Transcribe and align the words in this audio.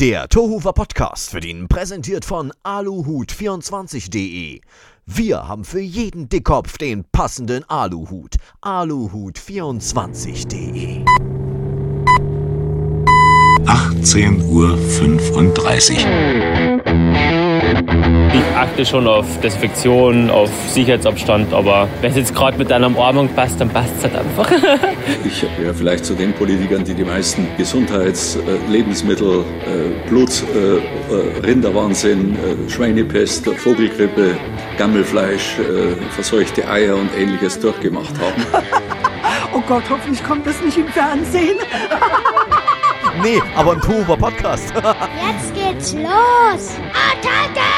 Der 0.00 0.28
Tohuwa 0.28 0.70
Podcast 0.70 1.34
wird 1.34 1.44
Ihnen 1.44 1.66
präsentiert 1.66 2.24
von 2.24 2.52
aluhut24.de. 2.62 4.60
Wir 5.06 5.48
haben 5.48 5.64
für 5.64 5.80
jeden 5.80 6.28
Dickkopf 6.28 6.78
den 6.78 7.02
passenden 7.10 7.68
Aluhut. 7.68 8.36
aluhut24.de. 8.62 11.04
18.35 13.64 16.04
Uhr. 16.04 17.37
Ich 18.32 18.56
achte 18.56 18.84
schon 18.84 19.06
auf 19.06 19.40
Desinfektion, 19.40 20.30
auf 20.30 20.50
Sicherheitsabstand, 20.68 21.52
aber 21.52 21.88
wenn 22.00 22.10
es 22.10 22.16
jetzt 22.16 22.34
gerade 22.34 22.58
mit 22.58 22.72
einer 22.72 22.88
Umarmung 22.88 23.28
passt, 23.28 23.60
dann 23.60 23.68
passt 23.68 23.92
es 23.98 24.04
halt 24.04 24.16
einfach. 24.16 24.50
Ich 25.24 25.40
gehöre 25.56 25.74
vielleicht 25.74 26.04
zu 26.04 26.14
den 26.14 26.32
Politikern, 26.32 26.84
die 26.84 26.94
die 26.94 27.04
meisten 27.04 27.46
Gesundheits-, 27.56 28.36
äh, 28.36 28.70
Lebensmittel, 28.70 29.40
äh, 29.40 30.08
Blut, 30.08 30.30
äh, 30.54 31.46
Rinderwahnsinn, 31.46 32.36
Schweinepest, 32.68 33.46
Vogelgrippe, 33.46 34.36
Gammelfleisch, 34.76 35.56
verseuchte 36.10 36.68
Eier 36.68 36.94
und 36.94 37.10
ähnliches 37.18 37.58
durchgemacht 37.58 38.14
haben. 38.20 38.64
Oh 39.54 39.62
Gott, 39.66 39.82
hoffentlich 39.88 40.22
kommt 40.22 40.46
das 40.46 40.60
nicht 40.62 40.76
im 40.76 40.86
Fernsehen. 40.88 41.56
Nee, 43.22 43.42
aber 43.56 43.72
im 43.74 43.80
Tohuwa 43.80 44.16
Podcast. 44.16 44.72
Jetzt 44.74 45.54
geht's 45.54 45.92
los. 45.94 46.76
Attacke! 46.92 47.68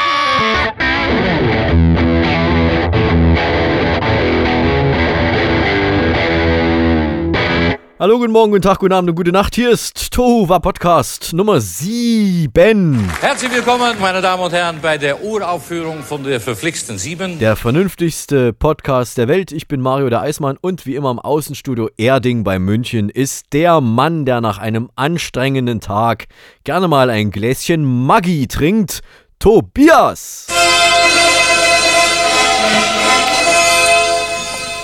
Hallo, 8.01 8.19
guten 8.19 8.33
Morgen, 8.33 8.51
guten 8.51 8.63
Tag, 8.63 8.79
guten 8.79 8.95
Abend 8.95 9.11
und 9.11 9.17
gute 9.17 9.31
Nacht. 9.31 9.55
Hier 9.55 9.69
ist 9.69 10.11
Tohuwa 10.11 10.59
Podcast 10.59 11.35
Nummer 11.35 11.61
7. 11.61 13.11
Herzlich 13.21 13.55
willkommen, 13.55 14.01
meine 14.01 14.23
Damen 14.23 14.43
und 14.43 14.55
Herren, 14.55 14.79
bei 14.81 14.97
der 14.97 15.23
Uraufführung 15.23 16.03
von 16.03 16.25
der 16.25 16.41
verflixten 16.41 16.97
Sieben. 16.97 17.39
Der 17.39 17.57
vernünftigste 17.57 18.55
Podcast 18.55 19.19
der 19.19 19.29
Welt. 19.29 19.53
Ich 19.53 19.69
bin 19.69 19.83
Mario 19.83 20.09
der 20.09 20.23
Eismann 20.23 20.57
und 20.63 20.87
wie 20.87 20.95
immer 20.95 21.11
im 21.11 21.19
Außenstudio 21.19 21.91
Erding 21.99 22.43
bei 22.43 22.59
München 22.59 23.11
ist 23.11 23.53
der 23.53 23.83
Mann, 23.83 24.25
der 24.25 24.41
nach 24.41 24.57
einem 24.57 24.91
anstrengenden 24.97 25.81
Tag 25.81 26.25
gerne 26.65 26.89
mal 26.89 27.11
ein 27.11 27.31
Gläschen 27.31 27.85
Maggi 27.85 28.49
trinkt, 28.49 29.03
Tobias. 29.39 30.47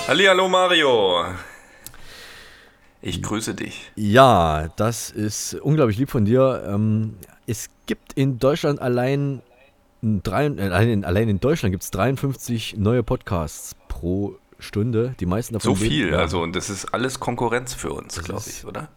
Hallo 0.07 0.47
Mario. 0.47 1.25
Ich 3.01 3.21
grüße 3.21 3.53
dich. 3.53 3.91
Ja, 3.95 4.69
das 4.75 5.11
ist 5.11 5.53
unglaublich 5.55 5.97
lieb 5.97 6.09
von 6.09 6.25
dir. 6.25 6.63
Ähm, 6.67 7.15
es 7.45 7.69
gibt 7.85 8.13
in 8.13 8.39
Deutschland 8.39 8.81
allein, 8.81 9.41
drei, 10.01 10.47
äh, 10.47 10.69
allein, 10.69 11.29
in, 11.29 11.39
Deutschland 11.39 11.73
gibt 11.73 11.83
es 11.83 11.91
53 11.91 12.77
neue 12.77 13.03
Podcasts 13.03 13.75
pro 13.87 14.37
Stunde. 14.59 15.15
Die 15.19 15.25
meisten 15.25 15.53
davon. 15.53 15.75
So 15.75 15.75
viel, 15.75 16.09
ja, 16.09 16.17
also 16.17 16.41
und 16.41 16.55
das 16.55 16.69
ist 16.69 16.93
alles 16.93 17.19
Konkurrenz 17.19 17.73
für 17.73 17.93
uns, 17.93 18.21
glaube 18.23 18.43
ich, 18.47 18.65
oder? 18.65 18.89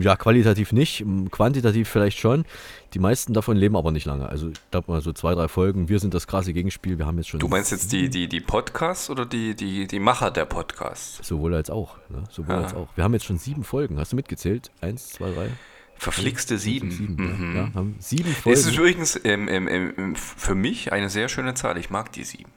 Ja, 0.00 0.16
qualitativ 0.16 0.72
nicht, 0.72 1.04
quantitativ 1.30 1.88
vielleicht 1.88 2.18
schon. 2.18 2.44
Die 2.92 2.98
meisten 2.98 3.32
davon 3.32 3.56
leben 3.56 3.76
aber 3.76 3.92
nicht 3.92 4.04
lange. 4.04 4.28
Also 4.28 4.48
ich 4.50 4.58
glaube 4.70 4.90
mal 4.92 5.00
so 5.00 5.12
zwei, 5.12 5.34
drei 5.34 5.48
Folgen. 5.48 5.88
Wir 5.88 5.98
sind 6.00 6.12
das 6.12 6.26
krasse 6.26 6.52
Gegenspiel. 6.52 6.98
Wir 6.98 7.06
haben 7.06 7.16
jetzt 7.18 7.28
schon 7.28 7.40
Du 7.40 7.48
meinst 7.48 7.70
jetzt 7.70 7.92
die, 7.92 8.10
die, 8.10 8.28
die 8.28 8.40
Podcasts 8.40 9.08
oder 9.10 9.24
die, 9.26 9.54
die, 9.54 9.86
die 9.86 9.98
Macher 10.00 10.30
der 10.30 10.44
Podcasts? 10.44 11.26
sowohl 11.26 11.54
als 11.54 11.70
auch. 11.70 11.96
Ne? 12.08 12.24
Sowohl 12.30 12.56
Ja. 12.56 12.62
als 12.62 12.74
auch. 12.74 12.88
Wir 12.96 13.04
haben 13.04 13.12
jetzt 13.14 13.24
schon 13.24 13.38
sieben 13.38 13.64
Folgen. 13.64 13.98
Hast 13.98 14.12
du 14.12 14.16
mitgezählt? 14.16 14.70
Eins, 14.80 15.08
zwei, 15.10 15.30
drei, 15.30 15.48
Verflixte 15.96 16.58
sieben. 16.58 16.90
sieben. 16.90 17.14
Mhm. 17.16 17.56
Ja, 17.56 17.62
ja, 17.62 17.74
haben 17.74 17.94
sieben 18.00 18.34
Das 18.44 18.58
ist 18.58 18.64
Folgen. 18.64 18.78
übrigens 18.78 19.20
ähm, 19.24 19.48
ähm, 19.48 19.68
ähm, 19.68 20.16
für 20.16 20.54
mich 20.54 20.92
eine 20.92 21.08
sehr 21.10 21.28
schöne 21.28 21.54
Zahl. 21.54 21.78
Ich 21.78 21.90
mag 21.90 22.12
die 22.12 22.24
sieben. 22.24 22.50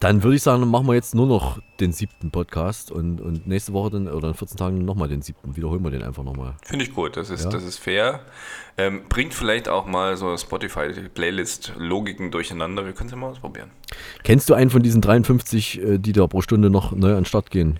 Dann 0.00 0.22
würde 0.22 0.36
ich 0.36 0.42
sagen, 0.42 0.60
dann 0.60 0.70
machen 0.70 0.86
wir 0.86 0.94
jetzt 0.94 1.14
nur 1.14 1.26
noch 1.26 1.60
den 1.80 1.92
siebten 1.92 2.30
Podcast 2.30 2.90
und, 2.90 3.20
und 3.22 3.46
nächste 3.46 3.72
Woche 3.72 3.90
dann 3.90 4.08
oder 4.08 4.28
in 4.28 4.34
14 4.34 4.56
Tagen 4.58 4.84
nochmal 4.84 5.08
den 5.08 5.22
siebten. 5.22 5.56
Wiederholen 5.56 5.82
wir 5.82 5.90
den 5.90 6.02
einfach 6.02 6.22
nochmal. 6.24 6.56
Finde 6.62 6.84
ich 6.84 6.94
gut, 6.94 7.16
das 7.16 7.30
ist, 7.30 7.44
Ja. 7.44 7.50
das 7.50 7.62
ist 7.64 7.78
fair. 7.78 8.20
Ähm, 8.76 9.02
bringt 9.08 9.32
vielleicht 9.32 9.68
auch 9.68 9.86
mal 9.86 10.16
so 10.16 10.36
Spotify-Playlist-Logiken 10.36 12.30
durcheinander. 12.30 12.84
Wir 12.84 12.92
können 12.92 13.06
es 13.06 13.12
ja 13.12 13.16
mal 13.18 13.28
ausprobieren. 13.28 13.70
Kennst 14.24 14.50
du 14.50 14.54
einen 14.54 14.68
von 14.70 14.82
diesen 14.82 15.00
53, 15.00 15.80
äh, 15.80 15.98
die 15.98 16.12
da 16.12 16.26
pro 16.26 16.42
Stunde 16.42 16.68
noch 16.70 16.92
neu 16.92 17.10
an 17.10 17.20
den 17.20 17.24
Start 17.24 17.50
gehen? 17.50 17.78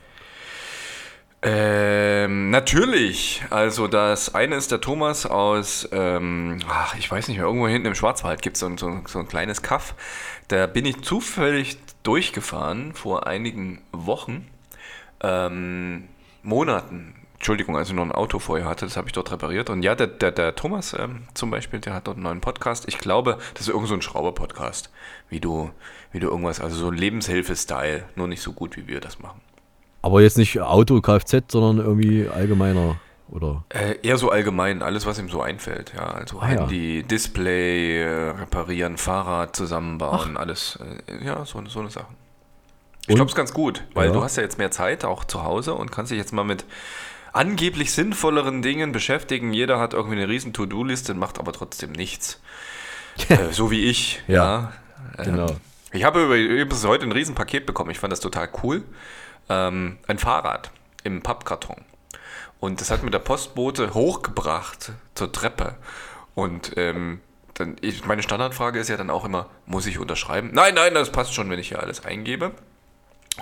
Ähm, 1.47 2.49
natürlich. 2.49 3.43
Also 3.51 3.87
das 3.87 4.35
eine 4.35 4.55
ist 4.57 4.71
der 4.71 4.81
Thomas 4.81 5.27
aus, 5.27 5.87
ähm, 5.93 6.61
ach, 6.69 6.95
ich 6.97 7.11
weiß 7.11 7.29
nicht 7.29 7.37
mehr, 7.37 7.47
irgendwo 7.47 7.69
hinten 7.69 7.89
im 7.89 7.95
Schwarzwald 7.95 8.41
gibt 8.41 8.57
so 8.57 8.67
es 8.69 8.81
so, 8.81 9.01
so 9.07 9.19
ein 9.19 9.29
kleines 9.29 9.61
Kaff. 9.61 9.95
Da 10.49 10.67
bin 10.67 10.87
ich 10.87 11.03
zufällig 11.03 11.84
durchgefahren 12.05 12.95
vor 12.95 13.27
einigen 13.27 13.83
Wochen, 13.91 14.47
ähm, 15.21 16.05
Monaten. 16.43 17.15
Entschuldigung, 17.35 17.77
als 17.77 17.89
ich 17.89 17.95
noch 17.95 18.05
ein 18.05 18.13
Auto 18.13 18.39
vorher 18.39 18.67
hatte, 18.67 18.87
das 18.87 18.97
habe 18.97 19.09
ich 19.09 19.13
dort 19.13 19.31
repariert. 19.33 19.69
Und 19.69 19.83
ja, 19.83 19.95
der, 19.95 20.07
der, 20.07 20.31
der 20.31 20.55
Thomas 20.55 20.95
ähm, 20.99 21.25
zum 21.35 21.51
Beispiel, 21.51 21.81
der 21.81 21.95
hat 21.95 22.07
dort 22.07 22.17
einen 22.17 22.25
neuen 22.25 22.41
Podcast. 22.41 22.85
Ich 22.89 22.99
glaube, 22.99 23.39
das 23.55 23.63
ist 23.63 23.69
irgend 23.69 23.89
so 23.89 23.95
ein 23.95 24.03
Schrauber-Podcast, 24.03 24.91
wie 25.29 25.41
du, 25.41 25.71
wie 26.13 26.21
du 26.21 26.29
irgendwas, 26.29 26.61
also 26.61 26.77
so 26.77 26.91
Lebenshilfe-Style, 26.91 28.05
nur 28.15 28.29
nicht 28.29 28.41
so 28.41 28.53
gut, 28.53 28.77
wie 28.77 28.87
wir 28.87 29.01
das 29.01 29.19
machen. 29.19 29.41
Aber 30.01 30.23
jetzt 30.23 30.39
nicht 30.39 30.61
Auto, 30.61 31.01
Kfz, 31.01 31.51
sondern 31.51 31.85
irgendwie 31.85 32.29
allgemeiner 32.29 32.97
oder. 33.29 33.65
Äh, 33.71 33.97
eher 34.03 34.17
so 34.19 34.31
allgemein, 34.31 34.83
alles, 34.83 35.07
was 35.07 35.19
ihm 35.19 35.29
so 35.29 35.41
einfällt. 35.43 35.93
Ja, 35.97 36.07
also 36.07 36.41
Ah, 36.41 36.53
ja. 36.53 36.61
Handy, 36.61 37.03
Display, 37.03 38.03
äh, 38.03 38.31
reparieren, 38.31 38.97
Fahrrad 38.99 39.57
zusammenbauen, 39.57 40.37
alles. 40.37 40.79
Äh, 41.07 41.25
ja, 41.25 41.45
so, 41.45 41.63
so 41.67 41.81
eine 41.81 41.91
Sache. 41.91 42.07
Ich 43.07 43.15
glaube, 43.15 43.25
es 43.27 43.33
ist 43.33 43.37
ganz 43.37 43.53
gut, 43.53 43.83
weil 43.95 44.07
Ja. 44.09 44.13
du 44.13 44.23
hast 44.23 44.37
ja 44.37 44.43
jetzt 44.43 44.59
mehr 44.59 44.71
Zeit, 44.71 45.05
auch 45.05 45.25
zu 45.25 45.43
Hause, 45.43 45.75
und 45.75 45.93
kannst 45.93 46.11
dich 46.13 46.19
jetzt 46.19 46.33
mal 46.33 46.45
mit 46.45 46.65
angeblich 47.33 47.93
sinnvolleren 47.93 48.63
Dingen 48.63 48.93
beschäftigen. 48.93 49.53
Jeder 49.53 49.79
hat 49.81 49.93
irgendwie 49.93 50.17
eine 50.17 50.29
riesen 50.29 50.53
To-Do-Liste, 50.53 51.15
macht 51.15 51.39
aber 51.39 51.53
trotzdem 51.53 51.93
nichts. 51.93 52.41
äh, 53.29 53.51
so 53.53 53.71
wie 53.71 53.85
ich. 53.85 54.23
Ja, 54.29 54.73
Ähm, 55.19 55.25
genau. 55.25 55.47
Ich 55.93 56.03
habe 56.05 56.25
übrigens 56.25 56.85
heute 56.87 57.05
ein 57.05 57.13
riesen 57.13 57.35
Paket 57.35 57.67
bekommen. 57.67 57.91
Ich 57.91 57.99
fand 58.01 58.13
das 58.13 58.21
total 58.21 58.49
cool. 58.63 58.83
Ähm, 59.49 59.99
ein 60.09 60.19
Fahrrad 60.19 60.71
im 61.05 61.23
Pappkarton. 61.23 61.77
Und 62.65 62.81
das 62.81 62.91
hat 62.91 63.03
mir 63.03 63.11
der 63.11 63.19
Postbote 63.19 63.93
hochgebracht 63.93 64.93
zur 65.15 65.31
Treppe. 65.31 65.75
Und 66.35 66.73
ähm, 66.79 67.21
dann, 67.53 67.77
ich, 67.83 68.07
meine 68.07 68.23
Standardfrage 68.23 68.79
ist 68.79 68.89
ja 68.89 68.97
dann 68.97 69.11
auch 69.11 69.27
immer, 69.27 69.51
muss 69.67 69.85
ich 69.85 69.99
unterschreiben? 69.99 70.49
Nein, 70.55 70.75
nein, 70.75 70.95
das 70.95 71.13
passt 71.13 71.35
schon, 71.35 71.51
wenn 71.51 71.59
ich 71.59 71.69
hier 71.69 71.81
alles 71.81 72.07
eingebe. 72.07 72.53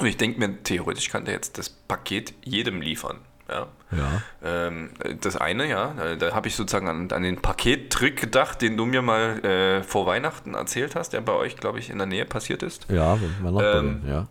Und 0.00 0.06
ich 0.06 0.16
denke 0.16 0.40
mir, 0.40 0.64
theoretisch 0.64 1.08
kann 1.08 1.24
der 1.24 1.34
jetzt 1.34 1.56
das 1.56 1.68
Paket 1.70 2.34
jedem 2.42 2.80
liefern. 2.82 3.18
Ja. 3.48 3.68
Ja. 3.92 4.22
Ähm, 4.42 4.90
das 5.20 5.36
eine, 5.36 5.68
ja, 5.68 5.94
da, 5.96 6.16
da 6.16 6.34
habe 6.34 6.48
ich 6.48 6.56
sozusagen 6.56 6.88
an, 6.88 7.12
an 7.12 7.22
den 7.22 7.40
Pakettrick 7.40 8.20
gedacht, 8.20 8.60
den 8.60 8.76
du 8.76 8.86
mir 8.86 9.02
mal 9.02 9.38
äh, 9.44 9.84
vor 9.84 10.04
Weihnachten 10.04 10.54
erzählt 10.54 10.96
hast, 10.96 11.10
der 11.10 11.20
bei 11.20 11.34
euch, 11.34 11.56
glaube 11.56 11.78
ich, 11.78 11.90
in 11.90 11.98
der 11.98 12.08
Nähe 12.08 12.24
passiert 12.24 12.64
ist. 12.64 12.86
Ja, 12.90 13.16
meine 13.40 13.56
Nachbarin, 13.56 14.02
Ähm, 14.02 14.08
ja. 14.08 14.26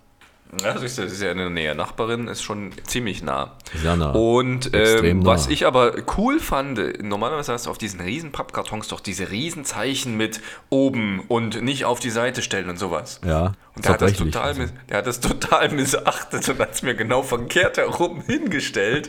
Ja, 0.61 0.73
das 0.73 0.83
ist, 0.83 0.97
ja- 0.97 1.05
das 1.05 1.13
ist 1.13 1.21
ja 1.21 1.31
in 1.31 1.37
der 1.37 1.49
Nähe. 1.49 1.73
Nachbarin 1.75 2.27
ist 2.27 2.41
schon 2.41 2.71
ziemlich 2.85 3.23
nah. 3.23 3.55
Sehr 3.73 3.95
nah. 3.95 4.11
Und 4.11 4.71
ähm, 4.73 5.25
was 5.25 5.45
nah. 5.45 5.51
ich 5.53 5.65
aber 5.65 5.93
cool 6.17 6.39
fand, 6.39 7.01
normalerweise 7.01 7.53
hast 7.53 7.67
du 7.67 7.69
auf 7.69 7.77
diesen 7.77 8.01
riesen 8.01 8.31
Pappkartons 8.33 8.89
doch 8.89 8.99
diese 8.99 9.31
riesen 9.31 9.63
Zeichen 9.63 10.17
mit 10.17 10.41
oben 10.69 11.21
und 11.29 11.61
nicht 11.61 11.85
auf 11.85 11.99
die 12.01 12.09
Seite 12.09 12.41
stellen 12.41 12.69
und 12.69 12.77
sowas. 12.77 13.21
Ja, 13.25 13.53
Und 13.75 13.85
der 13.85 13.93
hat, 13.93 14.01
das 14.01 14.13
total, 14.13 14.43
also. 14.43 14.63
der 14.89 14.97
hat 14.97 15.07
das 15.07 15.19
total 15.21 15.69
missachtet 15.69 16.49
und 16.49 16.59
hat 16.59 16.73
es 16.73 16.81
mir 16.81 16.95
genau 16.95 17.23
verkehrt 17.23 17.77
herum 17.77 18.21
hingestellt. 18.21 19.07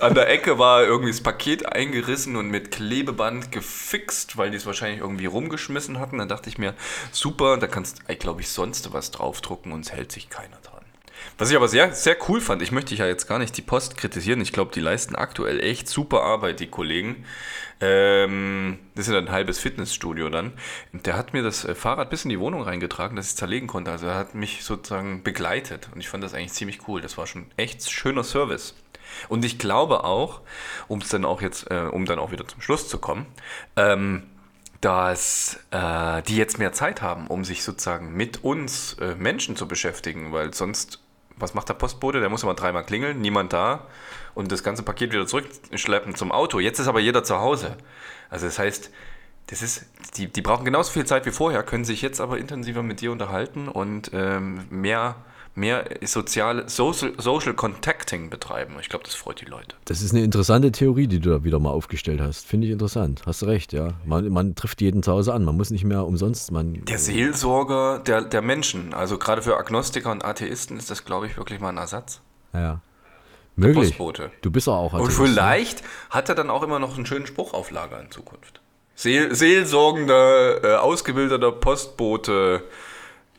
An 0.00 0.14
der 0.14 0.28
Ecke 0.30 0.58
war 0.58 0.84
irgendwie 0.84 1.10
das 1.10 1.20
Paket 1.20 1.66
eingerissen 1.66 2.36
und 2.36 2.48
mit 2.48 2.70
Klebeband 2.70 3.50
gefixt, 3.50 4.36
weil 4.36 4.50
die 4.50 4.56
es 4.56 4.66
wahrscheinlich 4.66 5.00
irgendwie 5.00 5.26
rumgeschmissen 5.26 5.98
hatten. 5.98 6.18
Dann 6.18 6.28
dachte 6.28 6.48
ich 6.48 6.58
mir, 6.58 6.74
super, 7.10 7.56
da 7.56 7.66
kannst 7.66 8.02
du, 8.06 8.14
glaube 8.16 8.40
ich, 8.42 8.48
sonst 8.50 8.92
was 8.92 9.10
draufdrucken 9.10 9.72
und 9.72 9.84
es 9.84 9.92
hält 9.92 10.12
sich 10.12 10.30
keiner 10.30 10.56
dran. 10.62 10.75
Was 11.38 11.50
ich 11.50 11.56
aber 11.56 11.68
sehr, 11.68 11.92
sehr 11.92 12.16
cool 12.28 12.40
fand, 12.40 12.62
ich 12.62 12.72
möchte 12.72 12.94
ja 12.94 13.06
jetzt 13.06 13.26
gar 13.26 13.38
nicht 13.38 13.56
die 13.56 13.62
Post 13.62 13.96
kritisieren, 13.96 14.40
ich 14.40 14.52
glaube, 14.52 14.72
die 14.74 14.80
leisten 14.80 15.14
aktuell 15.14 15.60
echt 15.60 15.88
super 15.88 16.22
Arbeit, 16.22 16.60
die 16.60 16.68
Kollegen. 16.68 17.24
Ähm, 17.80 18.78
das 18.94 19.06
ist 19.06 19.12
ja 19.12 19.18
ein 19.18 19.30
halbes 19.30 19.58
Fitnessstudio 19.58 20.30
dann. 20.30 20.52
Und 20.92 21.06
der 21.06 21.16
hat 21.16 21.34
mir 21.34 21.42
das 21.42 21.64
äh, 21.64 21.74
Fahrrad 21.74 22.08
bis 22.08 22.24
in 22.24 22.30
die 22.30 22.40
Wohnung 22.40 22.62
reingetragen, 22.62 23.16
dass 23.16 23.26
ich 23.26 23.32
es 23.32 23.36
zerlegen 23.36 23.66
konnte. 23.66 23.90
Also 23.90 24.06
er 24.06 24.14
hat 24.14 24.34
mich 24.34 24.64
sozusagen 24.64 25.22
begleitet 25.22 25.88
und 25.92 26.00
ich 26.00 26.08
fand 26.08 26.24
das 26.24 26.32
eigentlich 26.32 26.54
ziemlich 26.54 26.88
cool. 26.88 27.02
Das 27.02 27.18
war 27.18 27.26
schon 27.26 27.46
echt 27.56 27.90
schöner 27.90 28.24
Service. 28.24 28.74
Und 29.28 29.44
ich 29.44 29.58
glaube 29.58 30.04
auch, 30.04 30.40
um 30.88 31.00
es 31.00 31.08
dann 31.08 31.24
auch 31.24 31.42
jetzt, 31.42 31.70
äh, 31.70 31.88
um 31.90 32.06
dann 32.06 32.18
auch 32.18 32.32
wieder 32.32 32.46
zum 32.46 32.60
Schluss 32.60 32.88
zu 32.88 32.98
kommen, 32.98 33.26
ähm, 33.76 34.22
dass 34.80 35.58
äh, 35.70 36.22
die 36.22 36.36
jetzt 36.36 36.58
mehr 36.58 36.72
Zeit 36.72 37.02
haben, 37.02 37.26
um 37.26 37.44
sich 37.44 37.62
sozusagen 37.62 38.14
mit 38.14 38.44
uns 38.44 38.94
äh, 38.94 39.14
Menschen 39.16 39.56
zu 39.56 39.68
beschäftigen, 39.68 40.32
weil 40.32 40.54
sonst, 40.54 41.00
was 41.36 41.54
macht 41.54 41.68
der 41.68 41.74
Postbote? 41.74 42.20
Der 42.20 42.28
muss 42.28 42.42
immer 42.42 42.54
dreimal 42.54 42.84
klingeln, 42.84 43.20
niemand 43.20 43.52
da 43.52 43.86
und 44.34 44.50
das 44.52 44.62
ganze 44.62 44.82
Paket 44.82 45.12
wieder 45.12 45.26
zurückschleppen 45.26 46.14
zum 46.14 46.32
Auto. 46.32 46.58
Jetzt 46.60 46.78
ist 46.78 46.88
aber 46.88 47.00
jeder 47.00 47.24
zu 47.24 47.38
Hause. 47.38 47.76
Also 48.30 48.46
das 48.46 48.58
heißt, 48.58 48.90
Das 49.48 49.62
ist, 49.62 49.86
die, 50.16 50.26
die 50.26 50.42
brauchen 50.42 50.64
genauso 50.64 50.90
viel 50.90 51.06
Zeit 51.06 51.24
wie 51.24 51.30
vorher, 51.30 51.62
können 51.62 51.84
sich 51.84 52.02
jetzt 52.02 52.20
aber 52.20 52.36
intensiver 52.38 52.82
mit 52.82 53.00
dir 53.00 53.12
unterhalten 53.12 53.68
und 53.68 54.10
ähm, 54.12 54.66
mehr, 54.70 55.14
mehr 55.56 55.84
soziale, 56.02 56.68
social, 56.68 57.14
social 57.18 57.54
Contacting 57.54 58.30
betreiben. 58.30 58.74
Ich 58.80 58.88
glaube, 58.88 59.04
das 59.04 59.14
freut 59.14 59.40
die 59.40 59.46
Leute. 59.46 59.74
Das 59.86 60.02
ist 60.02 60.12
eine 60.12 60.22
interessante 60.22 60.70
Theorie, 60.70 61.06
die 61.06 61.18
du 61.18 61.30
da 61.30 61.44
wieder 61.44 61.58
mal 61.58 61.70
aufgestellt 61.70 62.20
hast. 62.20 62.46
Finde 62.46 62.66
ich 62.66 62.72
interessant. 62.72 63.22
Hast 63.26 63.42
du 63.42 63.46
recht, 63.46 63.72
ja. 63.72 63.94
Man, 64.04 64.28
man 64.28 64.54
trifft 64.54 64.80
jeden 64.80 65.02
zu 65.02 65.12
Hause 65.12 65.32
an. 65.34 65.44
Man 65.44 65.56
muss 65.56 65.70
nicht 65.70 65.84
mehr 65.84 66.04
umsonst. 66.06 66.52
Man, 66.52 66.84
Der 66.84 66.98
Seelsorger 66.98 67.98
der, 68.00 68.22
der 68.22 68.42
Menschen, 68.42 68.94
also 68.94 69.18
gerade 69.18 69.42
für 69.42 69.56
Agnostiker 69.56 70.10
und 70.12 70.24
Atheisten 70.24 70.76
ist 70.76 70.90
das, 70.90 71.04
glaube 71.04 71.26
ich, 71.26 71.36
wirklich 71.36 71.58
mal 71.60 71.70
ein 71.70 71.78
Ersatz. 71.78 72.20
ja. 72.52 72.80
Möglich. 73.58 73.88
Postbote. 73.96 74.30
Du 74.42 74.50
bist 74.50 74.68
auch 74.68 74.92
Und 74.92 75.00
Atheist, 75.00 75.18
ne? 75.18 75.26
vielleicht 75.28 75.82
hat 76.10 76.28
er 76.28 76.34
dann 76.34 76.50
auch 76.50 76.62
immer 76.62 76.78
noch 76.78 76.96
einen 76.98 77.06
schönen 77.06 77.26
Spruch 77.26 77.54
auf 77.54 77.70
Lager 77.70 77.98
in 78.02 78.10
Zukunft. 78.10 78.60
Seel, 78.94 79.34
seelsorgender, 79.34 80.62
äh, 80.62 80.76
ausgebildeter 80.76 81.52
Postbote. 81.52 82.64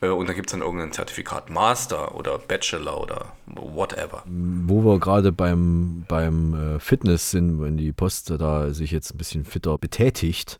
Äh, 0.01 0.09
und 0.09 0.29
da 0.29 0.33
gibt 0.33 0.49
es 0.49 0.51
dann 0.51 0.61
irgendein 0.61 0.91
Zertifikat 0.91 1.49
Master 1.49 2.15
oder 2.15 2.37
Bachelor 2.37 3.01
oder 3.01 3.33
whatever. 3.47 4.23
Wo 4.25 4.83
wir 4.83 4.99
gerade 4.99 5.31
beim, 5.31 6.05
beim 6.07 6.53
äh, 6.75 6.79
Fitness 6.79 7.31
sind, 7.31 7.61
wenn 7.61 7.77
die 7.77 7.91
Post 7.93 8.29
da 8.29 8.73
sich 8.73 8.91
jetzt 8.91 9.13
ein 9.13 9.17
bisschen 9.17 9.45
fitter 9.45 9.77
betätigt. 9.77 10.59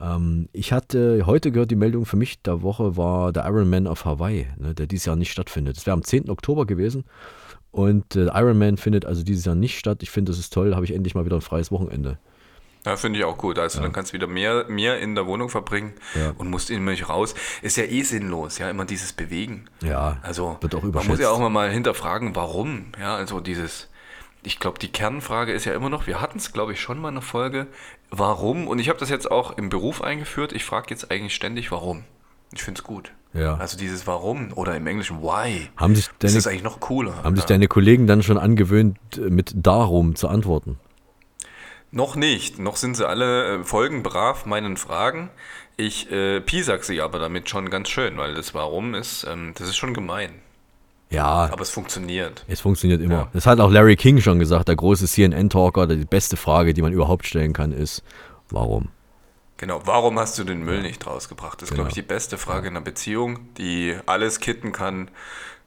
Ähm, 0.00 0.48
ich 0.52 0.72
hatte 0.72 1.24
heute 1.26 1.52
gehört, 1.52 1.70
die 1.70 1.76
Meldung 1.76 2.04
für 2.06 2.16
mich 2.16 2.42
der 2.42 2.62
Woche 2.62 2.96
war 2.96 3.32
der 3.32 3.44
Ironman 3.44 3.86
auf 3.86 4.04
Hawaii, 4.04 4.46
ne, 4.58 4.74
der 4.74 4.86
dieses 4.86 5.06
Jahr 5.06 5.16
nicht 5.16 5.32
stattfindet. 5.32 5.76
Das 5.76 5.86
wäre 5.86 5.94
am 5.94 6.04
10. 6.04 6.30
Oktober 6.30 6.66
gewesen. 6.66 7.04
Und 7.70 8.16
äh, 8.16 8.26
Ironman 8.26 8.78
findet 8.78 9.04
also 9.04 9.22
dieses 9.22 9.44
Jahr 9.44 9.54
nicht 9.54 9.78
statt. 9.78 10.02
Ich 10.02 10.10
finde, 10.10 10.32
das 10.32 10.38
ist 10.38 10.52
toll. 10.52 10.74
Habe 10.74 10.86
ich 10.86 10.94
endlich 10.94 11.14
mal 11.14 11.26
wieder 11.26 11.36
ein 11.36 11.42
freies 11.42 11.70
Wochenende. 11.70 12.18
Ja, 12.86 12.96
finde 12.96 13.18
ich 13.18 13.24
auch 13.24 13.36
gut. 13.36 13.58
Also 13.58 13.80
dann 13.82 13.92
kannst 13.92 14.12
du 14.12 14.14
wieder 14.14 14.28
mehr, 14.28 14.64
mehr 14.68 15.00
in 15.00 15.14
der 15.16 15.26
Wohnung 15.26 15.48
verbringen 15.50 15.92
Ja. 16.14 16.32
und 16.38 16.48
musst 16.48 16.70
immer 16.70 16.92
nicht 16.92 17.08
raus. 17.08 17.34
Ist 17.60 17.76
ja 17.76 17.84
eh 17.84 18.02
sinnlos, 18.02 18.58
ja, 18.58 18.70
immer 18.70 18.84
dieses 18.84 19.12
Bewegen. 19.12 19.66
Ja, 19.82 20.18
Also 20.22 20.56
wird 20.60 20.74
auch 20.76 20.82
man 20.82 21.06
muss 21.06 21.18
ja 21.18 21.30
auch 21.30 21.48
mal, 21.50 21.70
hinterfragen, 21.70 22.34
warum. 22.36 22.86
Ja, 23.00 23.16
also 23.16 23.40
dieses, 23.40 23.88
ich 24.42 24.60
glaube, 24.60 24.78
die 24.78 24.92
Kernfrage 24.92 25.52
ist 25.52 25.64
ja 25.64 25.74
immer 25.74 25.90
noch, 25.90 26.06
wir 26.06 26.20
hatten 26.20 26.38
es, 26.38 26.52
glaube 26.52 26.72
ich, 26.72 26.80
schon 26.80 26.98
mal 27.00 27.08
in 27.08 27.14
einer 27.14 27.22
Folge, 27.22 27.66
warum? 28.10 28.68
Und 28.68 28.78
ich 28.78 28.88
habe 28.88 28.98
das 29.00 29.10
jetzt 29.10 29.30
auch 29.30 29.58
im 29.58 29.68
Beruf 29.68 30.00
eingeführt. 30.02 30.52
Ich 30.52 30.64
frage 30.64 30.86
jetzt 30.90 31.10
eigentlich 31.10 31.34
ständig, 31.34 31.72
warum. 31.72 32.04
Ich 32.52 32.62
finde 32.62 32.78
es 32.80 32.84
gut. 32.84 33.12
Ja. 33.34 33.56
Also 33.56 33.76
dieses 33.76 34.06
Warum 34.06 34.52
oder 34.54 34.76
im 34.76 34.86
Englischen 34.86 35.20
Why. 35.22 35.68
Haben 35.76 35.94
sich 35.94 36.06
das 36.06 36.30
deine, 36.30 36.38
ist 36.38 36.46
eigentlich 36.46 36.62
noch 36.62 36.80
cooler. 36.80 37.22
haben 37.22 37.34
sich 37.36 37.44
ja. 37.44 37.48
deine 37.48 37.68
Kollegen 37.68 38.06
dann 38.06 38.22
schon 38.22 38.38
angewöhnt, 38.38 38.96
äh, 39.16 39.20
mit 39.28 39.52
darum 39.54 40.14
zu 40.14 40.28
antworten? 40.28 40.78
Noch 41.96 42.14
nicht. 42.14 42.58
Noch 42.58 42.76
sind 42.76 42.94
sie 42.94 43.08
alle 43.08 43.60
äh, 43.60 43.64
folgenbrav 43.64 44.44
meinen 44.44 44.76
Fragen. 44.76 45.30
Ich 45.78 46.10
äh, 46.12 46.42
piesack 46.42 46.84
sie 46.84 47.00
aber 47.00 47.18
damit 47.18 47.48
schon 47.48 47.70
ganz 47.70 47.88
schön, 47.88 48.18
weil 48.18 48.34
das 48.34 48.52
Warum 48.52 48.94
ist, 48.94 49.24
ähm, 49.24 49.54
das 49.56 49.68
ist 49.68 49.76
schon 49.76 49.94
gemein. 49.94 50.30
Ja, 51.08 51.48
Aber 51.50 51.62
es 51.62 51.70
funktioniert. 51.70 52.44
es 52.48 52.60
funktioniert 52.60 53.00
immer. 53.00 53.14
Ja. 53.14 53.28
Das 53.32 53.46
hat 53.46 53.60
auch 53.60 53.70
Larry 53.70 53.96
King 53.96 54.20
schon 54.20 54.38
gesagt, 54.38 54.68
der 54.68 54.76
große 54.76 55.06
CNN-Talker. 55.06 55.86
Die 55.86 56.04
beste 56.04 56.36
Frage, 56.36 56.74
die 56.74 56.82
man 56.82 56.92
überhaupt 56.92 57.26
stellen 57.26 57.54
kann, 57.54 57.72
ist, 57.72 58.02
warum? 58.50 58.88
Genau, 59.56 59.80
warum 59.86 60.18
hast 60.18 60.38
du 60.38 60.44
den 60.44 60.64
Müll 60.64 60.82
nicht 60.82 61.06
rausgebracht? 61.06 61.62
Das 61.62 61.70
ist, 61.70 61.74
glaube 61.74 61.88
ich, 61.88 61.94
Genau. 61.94 62.04
die 62.06 62.08
beste 62.14 62.36
Frage 62.36 62.68
in 62.68 62.76
einer 62.76 62.84
Beziehung, 62.84 63.38
die 63.56 63.96
alles 64.04 64.40
kitten 64.40 64.72
kann, 64.72 65.08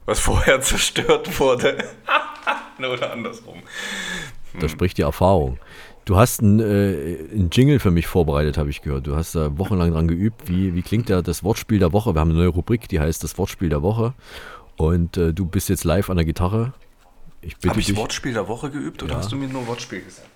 was 0.06 0.20
vorher 0.28 0.60
zerstört 0.60 1.40
wurde. 1.40 1.82
Oder 2.78 3.12
andersrum. 3.12 3.62
Da 4.60 4.68
spricht 4.68 4.98
die 4.98 5.02
Erfahrung. 5.02 5.58
Du 6.10 6.16
hast 6.16 6.40
einen, 6.40 6.58
äh, 6.58 7.18
einen 7.30 7.50
Jingle 7.52 7.78
für 7.78 7.92
mich 7.92 8.08
vorbereitet, 8.08 8.58
habe 8.58 8.68
ich 8.68 8.82
gehört. 8.82 9.06
Du 9.06 9.14
hast 9.14 9.36
da 9.36 9.56
wochenlang 9.58 9.92
dran 9.92 10.08
geübt. 10.08 10.48
Wie, 10.48 10.74
wie 10.74 10.82
klingt 10.82 11.08
der, 11.08 11.22
das 11.22 11.44
Wortspiel 11.44 11.78
der 11.78 11.92
Woche? 11.92 12.16
Wir 12.16 12.20
haben 12.20 12.30
eine 12.30 12.38
neue 12.40 12.48
Rubrik, 12.48 12.88
die 12.88 12.98
heißt 12.98 13.22
das 13.22 13.38
Wortspiel 13.38 13.68
der 13.68 13.82
Woche. 13.82 14.12
Und 14.76 15.16
äh, 15.16 15.32
du 15.32 15.46
bist 15.46 15.68
jetzt 15.68 15.84
live 15.84 16.10
an 16.10 16.16
der 16.16 16.24
Gitarre. 16.26 16.72
Ich 17.42 17.54
bitte 17.58 17.68
Habe 17.68 17.78
ich 17.78 17.86
dich. 17.86 17.96
Wortspiel 17.96 18.32
der 18.32 18.48
Woche 18.48 18.70
geübt 18.70 19.04
oder 19.04 19.12
Ja. 19.12 19.18
hast 19.18 19.30
du 19.30 19.36
mir 19.36 19.46
nur 19.46 19.64
Wortspiel 19.68 20.00
gesagt? 20.02 20.26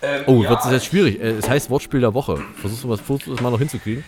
Ähm, 0.00 0.22
oh, 0.26 0.42
ja, 0.42 0.48
wird 0.48 0.64
es 0.64 0.70
jetzt 0.70 0.86
schwierig. 0.86 1.20
Äh, 1.20 1.32
Es 1.32 1.50
heißt 1.50 1.68
Wortspiel 1.68 2.00
der 2.00 2.14
Woche. 2.14 2.40
Versuchst 2.58 2.84
du, 2.84 2.88
was, 2.88 3.00
versuchst 3.00 3.26
du 3.26 3.32
das 3.32 3.42
mal 3.42 3.50
noch 3.50 3.58
hinzukriegen? 3.58 4.04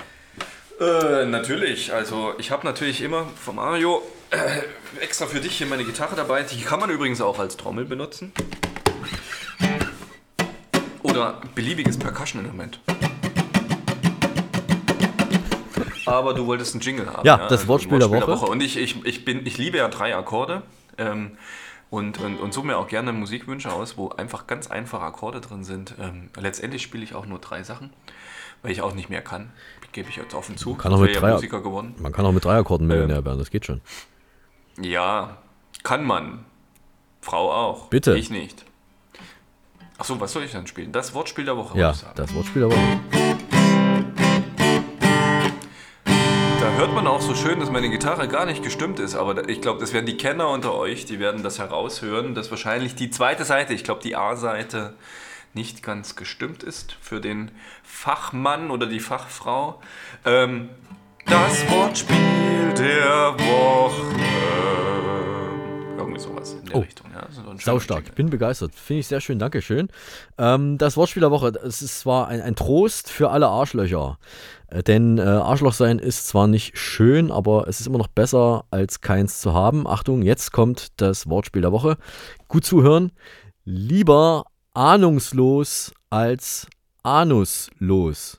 Äh, 0.81 1.26
natürlich. 1.26 1.93
Also 1.93 2.32
ich 2.38 2.50
habe 2.50 2.67
natürlich 2.67 3.03
immer 3.03 3.26
von 3.37 3.56
Mario 3.56 4.00
äh, 4.31 5.03
extra 5.05 5.26
für 5.26 5.41
dich 5.41 5.59
hier 5.59 5.67
meine 5.67 5.85
Gitarre 5.85 6.17
dabei. 6.17 6.43
Die 6.44 6.62
kann 6.62 6.81
man 6.81 6.88
übrigens 6.88 7.20
auch 7.20 7.38
als 7.38 7.59
Trommel 7.59 7.85
benutzen. 7.85 8.32
Oder 11.02 11.40
beliebiges 11.54 11.99
Percussion-Element. 11.99 12.81
Aber 16.06 16.34
du 16.34 16.46
wolltest 16.46 16.75
einen 16.75 16.82
Jingle 16.82 17.06
haben. 17.06 17.26
Ja, 17.26 17.49
das 17.49 17.66
Wortspiel 17.69 17.99
der 17.99 18.10
Woche. 18.10 18.46
Und 18.46 18.62
ich, 18.62 18.76
ich, 18.76 19.04
ich, 19.04 19.25
bin, 19.25 19.46
ich 19.46 19.58
liebe 19.58 19.78
ja 19.78 19.88
drei 19.88 20.14
Akkorde. 20.16 20.62
Ähm, 20.99 21.37
und, 21.90 22.19
und, 22.20 22.38
und 22.38 22.54
suche 22.54 22.66
mir 22.66 22.76
auch 22.78 22.88
gerne 22.88 23.12
Musikwünsche 23.12 23.70
aus, 23.72 23.96
wo 23.99 24.08
einfach 24.10 24.46
ganz 24.46 24.66
einfache 24.70 25.02
Akkorde 25.04 25.40
drin 25.40 25.62
sind. 25.64 25.94
Ähm, 26.00 26.31
letztendlich 26.38 26.82
spiele 26.82 27.04
ich 27.04 27.14
auch 27.14 27.26
nur 27.26 27.38
drei 27.38 27.62
Sachen, 27.62 27.90
weil 28.62 28.72
ich 28.72 28.81
auch 28.82 28.94
nicht 28.94 29.10
mehr 29.10 29.22
kann. 29.22 29.52
Gebe 29.93 30.08
ich 30.08 30.16
jetzt 30.16 30.32
offen 30.34 30.56
zu. 30.56 30.75
Kann 30.75 30.93
auch 30.94 30.99
mit 31.00 31.14
drei- 31.20 31.28
ja 31.28 31.34
Musiker 31.34 31.60
geworden. 31.60 31.94
Man 31.99 32.12
kann 32.12 32.25
auch 32.25 32.32
mit 32.32 32.44
Dreierkorden 32.46 32.87
Ähm. 32.90 32.96
Millionär 32.96 33.25
werden, 33.26 33.38
das 33.38 33.50
geht 33.50 33.66
schon. 33.66 33.82
Ja, 34.81 35.37
kann 35.82 36.04
man. 36.06 36.46
Frau 37.20 37.52
auch. 37.52 37.88
Bitte. 37.88 38.16
Ich 38.16 38.31
nicht. 38.31 38.64
Achso, 40.02 40.19
was 40.19 40.32
soll 40.32 40.43
ich 40.43 40.50
dann 40.50 40.66
spielen? 40.66 40.90
Das 40.90 41.14
Wortspiel 41.14 41.44
der 41.44 41.56
Woche, 41.56 41.78
Ja, 41.78 41.94
das 42.16 42.34
Wortspiel 42.34 42.62
der 42.62 42.70
Woche. 42.72 43.00
Da 46.60 46.72
hört 46.76 46.93
man 46.93 47.06
auch 47.06 47.20
so 47.20 47.37
schön, 47.37 47.60
dass 47.60 47.70
meine 47.70 47.88
Gitarre 47.88 48.26
gar 48.26 48.44
nicht 48.44 48.64
gestimmt 48.64 48.99
ist, 48.99 49.14
aber 49.14 49.49
ich 49.49 49.60
glaube, 49.60 49.78
das 49.78 49.93
werden 49.93 50.06
die 50.06 50.16
Kenner 50.16 50.49
unter 50.49 50.75
euch, 50.75 51.04
die 51.04 51.20
werden 51.20 51.44
das 51.44 51.60
heraushören, 51.60 52.34
dass 52.34 52.50
wahrscheinlich 52.50 52.96
die 52.96 53.10
zweite 53.10 53.44
Seite, 53.44 53.75
ich 53.75 53.84
glaube 53.84 54.02
die 54.02 54.16
A-Seite, 54.16 54.94
nicht 55.54 55.84
ganz 55.84 56.16
gestimmt 56.16 56.64
ist 56.64 56.96
für 57.00 57.20
den 57.20 57.52
Fachmann 57.84 58.72
oder 58.72 58.87
die 58.87 58.99
Fachfrau. 58.99 59.81
Ähm, 60.25 60.70
das 61.26 61.70
Wortspiel 61.70 62.75
der 62.76 63.37
Woche. 63.38 64.81
Irgendwie 66.12 66.20
sowas 66.20 66.53
in 66.55 66.67
der 66.67 66.76
Oh. 66.76 66.81
Richtung. 66.81 67.06
Ja, 67.12 67.26
so 67.31 67.43
Saustark, 67.59 68.00
Jingle. 68.00 68.14
bin 68.14 68.31
begeistert. 68.31 68.75
Finde 68.75 69.00
ich 69.00 69.06
sehr 69.06 69.20
schön, 69.20 69.38
Dankeschön. 69.38 69.88
Ähm, 70.38 70.79
das 70.79 70.97
Wortspiel 70.97 71.20
der 71.20 71.31
Woche, 71.31 71.49
es 71.64 71.82
ist 71.82 72.00
zwar 72.00 72.29
ein, 72.29 72.41
ein 72.41 72.55
Trost 72.55 73.11
für 73.11 73.31
alle 73.31 73.49
Arschlöcher. 73.49 74.19
Äh, 74.69 74.82
denn 74.82 75.19
äh, 75.19 75.23
Arschloch 75.23 75.73
sein 75.73 75.99
ist 75.99 76.28
zwar 76.28 76.47
nicht 76.47 76.76
schön, 76.78 77.31
aber 77.31 77.66
es 77.69 77.81
ist 77.81 77.87
immer 77.87 77.99
noch 77.99 78.09
besser, 78.09 78.64
als 78.71 79.00
keins 79.00 79.40
zu 79.40 79.54
haben. 79.54 79.87
Achtung, 79.87 80.23
jetzt 80.23 80.52
kommt 80.52 80.88
das 81.00 81.28
Wortspiel 81.28 81.62
der 81.62 81.73
Woche. 81.73 81.97
Gut 82.49 82.64
zuhören. 82.64 83.12
Lieber 83.64 84.45
ahnungslos 84.75 85.92
als 86.11 86.66
anuslos. 87.02 88.38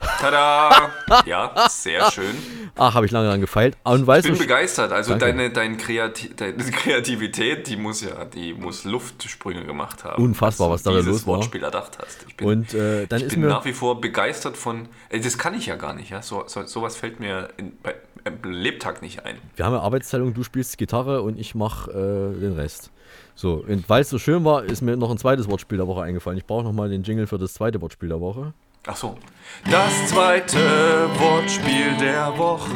Tada! 0.00 0.90
Ja, 1.26 1.68
sehr 1.68 2.10
schön. 2.10 2.34
Ach, 2.76 2.94
habe 2.94 3.06
ich 3.06 3.12
lange 3.12 3.28
dran 3.28 3.40
gefeilt. 3.40 3.76
Und 3.84 4.06
weißt 4.06 4.24
Ich 4.26 4.32
bin 4.32 4.38
du, 4.40 4.46
begeistert. 4.46 4.92
Also 4.92 5.10
Danke. 5.10 5.26
deine, 5.26 5.50
dein 5.50 5.76
Kreati 5.76 6.34
deine 6.34 6.54
Kreativität, 6.70 7.66
die 7.68 7.76
muss 7.76 8.02
ja, 8.02 8.24
die 8.24 8.54
muss 8.54 8.84
Luftsprünge 8.84 9.64
gemacht 9.64 10.04
haben. 10.04 10.22
Unfassbar, 10.22 10.70
was 10.70 10.82
da 10.82 10.90
los 10.90 11.26
war. 11.26 11.36
Wortspiel 11.36 11.62
erdacht 11.62 11.98
hast. 12.00 12.24
Ich 12.28 12.36
bin, 12.36 12.46
und 12.46 12.74
äh, 12.74 13.06
dann 13.06 13.18
ich 13.20 13.26
ist 13.26 13.32
bin 13.32 13.40
mir. 13.42 13.48
nach 13.48 13.64
wie 13.64 13.72
vor 13.72 14.00
begeistert 14.00 14.56
von. 14.56 14.88
Ey, 15.10 15.20
das 15.20 15.36
kann 15.36 15.54
ich 15.54 15.66
ja 15.66 15.76
gar 15.76 15.94
nicht, 15.94 16.10
ja. 16.10 16.22
So, 16.22 16.44
so, 16.46 16.64
sowas 16.64 16.96
fällt 16.96 17.20
mir 17.20 17.48
in, 17.56 17.72
bei, 17.82 17.94
im 18.24 18.50
Lebtag 18.50 19.02
nicht 19.02 19.24
ein. 19.24 19.36
Wir 19.56 19.64
haben 19.66 19.74
ja 19.74 19.80
Arbeitsteilung, 19.80 20.34
du 20.34 20.42
spielst 20.42 20.78
Gitarre 20.78 21.22
und 21.22 21.38
ich 21.38 21.54
mache 21.54 21.90
äh, 21.90 22.40
den 22.40 22.54
Rest. 22.54 22.90
So, 23.34 23.64
und 23.66 23.88
weil 23.88 24.02
es 24.02 24.10
so 24.10 24.18
schön 24.18 24.44
war, 24.44 24.64
ist 24.64 24.82
mir 24.82 24.96
noch 24.96 25.10
ein 25.10 25.18
zweites 25.18 25.48
Wortspiel 25.48 25.78
der 25.78 25.86
Woche 25.86 26.02
eingefallen. 26.02 26.38
Ich 26.38 26.46
brauche 26.46 26.62
nochmal 26.64 26.88
den 26.90 27.02
Jingle 27.02 27.26
für 27.26 27.38
das 27.38 27.54
zweite 27.54 27.80
Wortspiel 27.80 28.08
der 28.08 28.20
Woche. 28.20 28.52
Ach 28.86 28.96
so. 28.96 29.16
Das 29.70 30.08
zweite 30.08 30.58
Wortspiel 31.18 31.96
der 32.00 32.36
Woche. 32.38 32.70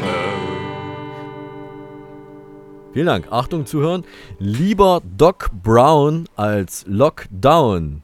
Vielen 2.93 3.07
Dank. 3.07 3.27
Achtung, 3.31 3.67
zuhören. 3.67 4.05
Lieber 4.39 5.01
Doc 5.17 5.51
Brown 5.63 6.29
als 6.37 6.85
Lockdown. 6.87 8.03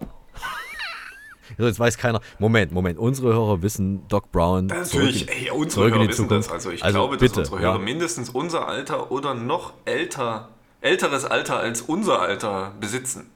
Jetzt 1.58 1.78
weiß 1.78 1.96
keiner. 1.98 2.20
Moment, 2.38 2.72
Moment. 2.72 2.98
Unsere 2.98 3.32
Hörer 3.34 3.62
wissen 3.62 4.08
Doc 4.08 4.32
Brown. 4.32 4.66
Natürlich, 4.66 5.22
in- 5.22 5.46
ey, 5.46 5.50
unsere 5.50 5.90
Hörer 5.90 6.08
wissen 6.08 6.28
das. 6.28 6.50
Also 6.50 6.70
ich 6.70 6.82
Also 6.82 6.98
glaube, 6.98 7.18
bitte, 7.18 7.40
dass 7.40 7.50
unsere 7.50 7.62
ja. 7.62 7.68
Hörer 7.74 7.78
mindestens 7.82 8.30
unser 8.30 8.66
Alter 8.66 9.12
oder 9.12 9.34
noch 9.34 9.74
älter, 9.84 10.48
älteres 10.80 11.24
Alter 11.24 11.58
als 11.60 11.82
unser 11.82 12.20
Alter 12.20 12.72
besitzen. 12.80 13.30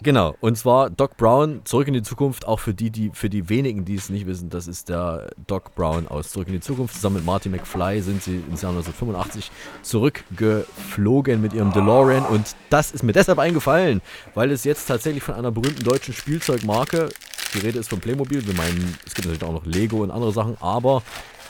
Genau, 0.00 0.36
und 0.40 0.56
zwar 0.56 0.90
Doc 0.90 1.16
Brown, 1.16 1.62
Zurück 1.64 1.88
in 1.88 1.94
die 1.94 2.02
Zukunft, 2.02 2.46
auch 2.46 2.60
für 2.60 2.72
die, 2.72 2.90
die, 2.90 3.10
für 3.12 3.28
die 3.28 3.48
wenigen, 3.48 3.84
die 3.84 3.96
es 3.96 4.10
nicht 4.10 4.26
wissen, 4.26 4.48
das 4.48 4.68
ist 4.68 4.88
der 4.88 5.30
Doc 5.48 5.74
Brown 5.74 6.06
aus 6.06 6.30
Zurück 6.30 6.46
in 6.46 6.54
die 6.54 6.60
Zukunft. 6.60 6.94
Zusammen 6.94 7.16
mit 7.16 7.24
Marty 7.24 7.48
McFly 7.48 8.00
sind 8.00 8.22
sie 8.22 8.36
ins 8.48 8.62
Jahr 8.62 8.70
1985 8.70 9.50
zurückgeflogen 9.82 11.40
mit 11.40 11.52
ihrem 11.52 11.72
DeLorean 11.72 12.24
und 12.26 12.54
das 12.70 12.92
ist 12.92 13.02
mir 13.02 13.12
deshalb 13.12 13.40
eingefallen, 13.40 14.00
weil 14.34 14.52
es 14.52 14.62
jetzt 14.62 14.86
tatsächlich 14.86 15.24
von 15.24 15.34
einer 15.34 15.50
berühmten 15.50 15.82
deutschen 15.82 16.14
Spielzeugmarke 16.14 17.08
die 17.54 17.58
Rede 17.58 17.78
ist 17.78 17.88
von 17.88 17.98
Playmobil. 17.98 18.46
Wir 18.46 18.54
meinen, 18.54 18.96
es 19.06 19.14
gibt 19.14 19.26
natürlich 19.26 19.42
auch 19.42 19.54
noch 19.54 19.66
Lego 19.66 20.02
und 20.02 20.10
andere 20.10 20.32
Sachen, 20.32 20.56
aber 20.60 21.02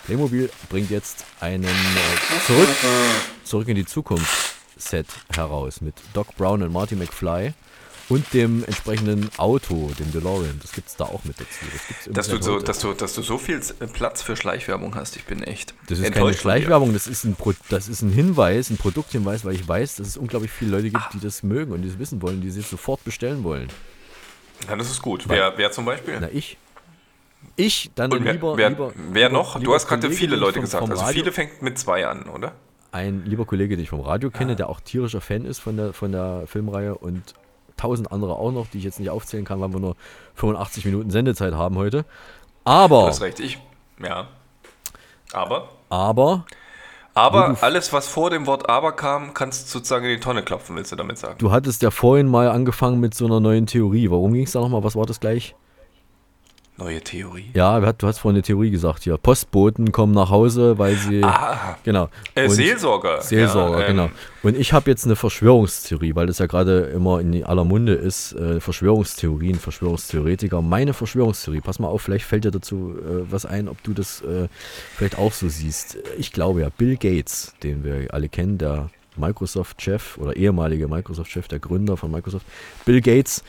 Playmobil 0.07 0.49
bringt 0.71 0.91
jetzt 0.91 1.27
einen 1.41 1.65
äh, 1.65 2.47
zurück, 2.47 2.69
zurück 3.45 3.69
in 3.69 3.77
die 3.77 3.85
Zukunft 3.85 4.55
Set 4.77 5.07
heraus 5.35 5.81
mit 5.81 5.95
Doc 6.15 6.35
Brown 6.37 6.63
und 6.63 6.73
Marty 6.73 6.95
McFly 6.95 7.53
und 8.09 8.33
dem 8.33 8.65
entsprechenden 8.65 9.29
Auto, 9.37 9.91
dem 9.99 10.11
DeLorean. 10.13 10.59
Das 10.63 10.73
gibt 10.73 10.89
es 10.89 10.97
da 10.97 11.05
auch 11.05 11.25
mit 11.25 11.39
dazu. 11.39 11.49
Das 12.07 12.13
Dass 12.15 12.29
du, 12.29 12.43
so, 12.43 12.59
dass, 12.59 12.79
du, 12.79 12.93
dass 12.95 13.15
du 13.15 13.23
so 13.23 13.37
viel 13.39 13.61
Platz 13.93 14.23
für 14.23 14.37
Schleichwerbung 14.37 14.95
hast, 14.95 15.17
ich 15.17 15.25
bin 15.25 15.43
echt. 15.43 15.75
Das 15.89 15.99
ist 15.99 16.13
keine. 16.13 16.33
Schleichwerbung, 16.35 16.93
das 16.93 17.07
ist, 17.07 17.25
ein 17.25 17.35
Pro 17.35 17.53
das 17.69 17.89
ist 17.89 18.03
ein 18.03 18.11
Hinweis, 18.11 18.71
ein 18.71 18.77
Produkthinweis, 18.79 19.45
weil 19.45 19.55
ich 19.55 19.67
weiß, 19.69 19.97
dass 19.97 20.07
es 20.09 20.17
unglaublich 20.17 20.51
viele 20.51 20.71
Leute 20.71 20.91
gibt, 20.91 21.05
die 21.15 21.21
das 21.21 21.43
mögen 21.43 21.73
und 21.73 21.83
die 21.83 21.89
das 21.89 21.99
wissen 21.99 22.23
wollen, 22.23 22.41
die 22.41 22.51
sich 22.51 22.67
sofort 22.67 23.05
bestellen 23.05 23.45
wollen. 23.45 23.69
Ja, 24.69 24.75
das 24.77 24.91
ist 24.91 25.03
gut. 25.03 25.29
Wer, 25.29 25.53
wer 25.57 25.71
zum 25.71 25.85
Beispiel? 25.85 26.19
Na, 26.21 26.29
ich. 26.33 26.57
Ich, 27.55 27.91
dann 27.95 28.13
Und 28.13 28.25
wer, 28.25 28.33
lieber, 28.33 28.57
wer, 28.57 28.71
lieber. 28.71 28.93
wer 29.13 29.29
noch? 29.29 29.55
lieber 29.57 29.65
Du 29.67 29.75
hast 29.75 29.87
gerade 29.87 30.11
viele 30.11 30.35
Leute 30.37 30.55
vom- 30.55 30.63
gesagt. 30.63 30.81
vom 30.83 30.91
Also 30.91 31.03
Radio- 31.05 31.23
viele 31.23 31.33
fängt 31.33 31.63
mit 31.63 31.79
zwei 31.79 32.07
an, 32.07 32.25
oder? 32.29 32.53
Ein 32.91 33.25
lieber 33.27 33.45
Kollege, 33.45 33.77
den 33.77 33.83
ich 33.85 33.91
vom 33.91 34.01
Radio 34.01 34.31
kenne, 34.31 34.57
der 34.57 34.69
auch 34.69 34.81
tierischer 34.81 35.21
Fan 35.21 35.45
ist 35.45 35.59
von 35.61 35.77
der, 35.77 35.93
von 35.93 36.11
der 36.11 36.45
Filmreihe 36.47 36.97
und 36.97 37.35
tausend 37.79 38.13
andere 38.13 38.35
auch 38.37 38.53
noch, 38.53 38.67
die 38.67 38.79
ich 38.79 38.85
jetzt 38.85 39.01
nicht 39.01 39.11
aufzählen 39.11 39.45
kann, 39.47 39.61
weil 39.61 39.73
wir 39.73 39.81
nur 39.81 39.97
85 40.35 40.85
Minuten 40.85 41.11
Sendezeit 41.11 41.55
haben 41.55 41.77
heute. 41.77 42.03
Du 42.03 42.07
Aber, 42.65 43.07
hast 43.07 43.23
recht, 43.23 43.41
ich. 43.41 43.59
Ja. 44.03 44.29
Aber. 45.33 45.69
aber, 45.89 46.45
Aber 47.15 47.57
alles, 47.63 47.93
was 47.93 48.09
vor 48.09 48.31
dem 48.31 48.47
Wort 48.47 48.69
aber 48.69 48.93
kam, 48.93 49.35
kannst 49.35 49.67
du 49.67 49.79
sozusagen 49.79 50.05
in 50.05 50.11
die 50.17 50.21
Tonne 50.21 50.43
klopfen, 50.43 50.77
willst 50.77 50.93
du 50.93 50.97
damit 50.97 51.19
sagen? 51.19 51.37
du 51.39 51.51
hattest 51.51 51.83
ja 51.83 51.91
vorhin 51.91 52.29
mal 52.29 52.49
angefangen 52.51 53.01
mit 53.01 53.15
so 53.15 53.27
einer 53.27 53.41
neuen 53.41 53.67
Theorie. 53.67 54.11
Warum 54.11 54.33
ging 54.35 54.45
es 54.45 54.53
da 54.53 54.61
nochmal? 54.61 54.85
Was 54.85 54.97
war 54.97 55.07
das 55.07 55.21
gleich? 55.21 55.55
Neue 56.79 57.01
Theorie. 57.01 57.51
Ja, 57.55 57.81
du 57.93 58.07
hast 58.07 58.19
vorhin 58.21 58.37
eine 58.37 58.43
Theorie 58.43 58.71
gesagt 58.71 59.03
hier. 59.03 59.17
Postboten 59.19 59.91
kommen 59.91 60.15
nach 60.15 60.31
Hause, 60.31 60.79
weil 60.79 60.95
sie. 60.95 61.25
Ah, 61.25 61.77
Genau. 61.83 62.09
äh, 62.37 62.49
Seelsorger. 62.49 63.21
Seelsorger, 63.21 63.81
Ja, 63.81 63.87
ähm, 63.89 63.97
genau. 63.97 64.11
Und 64.45 64.57
ich 64.57 64.73
habe 64.73 64.89
jetzt 64.89 65.05
eine 65.05 65.17
Verschwörungstheorie, 65.17 66.15
weil 66.15 66.29
das 66.29 66.39
ja 66.39 66.47
gerade 66.47 66.83
immer 66.95 67.21
in 67.21 67.43
aller 67.43 67.65
Munde 67.65 67.95
ist. 67.95 68.33
Äh, 68.35 68.61
Verschwörungstheorien, 68.61 69.57
Verschwörungstheoretiker. 69.59 70.63
Meine 70.63 70.95
Verschwörungstheorie, 70.95 71.61
pass 71.61 71.81
mal 71.81 71.89
auf, 71.89 72.03
vielleicht 72.03 72.25
fällt 72.27 72.45
dir 72.45 72.53
dazu 72.53 72.95
äh, 72.97 73.25
was 73.29 73.45
ein, 73.45 73.69
ob 73.69 73.83
du 73.83 73.93
das 73.93 74.21
äh, 74.23 74.47
vielleicht 74.97 75.19
auch 75.19 75.33
so 75.33 75.49
siehst. 75.49 75.99
Ich 76.17 76.33
glaube 76.33 76.61
ja, 76.61 76.69
Bill 76.69 76.97
Gates, 76.97 77.55
den 77.65 77.83
wir 77.83 78.15
alle 78.15 78.29
kennen, 78.29 78.57
der 78.57 78.91
Microsoft-Chef 79.17 80.17
oder 80.19 80.37
ehemalige 80.37 80.87
Microsoft-Chef, 80.87 81.49
der 81.49 81.59
Gründer 81.59 81.97
von 81.97 82.13
Microsoft, 82.13 82.47
Bill 82.85 83.01
Gates, 83.01 83.43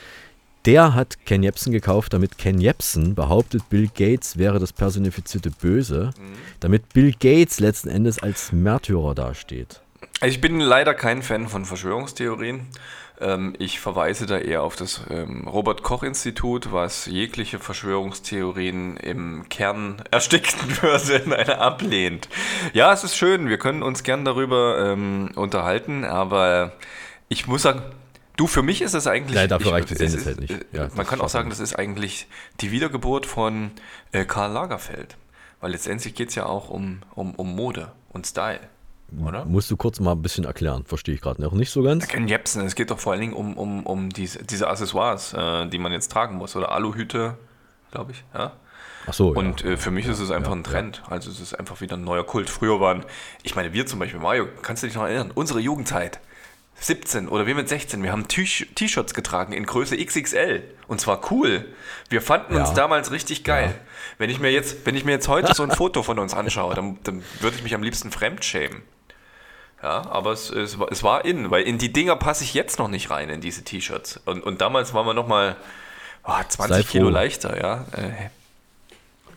der 0.65 0.93
hat 0.93 1.25
Ken 1.25 1.43
Jebsen 1.43 1.71
gekauft, 1.71 2.13
damit 2.13 2.37
Ken 2.37 2.59
Jebsen 2.59 3.15
behauptet, 3.15 3.69
Bill 3.69 3.87
Gates 3.87 4.37
wäre 4.37 4.59
das 4.59 4.73
personifizierte 4.73 5.51
Böse, 5.51 6.11
damit 6.59 6.93
Bill 6.93 7.11
Gates 7.13 7.59
letzten 7.59 7.89
Endes 7.89 8.19
als 8.19 8.51
Märtyrer 8.51 9.15
dasteht. 9.15 9.81
Ich 10.21 10.41
bin 10.41 10.59
leider 10.59 10.93
kein 10.93 11.21
Fan 11.23 11.47
von 11.47 11.63
Verschwörungstheorien. 11.63 12.67
Ähm, 13.21 13.55
ich 13.57 13.79
verweise 13.79 14.25
da 14.25 14.37
eher 14.37 14.63
auf 14.63 14.75
das 14.75 15.01
ähm, 15.09 15.47
Robert-Koch-Institut, 15.47 16.71
was 16.71 17.05
jegliche 17.05 17.59
Verschwörungstheorien 17.59 18.97
im 18.97 19.47
Kern 19.49 20.01
erstickten 20.11 20.81
würde 20.81 21.23
in 21.23 21.33
einer 21.33 21.59
ablehnt. 21.59 22.29
Ja, 22.73 22.93
es 22.93 23.03
ist 23.03 23.15
schön, 23.15 23.47
wir 23.47 23.57
können 23.57 23.83
uns 23.83 24.03
gern 24.03 24.25
darüber 24.25 24.91
ähm, 24.91 25.31
unterhalten, 25.35 26.05
aber 26.05 26.73
ich 27.27 27.47
muss 27.47 27.61
sagen, 27.61 27.81
du, 28.39 28.47
für 28.47 28.61
mich 28.61 28.81
ist 28.81 28.93
es 28.93 29.07
eigentlich... 29.07 29.35
Nein, 29.35 29.49
dafür 29.49 29.67
ich, 29.67 29.73
reicht 29.73 29.89
die 29.89 29.95
Sendezeit 29.95 30.39
nicht. 30.39 30.51
äh, 30.51 30.65
Ja, 30.71 30.89
man 30.95 31.05
kann 31.05 31.21
auch 31.21 31.29
sagen, 31.29 31.49
das 31.49 31.59
ist 31.59 31.75
eigentlich 31.75 32.27
die 32.61 32.71
Wiedergeburt 32.71 33.25
von 33.25 33.71
äh, 34.11 34.25
Karl 34.25 34.51
Lagerfeld. 34.51 35.17
Weil 35.61 35.71
letztendlich 35.71 36.15
geht 36.15 36.29
es 36.29 36.35
ja 36.35 36.45
auch 36.45 36.69
um, 36.69 37.01
um, 37.15 37.35
um 37.35 37.55
Mode 37.55 37.91
und 38.09 38.25
Style, 38.25 38.61
oder? 39.25 39.43
Musst 39.45 39.69
du 39.71 39.77
kurz 39.77 39.99
mal 39.99 40.11
ein 40.11 40.21
bisschen 40.21 40.45
erklären, 40.45 40.85
verstehe 40.85 41.15
ich 41.15 41.21
gerade 41.21 41.41
noch 41.41 41.51
nicht 41.53 41.71
so 41.71 41.81
ganz. 41.81 42.07
Ken 42.07 42.27
Jebsen, 42.27 42.65
es 42.65 42.75
geht 42.75 42.91
doch 42.91 42.99
vor 42.99 43.13
allen 43.13 43.21
Dingen 43.21 43.33
um, 43.33 43.57
um, 43.57 43.85
um 43.85 44.09
diese, 44.09 44.43
diese 44.43 44.67
Accessoires, 44.67 45.33
äh, 45.33 45.67
die 45.67 45.79
man 45.79 45.91
jetzt 45.91 46.11
tragen 46.11 46.35
muss. 46.35 46.55
Oder 46.55 46.71
Aluhüte, 46.71 47.37
glaube 47.91 48.11
ich. 48.11 48.23
Ja? 48.33 48.53
Ach 49.07 49.13
so, 49.13 49.29
Und 49.29 49.61
ja. 49.61 49.71
äh, 49.71 49.77
für 49.77 49.91
mich 49.91 50.07
ist 50.07 50.19
es 50.19 50.31
einfach 50.31 50.51
ein 50.51 50.63
Trend. 50.63 51.01
Also 51.09 51.31
es 51.31 51.39
ist 51.39 51.55
einfach 51.55 51.81
wieder 51.81 51.97
ein 51.97 52.03
neuer 52.03 52.25
Kult. 52.25 52.49
Früher 52.49 52.79
waren, 52.79 53.03
ich 53.43 53.55
meine, 53.55 53.73
wir 53.73 53.85
zum 53.85 53.99
Beispiel, 53.99 54.19
Mario, 54.19 54.47
kannst 54.61 54.83
du 54.83 54.87
dich 54.87 54.95
noch 54.95 55.03
erinnern? 55.03 55.31
Unsere 55.33 55.59
Jugendzeit. 55.59 56.19
17 56.81 57.27
oder 57.27 57.45
wir 57.45 57.55
mit 57.55 57.67
16, 57.69 58.01
wir 58.03 58.11
haben 58.11 58.27
T-Shirts 58.27 59.13
getragen 59.13 59.53
in 59.53 59.65
Größe 59.65 59.97
XXL. 59.97 60.63
Und 60.87 60.99
zwar 61.01 61.31
cool. 61.31 61.65
Wir 62.09 62.21
fanden 62.21 62.55
uns 62.55 62.69
Ja. 62.69 62.75
damals 62.75 63.11
richtig 63.11 63.43
geil. 63.43 63.75
Wenn 64.17 64.29
ich 64.29 64.39
mir 64.39 64.51
jetzt, 64.51 64.85
wenn 64.85 64.95
ich 64.95 65.05
mir 65.05 65.11
jetzt 65.11 65.27
heute 65.27 65.53
so 65.53 65.63
ein 65.63 65.71
Foto 65.71 66.03
von 66.03 66.17
uns 66.19 66.33
anschaue, 66.33 66.73
dann, 66.75 66.97
dann 67.03 67.23
würde 67.41 67.57
ich 67.57 67.63
mich 67.63 67.75
am 67.75 67.83
liebsten 67.83 68.11
fremdschämen. 68.11 68.81
Ja, 69.83 70.09
aber 70.09 70.31
es, 70.33 70.49
es, 70.49 70.77
war- 70.79 70.91
es 70.91 71.03
war 71.03 71.23
in, 71.25 71.51
weil 71.51 71.63
in 71.63 71.77
die 71.77 71.93
Dinger 71.93 72.15
passe 72.17 72.43
ich 72.43 72.53
jetzt 72.53 72.79
noch 72.79 72.89
nicht 72.89 73.09
rein, 73.11 73.29
in 73.29 73.39
diese 73.39 73.63
T-Shirts. 73.63 74.19
Und, 74.25 74.43
und 74.43 74.59
damals 74.61 74.93
waren 74.93 75.05
wir 75.05 75.13
nochmal 75.13 75.55
oh, 76.25 76.33
20 76.47 76.75
Sei 76.75 76.83
Kilo 76.83 77.09
leichter, 77.09 77.57
ja. 77.61 77.85
Äh, 77.95 78.29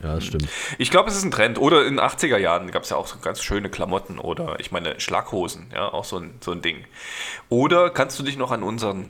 Ja, 0.02 0.14
das 0.16 0.24
stimmt. 0.26 0.48
ich 0.78 0.90
glaube, 0.90 1.08
es 1.08 1.16
ist 1.16 1.24
ein 1.24 1.30
Trend. 1.30 1.58
Oder 1.58 1.86
in 1.86 1.96
den 1.96 2.00
80er 2.04 2.36
Jahren 2.36 2.70
gab 2.70 2.82
es 2.82 2.90
ja 2.90 2.96
auch 2.96 3.06
so 3.06 3.18
ganz 3.18 3.42
schöne 3.42 3.70
Klamotten 3.70 4.18
oder 4.18 4.58
ich 4.58 4.72
meine 4.72 4.98
Schlaghosen, 5.00 5.70
ja, 5.72 5.92
auch 5.92 6.04
so 6.04 6.18
ein, 6.18 6.34
so 6.40 6.50
ein 6.52 6.60
Ding. 6.60 6.84
Oder 7.48 7.90
kannst 7.90 8.18
du 8.18 8.22
dich 8.24 8.36
noch 8.36 8.50
an 8.50 8.62
unseren, 8.62 9.04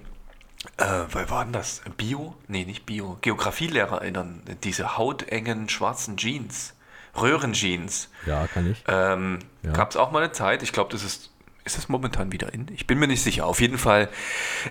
äh, 0.77 0.85
wer 1.11 1.31
war 1.31 1.45
denn 1.45 1.53
das? 1.53 1.81
Bio? 1.97 2.35
Nee, 2.47 2.65
nicht 2.65 2.85
Bio. 2.87 3.17
Geografielehrer 3.23 4.03
erinnern. 4.03 4.43
Diese 4.65 4.97
hautengen 4.99 5.69
schwarzen 5.69 6.17
Jeans. 6.17 6.75
Röhrenjeans. 7.21 8.09
Ja, 8.27 8.47
kann 8.47 8.71
ich. 8.71 8.83
Ähm, 8.89 9.39
Ja. 9.63 9.73
Gab 9.73 9.91
es 9.91 9.97
auch 9.97 10.11
mal 10.11 10.23
eine 10.23 10.33
Zeit, 10.33 10.63
ich 10.63 10.73
glaube, 10.73 10.91
das 10.93 11.05
ist, 11.05 11.31
ist 11.65 11.77
das 11.79 11.89
momentan 11.89 12.33
wieder 12.33 12.53
in? 12.53 12.67
Ich 12.75 12.87
bin 12.87 12.99
mir 12.99 13.07
nicht 13.07 13.23
sicher. 13.23 13.47
Auf 13.47 13.61
jeden 13.61 13.79
Fall 13.79 14.09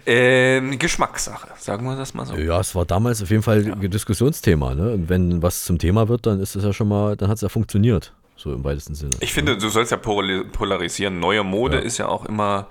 ähm, 0.06 0.78
Geschmackssache, 0.80 1.50
sagen 1.58 1.86
wir 1.86 1.96
das 1.96 2.14
mal 2.14 2.26
so. 2.26 2.36
Ja, 2.36 2.60
es 2.60 2.76
war 2.76 2.86
damals 2.86 3.22
auf 3.22 3.30
jeden 3.30 3.44
Fall 3.44 3.66
ein 3.72 3.90
Diskussionsthema. 3.92 4.76
Ne? 4.76 4.94
Und 4.94 5.10
wenn 5.10 5.42
was 5.42 5.64
zum 5.64 5.78
Thema 5.78 6.08
wird, 6.10 6.26
dann 6.26 6.40
ist 6.40 6.56
es 6.56 6.64
ja 6.64 6.74
schon 6.74 6.88
mal, 6.88 7.16
dann 7.16 7.30
hat 7.30 7.36
es 7.36 7.42
ja 7.42 7.50
funktioniert. 7.50 8.14
So 8.38 8.52
im 8.54 8.64
weitesten 8.64 8.96
Sinne. 8.96 9.12
Ich 9.20 9.34
finde, 9.34 9.56
du 9.56 9.70
sollst 9.70 9.92
ja 9.92 9.98
polari- 9.98 10.44
polarisieren. 10.46 11.20
Neue 11.20 11.44
Mode 11.44 11.78
Ja. 11.78 11.84
ist 11.84 12.00
ja 12.00 12.08
auch 12.08 12.26
immer, 12.26 12.68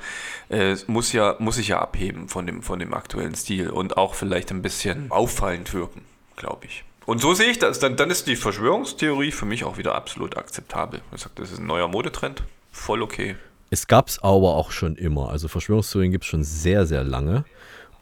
äh, 0.49 0.75
muss 0.89 1.13
ja, 1.13 1.37
muss 1.39 1.57
sich 1.57 1.69
ja 1.69 1.79
abheben 1.81 2.29
von 2.29 2.45
dem, 2.45 2.63
von 2.63 2.81
dem 2.81 2.93
aktuellen 2.93 3.37
Stil 3.37 3.71
und 3.71 3.97
auch 3.97 4.15
vielleicht 4.15 4.51
ein 4.51 4.63
bisschen 4.63 5.13
auffallend 5.13 5.73
wirken, 5.73 6.03
glaube 6.35 6.67
ich. 6.67 6.83
Und 7.07 7.21
so 7.21 7.35
sehe 7.35 7.51
ich 7.51 7.59
das. 7.61 7.79
Dann, 7.79 7.97
dann 7.97 8.11
ist 8.11 8.27
die 8.27 8.35
Verschwörungstheorie 8.37 9.31
für 9.31 9.47
mich 9.47 9.63
auch 9.63 9.79
wieder 9.79 9.95
absolut 9.95 10.37
akzeptabel. 10.37 11.03
Ich 11.15 11.21
sage, 11.23 11.35
das 11.37 11.53
ist 11.53 11.59
ein 11.61 11.67
neuer 11.67 11.87
Modetrend. 11.87 12.43
Voll 12.73 13.01
okay. 13.03 13.37
Es 13.71 13.87
gab 13.87 14.09
es 14.09 14.19
aber 14.23 14.57
auch 14.57 14.71
schon 14.73 14.97
immer. 14.97 15.31
Also 15.31 15.49
Verschwörungstheorien 15.49 16.11
gibt 16.13 16.25
es 16.25 16.29
schon 16.31 16.45
sehr, 16.45 16.87
sehr 16.87 17.05
lange. 17.05 17.45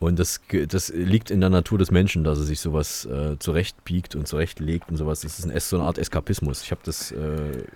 Und 0.01 0.21
das, 0.21 0.41
das 0.69 0.91
liegt 0.91 1.29
in 1.29 1.41
der 1.41 1.51
Natur 1.51 1.77
des 1.77 1.91
Menschen, 1.91 2.23
dass 2.23 2.39
er 2.39 2.45
sich 2.45 2.61
sowas 2.61 3.05
äh, 3.07 3.37
zurechtbiegt 3.41 4.15
und 4.15 4.29
zurechtlegt 4.29 4.89
und 4.91 4.97
sowas. 4.97 5.23
Das 5.23 5.41
ist 5.41 5.51
ein, 5.51 5.59
so 5.59 5.77
eine 5.77 5.87
Art 5.87 5.99
Eskapismus. 5.99 6.63
Ich 6.63 6.71
habe 6.71 6.81
das, 6.85 7.11
äh, 7.11 7.17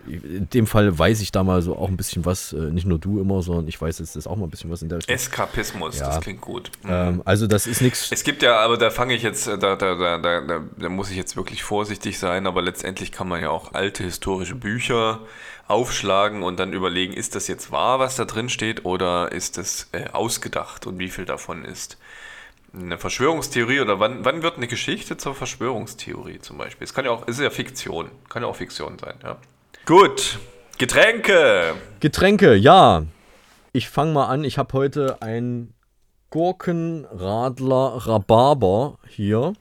in 0.07 0.49
dem 0.51 0.69
Fall 0.69 0.97
weiß 0.97 1.21
ich 1.21 1.33
da 1.33 1.43
mal 1.43 1.63
so 1.63 1.77
auch 1.77 1.89
ein 1.89 1.97
bisschen 1.97 2.25
was, 2.25 2.53
äh, 2.53 2.59
nicht 2.71 2.87
nur 2.87 3.01
du 3.01 3.21
immer, 3.21 3.43
sondern 3.43 3.67
ich 3.67 3.81
weiß 3.81 3.99
jetzt 3.99 4.15
das 4.15 4.29
auch 4.29 4.37
mal 4.37 4.45
ein 4.45 4.51
bisschen 4.51 4.71
was 4.71 4.83
in 4.83 4.89
der 4.89 4.99
Richtung. 4.99 5.13
Eskapismus, 5.17 5.99
Ja. 5.99 6.07
das 6.11 6.21
klingt 6.21 6.41
gut. 6.41 6.71
Mhm. 6.85 6.91
Ähm, 6.93 7.23
also 7.25 7.49
das 7.49 7.67
ist 7.67 7.81
nichts. 7.83 8.13
Es 8.13 8.23
gibt 8.23 8.45
ja, 8.45 8.57
aber 8.61 8.79
da 8.79 8.91
fange 8.91 9.15
ich 9.15 9.25
jetzt, 9.25 9.49
da, 9.49 9.57
da, 9.57 9.75
da, 9.75 10.19
da, 10.19 10.41
da, 10.43 10.61
da 10.79 10.89
muss 10.89 11.11
ich 11.11 11.17
jetzt 11.17 11.35
wirklich 11.35 11.65
vorsichtig 11.65 12.21
sein, 12.21 12.47
aber 12.47 12.63
letztendlich 12.63 13.11
kann 13.11 13.27
man 13.29 13.43
ja 13.43 13.51
auch 13.51 13.75
alte 13.75 14.05
historische 14.05 14.55
Bücher 14.55 15.19
aufschlagen 15.69 16.43
und 16.43 16.59
dann 16.59 16.73
überlegen, 16.73 17.13
ist 17.13 17.35
das 17.35 17.49
jetzt 17.49 17.71
wahr, 17.73 17.99
was 17.99 18.17
da 18.17 18.25
drin 18.25 18.49
steht, 18.49 18.85
oder 18.85 19.33
ist 19.33 19.59
das 19.59 19.89
äh, 19.93 20.09
ausgedacht 20.11 20.87
und 20.87 20.99
wie 20.99 21.09
viel 21.09 21.25
davon 21.25 21.65
ist 21.65 21.99
eine 22.75 22.99
Verschwörungstheorie 22.99 23.81
oder 23.81 24.01
wann, 24.01 24.25
wann 24.25 24.43
wird 24.43 24.57
eine 24.57 24.67
Geschichte 24.67 25.17
zur 25.17 25.35
Verschwörungstheorie 25.35 26.39
zum 26.39 26.59
Beispiel? 26.59 26.85
Es 26.85 26.95
kann 26.95 27.05
ja 27.05 27.11
auch, 27.11 27.27
ist 27.27 27.41
ja 27.41 27.51
Fiktion, 27.51 28.11
kann 28.29 28.43
ja 28.43 28.49
auch 28.49 28.57
Fiktion 28.57 28.99
sein, 28.99 29.15
ja. 29.23 29.37
Gut, 29.85 30.39
Getränke. 30.79 31.75
Getränke, 32.01 32.55
ja. 32.55 33.05
Ich 33.73 33.89
fange 33.89 34.13
mal 34.13 34.27
an. 34.27 34.45
Ich 34.45 34.59
habe 34.59 34.73
heute 34.73 35.21
ein 35.21 35.75
Gurkenradler 36.31 38.07
Rhabarber 38.07 38.99
hier. 39.07 39.53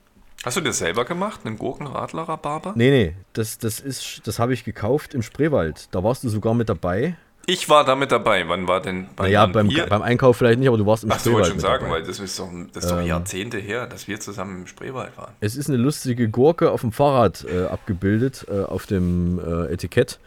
Hast 0.44 0.56
du 0.56 0.60
das 0.60 0.78
selber 0.78 1.04
gemacht, 1.04 1.40
einen 1.44 1.56
Gurkenradler 1.56 2.22
Rhabarber? 2.22 2.72
Nee, 2.74 2.90
nee, 2.90 3.14
das, 3.32 3.58
das 3.58 3.78
ist, 3.78 4.26
das 4.26 4.40
habe 4.40 4.52
ich 4.54 4.64
gekauft 4.64 5.14
im 5.14 5.22
Spreewald. 5.22 5.88
Da 5.92 6.02
warst 6.02 6.24
du 6.24 6.28
sogar 6.28 6.54
mit 6.54 6.68
dabei. 6.68 7.16
Ich 7.46 7.68
war 7.68 7.84
da 7.84 7.94
mit 7.96 8.10
dabei. 8.12 8.48
Wann 8.48 8.66
war 8.66 8.80
denn? 8.80 9.06
Wann 9.16 9.26
Naja, 9.26 9.46
beim, 9.46 9.68
beim 9.88 10.02
Einkauf 10.02 10.36
vielleicht 10.36 10.58
nicht, 10.58 10.68
aber 10.68 10.78
du 10.78 10.86
warst 10.86 11.04
im 11.04 11.12
Ach 11.12 11.18
Spreewald 11.20 11.34
wollte 11.34 11.48
schon 11.48 11.56
mit 11.56 11.62
sagen, 11.62 11.84
dabei. 11.84 11.94
weil 11.96 12.02
das 12.04 12.18
ist 12.18 12.38
doch, 12.38 12.48
das 12.72 12.84
ist 12.84 12.90
doch 12.90 13.00
Jahrzehnte 13.00 13.58
her, 13.58 13.86
dass 13.86 14.08
wir 14.08 14.18
zusammen 14.20 14.62
im 14.62 14.66
Spreewald 14.66 15.16
waren. 15.16 15.32
Es 15.40 15.56
ist 15.56 15.68
eine 15.68 15.78
lustige 15.78 16.28
Gurke 16.28 16.70
auf 16.70 16.80
dem 16.80 16.92
Fahrrad 16.92 17.44
äh, 17.44 17.66
abgebildet, 17.66 18.46
äh, 18.48 18.62
auf 18.62 18.86
dem 18.86 19.38
äh, 19.38 19.72
Etikett. 19.72 20.18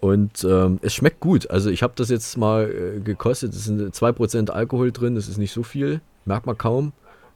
Und 0.00 0.44
ähm, 0.44 0.78
es 0.82 0.94
schmeckt 0.94 1.20
gut. 1.20 1.50
Also 1.50 1.70
ich 1.70 1.82
habe 1.82 1.94
das 1.96 2.10
jetzt 2.10 2.36
mal 2.36 2.70
äh, 2.70 3.00
gekostet. 3.00 3.54
Es 3.54 3.64
sind 3.64 3.94
2% 3.94 4.50
Alkohol 4.50 4.92
drin, 4.92 5.14
das 5.14 5.28
ist 5.28 5.38
nicht 5.38 5.52
so 5.52 5.62
viel, 5.62 6.02
merkt 6.26 6.44
man 6.44 6.58
kaum. 6.58 6.92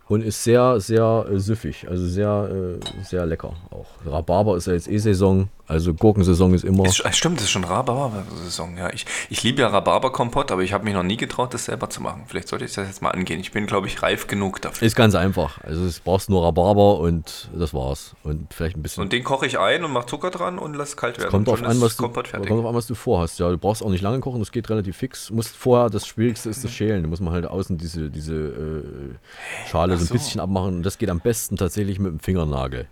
Und 0.09 0.23
ist 0.23 0.43
sehr, 0.43 0.81
sehr 0.81 1.27
äh, 1.31 1.39
süffig. 1.39 1.87
Also 1.89 2.07
sehr, 2.07 2.51
äh, 2.51 3.05
sehr 3.05 3.27
lecker 3.27 3.55
auch. 3.71 3.87
Rhabarber 4.07 4.57
ist 4.57 4.67
ja 4.67 4.73
jetzt 4.73 4.89
eh 4.89 4.99
Saison. 4.99 5.49
Also 5.69 5.93
Gurkensaison 5.93 6.55
ist 6.55 6.65
immer. 6.65 6.87
Ist, 6.87 7.03
stimmt, 7.15 7.37
das 7.37 7.45
ist 7.45 7.51
schon 7.51 7.65
Rhabarber-Saison. 7.65 8.79
Ja, 8.79 8.91
ich, 8.91 9.05
ich 9.29 9.43
liebe 9.43 9.61
ja 9.61 9.69
Rhabarberkompott, 9.69 10.51
aber 10.51 10.63
ich 10.63 10.73
habe 10.73 10.85
mich 10.85 10.95
noch 10.95 11.03
nie 11.03 11.19
getraut, 11.19 11.53
das 11.53 11.67
selber 11.67 11.91
zu 11.91 12.03
machen. 12.03 12.23
Vielleicht 12.27 12.49
sollte 12.49 12.65
ich 12.65 12.73
das 12.73 12.87
jetzt 12.87 13.03
mal 13.03 13.11
angehen. 13.11 13.39
Ich 13.39 13.53
bin, 13.53 13.67
glaube 13.67 13.87
ich, 13.87 14.03
reif 14.03 14.27
genug 14.29 14.63
dafür. 14.63 14.87
Ist 14.87 14.97
ganz 14.97 15.15
einfach. 15.15 15.63
Also 15.63 15.85
es 15.85 16.01
brauchst 16.01 16.31
nur 16.31 16.43
Rhabarber 16.43 16.99
und 17.01 17.51
das 17.55 17.75
war's. 17.75 18.17
Und 18.23 18.53
vielleicht 18.55 18.79
ein 18.79 18.83
bisschen. 18.83 19.03
Und 19.03 19.13
den 19.13 19.23
koche 19.25 19.47
ich 19.47 19.59
ein 19.59 19.85
und 19.85 19.93
mache 19.93 20.07
Zucker 20.07 20.31
dran 20.31 20.59
und 20.59 20.75
lass 20.75 20.97
kalt 20.97 21.19
werden. 21.19 21.31
kommt 21.31 21.49
drauf 21.49 21.63
an, 21.63 21.79
was 21.83 21.99
du, 21.99 22.09
kommt 22.09 22.35
an, 22.35 22.75
was 22.75 22.87
du 22.87 22.95
vorhast. 22.95 23.39
Ja, 23.39 23.51
du 23.51 23.59
brauchst 23.59 23.83
auch 23.83 23.91
nicht 23.91 24.03
lange 24.03 24.21
kochen, 24.21 24.39
das 24.39 24.53
geht 24.53 24.71
relativ 24.71 24.97
fix. 24.97 25.31
Musst 25.31 25.55
vorher, 25.55 25.91
das 25.91 26.07
Schwierigste 26.07 26.49
ist 26.49 26.65
das 26.65 26.73
Schälen. 26.73 27.03
Da 27.03 27.09
muss 27.11 27.21
man 27.21 27.35
halt 27.35 27.47
außen 27.47 27.77
diese, 27.77 28.09
diese 28.09 28.35
äh, 28.35 29.69
Schale 29.69 29.99
so 29.99 30.05
ein 30.05 30.07
so. 30.07 30.15
bisschen 30.15 30.41
abmachen. 30.41 30.77
Und 30.77 30.83
das 30.83 30.97
geht 30.97 31.11
am 31.11 31.21
besten 31.21 31.57
tatsächlich 31.57 31.99
mit 31.99 32.11
dem 32.11 32.21
Fingernagel. 32.21 32.89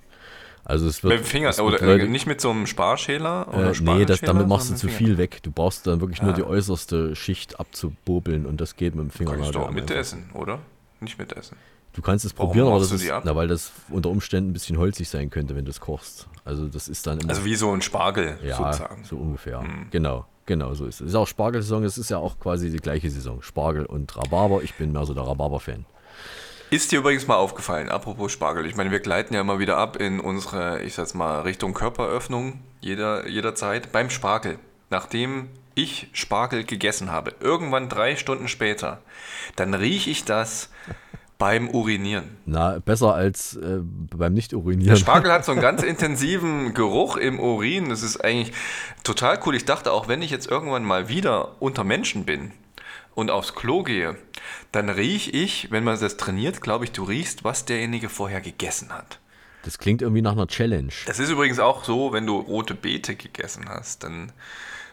Also 0.69 0.89
es 0.89 1.03
wird, 1.05 1.15
Mit 1.15 1.23
dem 1.23 1.27
Finger, 1.27 1.51
oder 1.63 1.79
Leute- 1.79 2.07
äh, 2.07 2.09
nicht 2.09 2.27
mit 2.27 2.41
so 2.41 2.51
einem 2.51 2.67
Sparschäler? 2.67 3.47
Oder 3.55 3.71
Äh, 3.71 3.81
nee, 3.83 4.05
das, 4.05 4.21
damit 4.21 4.49
machst 4.49 4.69
du 4.71 4.75
zu 4.75 4.89
viel 4.89 5.17
weg. 5.17 5.39
Du 5.45 5.53
brauchst 5.53 5.87
dann 5.87 6.01
wirklich 6.01 6.21
nur 6.23 6.33
Ah. 6.33 6.37
die 6.37 6.43
äußerste 6.43 7.15
Schicht 7.15 7.61
abzubobeln 7.61 8.47
und 8.47 8.61
das 8.61 8.75
geht 8.75 8.97
mit 8.97 9.05
dem 9.05 9.11
Fingernagel. 9.11 9.45
Kannst 9.45 9.55
du 9.55 9.61
auch 9.61 9.69
am 9.69 9.75
mitessen, 9.75 10.31
oder? 10.35 10.59
Nicht 11.01 11.19
mitessen. 11.19 11.57
Du 11.93 12.03
kannst 12.03 12.25
es 12.25 12.37
Warum 12.37 12.49
probieren, 12.49 12.67
aber 12.69 12.81
das 12.81 12.91
ist, 12.91 13.09
na, 13.25 13.37
weil 13.37 13.47
das 13.49 13.71
unter 13.91 14.11
Umständen 14.11 14.51
ein 14.51 14.53
bisschen 14.53 14.77
holzig 14.77 15.09
sein 15.09 15.31
könnte, 15.31 15.55
wenn 15.57 15.65
du 15.65 15.71
es 15.71 15.81
kochst. 15.81 16.27
Also 16.45 16.67
das 16.67 16.89
ist 16.89 17.07
dann 17.07 17.21
immer, 17.21 17.31
Also 17.31 17.45
wie 17.45 17.55
so 17.55 17.71
ein 17.73 17.81
Spargel 17.81 18.37
ja, 18.45 18.57
sozusagen. 18.57 19.05
so 19.05 19.17
ungefähr. 19.17 19.65
Genau, 19.93 20.27
genau 20.47 20.75
so 20.75 20.85
ist 20.87 20.97
es. 20.97 21.01
Es 21.03 21.07
ist 21.11 21.15
auch 21.15 21.27
Spargelsaison, 21.29 21.85
es 21.85 21.97
ist 21.97 22.11
ja 22.11 22.19
auch 22.19 22.39
quasi 22.41 22.71
die 22.71 22.79
gleiche 22.79 23.09
Saison. 23.09 23.41
Spargel 23.41 23.87
und 23.87 24.15
Rhabarber. 24.17 24.63
Ich 24.63 24.75
bin 24.75 24.91
mehr 24.93 25.07
so 25.07 25.15
der 25.15 25.23
Rhabarber-Fan. 25.27 25.87
Ist 26.77 26.93
dir 26.93 26.99
übrigens 26.99 27.27
mal 27.27 27.37
aufgefallen, 27.37 27.89
apropos 27.89 28.33
Spargel, 28.33 28.67
ich 28.67 28.77
meine, 28.77 28.91
wir 28.91 29.01
gleiten 29.01 29.33
ja 29.33 29.41
immer 29.41 29.59
wieder 29.59 29.79
ab 29.79 29.97
in 29.97 30.21
unsere, 30.21 30.83
ich 30.83 30.93
sag's 30.93 31.15
mal, 31.15 31.41
Richtung 31.41 31.73
Körperöffnung 31.73 32.61
jeder, 32.83 33.27
jederzeit 33.27 33.93
beim 33.93 34.11
Spargel. 34.11 34.59
Nachdem 34.91 35.49
ich 35.75 36.09
Spargel 36.13 36.65
gegessen 36.65 37.11
habe, 37.11 37.33
irgendwann 37.41 37.89
drei 37.89 38.15
Stunden 38.15 38.47
später, 38.47 39.01
dann 39.57 39.73
rieche 39.73 40.11
ich 40.11 40.27
das 40.27 40.69
beim 41.39 41.71
Urinieren. 41.71 42.37
Na, 42.45 42.79
besser 42.79 43.15
als 43.15 43.57
äh, 43.57 43.79
beim 43.81 44.19
Der 44.19 44.29
Nicht-Urinieren. 44.29 44.99
Spargel 44.99 45.33
hat 45.33 45.47
so 45.47 45.53
einen 45.53 45.63
ganz 45.63 45.83
intensiven 45.83 46.75
Geruch 46.75 47.17
im 47.17 47.41
Urin. 47.41 47.89
Das 47.89 48.03
ist 48.03 48.23
eigentlich 48.23 48.55
total 49.03 49.41
cool. 49.47 49.57
Ich 49.57 49.65
dachte 49.65 49.93
auch, 49.93 50.09
wenn 50.09 50.21
ich 50.21 50.31
jetzt 50.31 50.51
irgendwann 50.51 50.85
mal 50.85 51.09
wieder 51.09 51.53
unter 51.59 51.85
Menschen 51.85 52.27
bin 52.27 52.53
und 53.17 53.31
aufs 53.31 53.55
Klo 53.55 53.83
gehe, 53.83 54.15
dann 54.71 54.89
rieche 54.89 55.33
ich, 55.33 55.73
wenn 55.73 55.83
man 55.83 55.99
das 55.99 56.17
trainiert, 56.17 56.61
glaube 56.61 56.85
ich, 56.85 56.93
du 56.93 57.03
riechst, 57.03 57.43
was 57.43 57.65
derjenige 57.65 58.09
vorher 58.09 58.41
gegessen 58.41 58.93
hat. 58.93 59.19
Das 59.65 59.79
klingt 59.79 60.03
irgendwie 60.03 60.23
nach 60.23 60.33
einer 60.33 60.47
Challenge. 60.47 60.93
Das 61.07 61.19
ist 61.19 61.31
übrigens 61.31 61.59
auch 61.59 61.83
so, 61.83 62.13
wenn 62.13 62.27
du 62.27 62.39
rote 62.39 62.75
Beete 62.75 63.17
gegessen 63.17 63.69
hast, 63.69 64.05
dann 64.05 64.33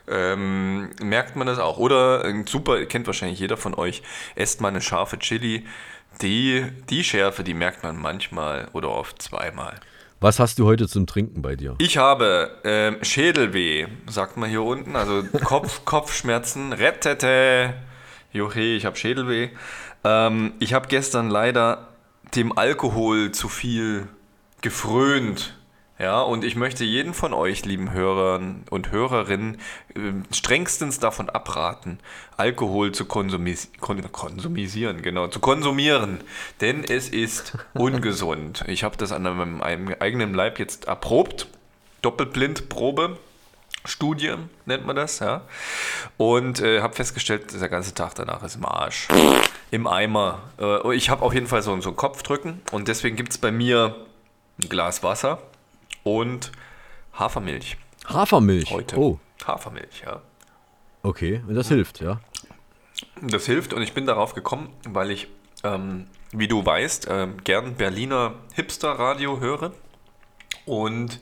ähm, 0.08 0.90
merkt 1.04 1.36
man 1.36 1.46
das 1.46 1.60
auch. 1.60 1.78
Oder 1.78 2.24
super, 2.48 2.84
kennt 2.86 3.06
wahrscheinlich 3.06 3.40
jeder 3.40 3.58
von 3.58 3.76
euch, 3.76 4.02
esst 4.36 4.62
mal 4.62 4.70
eine 4.70 4.82
scharfe 4.82 5.20
Chili. 5.20 5.66
Die, 6.22 6.66
die 6.90 7.04
Schärfe, 7.04 7.44
die 7.44 7.54
merkt 7.54 7.84
man 7.84 7.98
manchmal 7.98 8.70
oder 8.74 8.90
oft 8.90 9.22
zweimal. 9.22 9.80
Was 10.22 10.40
hast 10.40 10.58
du 10.60 10.66
heute 10.66 10.88
zum 10.88 11.06
Trinken 11.08 11.42
bei 11.42 11.58
dir? 11.58 11.76
Ich 11.80 11.98
habe 11.98 12.62
ähm, 12.64 12.98
Schädelweh, 13.02 13.88
sagt 14.10 14.38
man 14.38 14.50
hier 14.50 14.62
unten, 14.62 14.96
also 14.96 15.24
Kopf, 15.44 15.82
Kopfschmerzen, 15.86 16.72
rettete, 16.72 17.74
Joche, 18.34 18.62
ich 18.62 18.86
habe 18.86 18.98
Schädelweh. 18.98 19.50
Ähm, 20.04 20.54
ich 20.60 20.74
habe 20.74 20.88
gestern 20.88 21.30
leider 21.30 21.88
dem 22.36 22.58
Alkohol 22.58 23.32
zu 23.32 23.48
viel 23.48 24.08
gefrönt. 24.62 25.56
Ja, 26.00 26.22
und 26.22 26.44
ich 26.44 26.56
möchte 26.56 26.84
jeden 26.84 27.14
von 27.14 27.34
euch, 27.34 27.64
lieben 27.66 27.94
Hörern 27.94 28.64
und 28.72 28.92
Hörerinnen, 28.92 29.60
ähm, 29.96 30.24
strengstens 30.32 31.00
davon 31.00 31.30
abraten, 31.30 32.00
Alkohol 32.36 32.92
zu 32.92 33.06
konsumis 33.06 33.70
kon 33.80 34.02
konsumisieren, 34.12 35.04
genau, 35.04 35.28
zu 35.28 35.40
konsumieren. 35.40 36.20
Denn 36.62 36.84
es 36.84 37.10
ist 37.10 37.58
ungesund. 37.76 38.64
Ich 38.68 38.84
habe 38.84 38.98
das 38.98 39.12
an 39.12 39.24
meinem 39.24 39.62
einem 39.62 39.96
eigenen 40.00 40.34
Leib 40.34 40.58
jetzt 40.58 40.86
erprobt. 40.86 41.48
Doppelblindprobe. 42.02 43.18
Studie 43.86 44.36
nennt 44.66 44.86
man 44.86 44.96
das, 44.96 45.20
ja. 45.20 45.42
Und 46.18 46.62
äh, 46.62 46.82
habe 46.82 46.94
festgestellt, 46.94 47.60
der 47.60 47.70
ganze 47.70 47.94
Tag 47.94 48.16
danach 48.16 48.44
ist 48.44 48.56
im 48.56 48.66
Arsch. 48.66 49.08
Im 49.72 49.88
Eimer. 49.88 50.42
Äh, 50.60 50.96
ich 50.96 51.10
habe 51.10 51.22
auf 51.24 51.34
jeden 51.34 51.48
Fall 51.48 51.62
so, 51.62 51.80
so 51.82 51.90
ein 51.90 51.96
Kopfdrücken 51.96 52.62
und 52.72 52.88
deswegen 52.88 53.16
gibt 53.16 53.32
es 53.32 53.38
bei 53.38 53.52
mir 53.52 53.96
ein 54.62 54.70
Glas 54.70 55.04
Wasser 55.04 55.40
und 56.04 56.52
Hafermilch 57.14 57.78
Hafermilch. 58.06 58.72
heute. 58.72 58.98
Oh, 58.98 59.20
Hafermilch, 59.46 60.04
ja. 60.06 60.22
okay. 61.04 61.42
Und 61.48 61.56
das 61.56 61.68
hilft, 61.68 62.02
ja. 62.02 62.20
Das 63.22 63.46
hilft 63.46 63.74
und 63.74 63.82
ich 63.82 63.94
bin 63.94 64.06
darauf 64.06 64.34
gekommen, 64.34 64.70
weil 64.88 65.12
ich, 65.12 65.28
ähm, 65.64 66.08
wie 66.32 66.48
du 66.48 66.66
weißt, 66.66 67.08
ähm, 67.10 67.38
gern 67.44 67.76
Berliner 67.76 68.36
Hipster-Radio 68.54 69.40
höre. 69.40 69.72
Und 70.66 71.20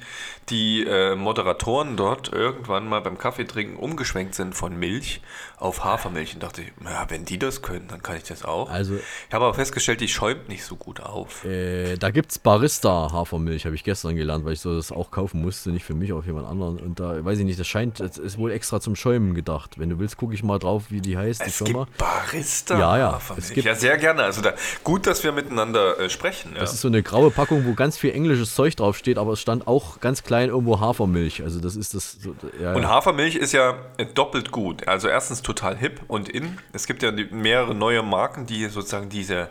die 0.50 0.84
äh, 0.86 1.16
Moderatoren 1.16 1.96
dort 1.98 2.32
irgendwann 2.34 2.88
mal 2.88 3.02
beim 3.02 3.18
Kaffeetrinken 3.18 3.78
umgeschwenkt 3.78 4.36
sind 4.36 4.54
von 4.54 4.76
Milch 4.78 5.22
auf 5.58 5.84
Hafermilch. 5.84 6.34
Und 6.34 6.44
dachte 6.44 6.62
ich, 6.64 6.68
ja, 6.84 7.06
wenn 7.10 7.26
die 7.26 7.40
das 7.40 7.62
können, 7.62 7.88
dann 7.88 8.04
kann 8.04 8.18
ich 8.18 8.24
das 8.24 8.44
auch. 8.44 8.70
Also- 8.70 8.96
ich 8.96 9.34
habe 9.34 9.46
aber 9.46 9.54
festgestellt, 9.54 10.02
die 10.02 10.08
schäumt 10.08 10.50
nicht 10.50 10.64
so 10.66 10.76
gut 10.76 11.00
auf. 11.00 11.46
Äh, 11.46 11.96
da 11.98 12.10
gibt's 12.12 12.38
Barista-Hafermilch, 12.40 13.66
habe 13.66 13.76
ich 13.76 13.84
gestern 13.84 14.16
gelernt, 14.16 14.46
weil 14.46 14.54
ich 14.54 14.60
so 14.60 14.76
das 14.76 14.92
auch 14.92 15.12
kaufen 15.12 15.42
musste, 15.42 15.70
nicht 15.72 15.86
für 15.86 15.94
mich, 15.94 16.12
auf 16.14 16.26
jemand 16.26 16.48
anderen. 16.48 16.80
Und 16.80 17.00
da 17.00 17.24
weiß 17.24 17.40
ich 17.40 17.46
nicht, 17.46 17.60
das 17.60 17.68
scheint, 17.68 18.00
das 18.00 18.18
ist 18.18 18.38
wohl 18.38 18.52
extra 18.52 18.80
zum 18.82 18.96
Schäumen 18.96 19.34
gedacht. 19.34 19.80
Wenn 19.80 19.90
du 19.90 20.00
willst, 20.00 20.18
gucke 20.18 20.34
ich 20.34 20.44
mal 20.44 20.60
drauf, 20.60 20.86
wie 20.90 21.02
die 21.02 21.18
heißt, 21.18 21.42
die 21.42 21.46
Es 21.50 21.58
Firma. 21.58 21.86
gibt 21.86 21.98
Barista 21.98 22.78
Ja, 22.80 22.98
ja, 22.98 23.22
es 23.38 23.50
gibt- 23.52 23.66
ja, 23.66 23.76
sehr 23.76 23.98
gerne. 23.98 24.24
Also 24.24 24.42
da, 24.42 24.54
gut, 24.84 25.08
dass 25.08 25.24
wir 25.24 25.32
miteinander 25.32 26.00
äh, 26.00 26.10
sprechen. 26.10 26.52
Ja. 26.54 26.60
Das 26.62 26.74
ist 26.74 26.82
so 26.82 26.88
eine 26.88 27.02
graue 27.04 27.32
Packung, 27.32 27.66
wo 27.66 27.74
ganz 27.74 27.98
viel 27.98 28.12
englisches 28.12 28.56
Zeug 28.56 28.76
draufsteht, 28.76 29.18
aber 29.22 29.34
es 29.34 29.40
stand 29.40 29.68
auch 29.68 30.00
ganz 30.00 30.24
klein 30.24 30.50
irgendwo 30.50 30.80
Hafermilch. 30.80 31.44
Also 31.44 31.60
das 31.60 31.76
ist 31.76 31.94
das. 31.94 32.14
So, 32.14 32.36
ja, 32.62 32.74
Und. 32.74 32.88
Hafermilch 32.88 33.36
ist 33.36 33.54
ja 33.54 33.76
doppelt 34.16 34.52
gut. 34.52 34.88
Also 34.88 35.08
erstens 35.08 35.42
total 35.42 35.78
hip 35.78 36.02
und 36.08 36.28
in. 36.28 36.58
Es 36.74 36.88
gibt 36.88 37.04
ja 37.04 37.12
mehrere 37.12 37.74
neue 37.76 38.04
Marken, 38.04 38.46
die 38.46 38.66
sozusagen 38.66 39.10
diese 39.10 39.50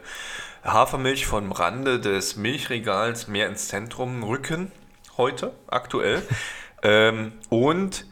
Hafermilch 0.64 1.26
vom 1.26 1.52
Rande 1.52 2.00
des 2.00 2.36
Milchregals 2.36 3.28
mehr 3.28 3.48
ins 3.48 3.68
Zentrum 3.68 4.22
rücken. 4.22 4.72
Heute, 5.16 5.52
aktuell. 5.68 6.22
ähm, 6.82 7.32
und 7.48 8.04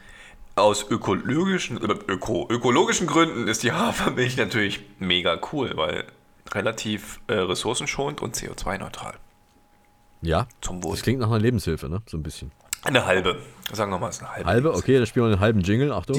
aus 0.54 0.86
ökologischen, 0.88 1.78
äh, 1.78 1.94
öko, 2.08 2.46
ökologischen 2.50 3.06
Gründen 3.06 3.48
ist 3.48 3.62
die 3.62 3.72
Hafermilch 3.72 4.36
natürlich 4.36 4.80
mega 4.98 5.38
cool, 5.52 5.72
weil 5.76 6.04
relativ 6.52 7.20
äh, 7.26 7.34
ressourcenschonend 7.34 8.20
und 8.20 8.36
CO2-neutral. 8.36 9.14
Ja. 10.22 10.46
Zum 10.60 10.82
Wohl. 10.82 10.92
Das 10.92 11.02
klingt 11.02 11.20
nach 11.20 11.28
einer 11.28 11.38
Lebenshilfe, 11.38 11.88
ne? 11.88 12.00
So 12.08 12.16
ein 12.16 12.22
bisschen. 12.22 12.50
Eine 12.84 13.04
halbe. 13.06 13.36
Sagen 13.72 13.90
wir 13.90 13.98
mal, 13.98 14.08
es 14.08 14.16
ist 14.16 14.22
eine 14.22 14.32
halbe. 14.32 14.48
Halbe, 14.48 14.74
okay, 14.74 14.96
dann 14.98 15.06
spielen 15.06 15.26
wir 15.26 15.32
einen 15.32 15.40
halben 15.40 15.60
Jingle. 15.60 15.92
Achtung. 15.92 16.16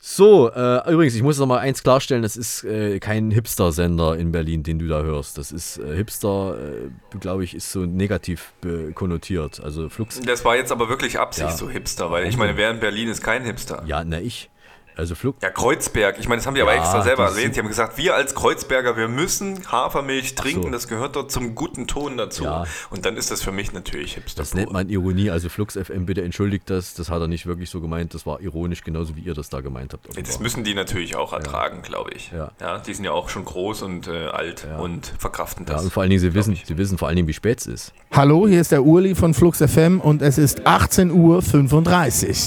So, 0.00 0.50
äh, 0.50 0.92
übrigens, 0.92 1.14
ich 1.14 1.22
muss 1.22 1.38
noch 1.38 1.46
mal 1.46 1.58
eins 1.58 1.82
klarstellen, 1.82 2.22
das 2.22 2.36
ist 2.36 2.64
äh, 2.64 2.98
kein 3.00 3.30
Hipster-Sender 3.30 4.16
in 4.18 4.30
Berlin, 4.32 4.62
den 4.62 4.78
du 4.78 4.86
da 4.86 5.02
hörst. 5.02 5.38
Das 5.38 5.52
ist 5.52 5.78
äh, 5.78 5.96
Hipster, 5.96 6.56
äh, 6.58 7.18
glaube 7.18 7.44
ich, 7.44 7.54
ist 7.54 7.70
so 7.72 7.80
negativ 7.86 8.52
be- 8.60 8.92
konnotiert. 8.94 9.60
Also 9.62 9.88
Flux. 9.88 10.20
Das 10.20 10.44
war 10.44 10.56
jetzt 10.56 10.70
aber 10.72 10.88
wirklich 10.88 11.18
Absicht 11.18 11.48
Ja. 11.50 11.56
so 11.56 11.70
Hipster, 11.70 12.10
weil 12.10 12.26
ich 12.26 12.36
meine, 12.36 12.56
wer 12.56 12.70
in 12.70 12.80
Berlin 12.80 13.08
ist 13.08 13.22
kein 13.22 13.44
Hipster. 13.44 13.82
Ja, 13.86 14.04
na 14.04 14.20
ich. 14.20 14.50
Also 14.96 15.14
Flux. 15.14 15.38
Ja, 15.42 15.50
Kreuzberg. 15.50 16.16
Ich 16.18 16.28
meine, 16.28 16.38
das 16.40 16.46
haben 16.46 16.54
die 16.54 16.62
aber 16.62 16.74
Ja, 16.74 16.80
extra 16.80 17.02
selber 17.02 17.24
das 17.24 17.36
erwähnt. 17.36 17.56
Die 17.56 17.60
haben 17.60 17.68
gesagt, 17.68 17.96
wir 17.98 18.14
als 18.14 18.34
Kreuzberger, 18.34 18.96
wir 18.96 19.08
müssen 19.08 19.70
Hafermilch 19.70 20.34
trinken. 20.34 20.62
so. 20.64 20.70
Das 20.70 20.88
gehört 20.88 21.16
dort 21.16 21.30
zum 21.30 21.54
guten 21.54 21.86
Ton 21.86 22.16
dazu. 22.16 22.44
Ja. 22.44 22.64
Und 22.90 23.06
dann 23.06 23.16
ist 23.16 23.30
das 23.30 23.42
für 23.42 23.52
mich 23.52 23.72
natürlich 23.72 24.14
Hipster. 24.14 24.42
Das 24.42 24.54
nennt 24.54 24.72
man 24.72 24.88
Ironie. 24.88 25.30
Also 25.30 25.48
Flux 25.48 25.74
FM, 25.76 26.06
bitte 26.06 26.22
entschuldigt 26.22 26.68
das. 26.70 26.94
Das 26.94 27.10
hat 27.10 27.20
er 27.20 27.28
nicht 27.28 27.46
wirklich 27.46 27.70
so 27.70 27.80
gemeint. 27.80 28.14
Das 28.14 28.26
war 28.26 28.40
ironisch, 28.40 28.82
genauso 28.84 29.16
wie 29.16 29.20
ihr 29.20 29.34
das 29.34 29.48
da 29.48 29.60
gemeint 29.60 29.92
habt. 29.92 30.06
Das 30.08 30.16
offenbar. 30.16 30.42
müssen 30.42 30.64
die 30.64 30.74
natürlich 30.74 31.16
auch 31.16 31.32
ertragen, 31.32 31.82
glaube 31.82 32.10
ich. 32.14 32.30
Ja. 32.32 32.78
die 32.78 32.94
sind 32.94 33.04
ja 33.04 33.12
auch 33.12 33.28
schon 33.28 33.44
groß 33.44 33.82
und 33.82 34.08
äh, 34.08 34.26
alt 34.26 34.66
und 34.78 35.12
verkraften 35.18 35.66
Ja, 35.66 35.74
das. 35.74 35.84
und 35.84 35.92
vor 35.92 36.02
allen 36.02 36.10
Dingen, 36.10 36.20
sie 36.20 36.34
wissen, 36.34 36.52
ich. 36.52 36.66
sie 36.66 36.76
wissen 36.78 36.98
vor 36.98 37.08
allen 37.08 37.16
Dingen, 37.16 37.28
wie 37.28 37.32
spät 37.32 37.60
es 37.60 37.66
ist. 37.66 37.92
Hallo, 38.12 38.46
hier 38.46 38.60
ist 38.60 38.72
der 38.72 38.82
Urli 38.82 39.14
von 39.14 39.32
Flux 39.34 39.58
FM 39.58 40.00
und 40.00 40.22
es 40.22 40.38
ist 40.38 40.66
18.35 40.66 41.12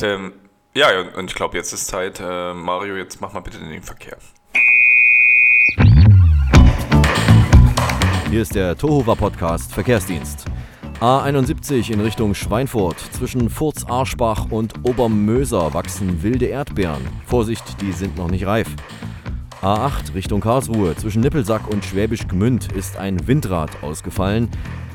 Uhr. 0.03 0.07
Ähm, 0.07 0.33
ja, 0.75 0.89
und 1.15 1.31
ich 1.31 1.35
glaube, 1.35 1.55
jetzt 1.57 1.71
ist 1.71 1.87
Zeit. 1.87 2.19
Äh, 2.19 2.53
Mario, 2.53 2.95
jetzt 2.97 3.21
mach 3.21 3.33
mal 3.33 3.39
bitte 3.39 3.59
den 3.59 3.81
Verkehr. 3.81 4.17
Hier 8.29 8.41
ist 8.41 8.53
der 8.53 8.77
Tohuwa 8.77 9.15
Podcast 9.15 9.73
Verkehrsdienst. 9.73 10.45
A71 10.99 11.91
in 11.91 12.01
Richtung 12.01 12.35
Schweinfurt. 12.35 12.99
Zwischen 12.99 13.49
Furz-Arschbach 13.49 14.47
und 14.49 14.73
Obermöser 14.83 15.73
wachsen 15.73 16.21
wilde 16.23 16.47
Erdbeeren. 16.47 17.07
Vorsicht, 17.25 17.81
die 17.81 17.93
sind 17.93 18.17
noch 18.17 18.29
nicht 18.29 18.45
reif. 18.45 18.67
A8 19.61 20.13
Richtung 20.13 20.41
Karlsruhe 20.41 20.95
zwischen 20.95 21.21
Nippelsack 21.21 21.67
und 21.69 21.85
Schwäbisch 21.85 22.27
Gmünd 22.27 22.71
ist 22.73 22.97
ein 22.97 23.27
Windrad 23.27 23.71
ausgefallen. 23.81 24.49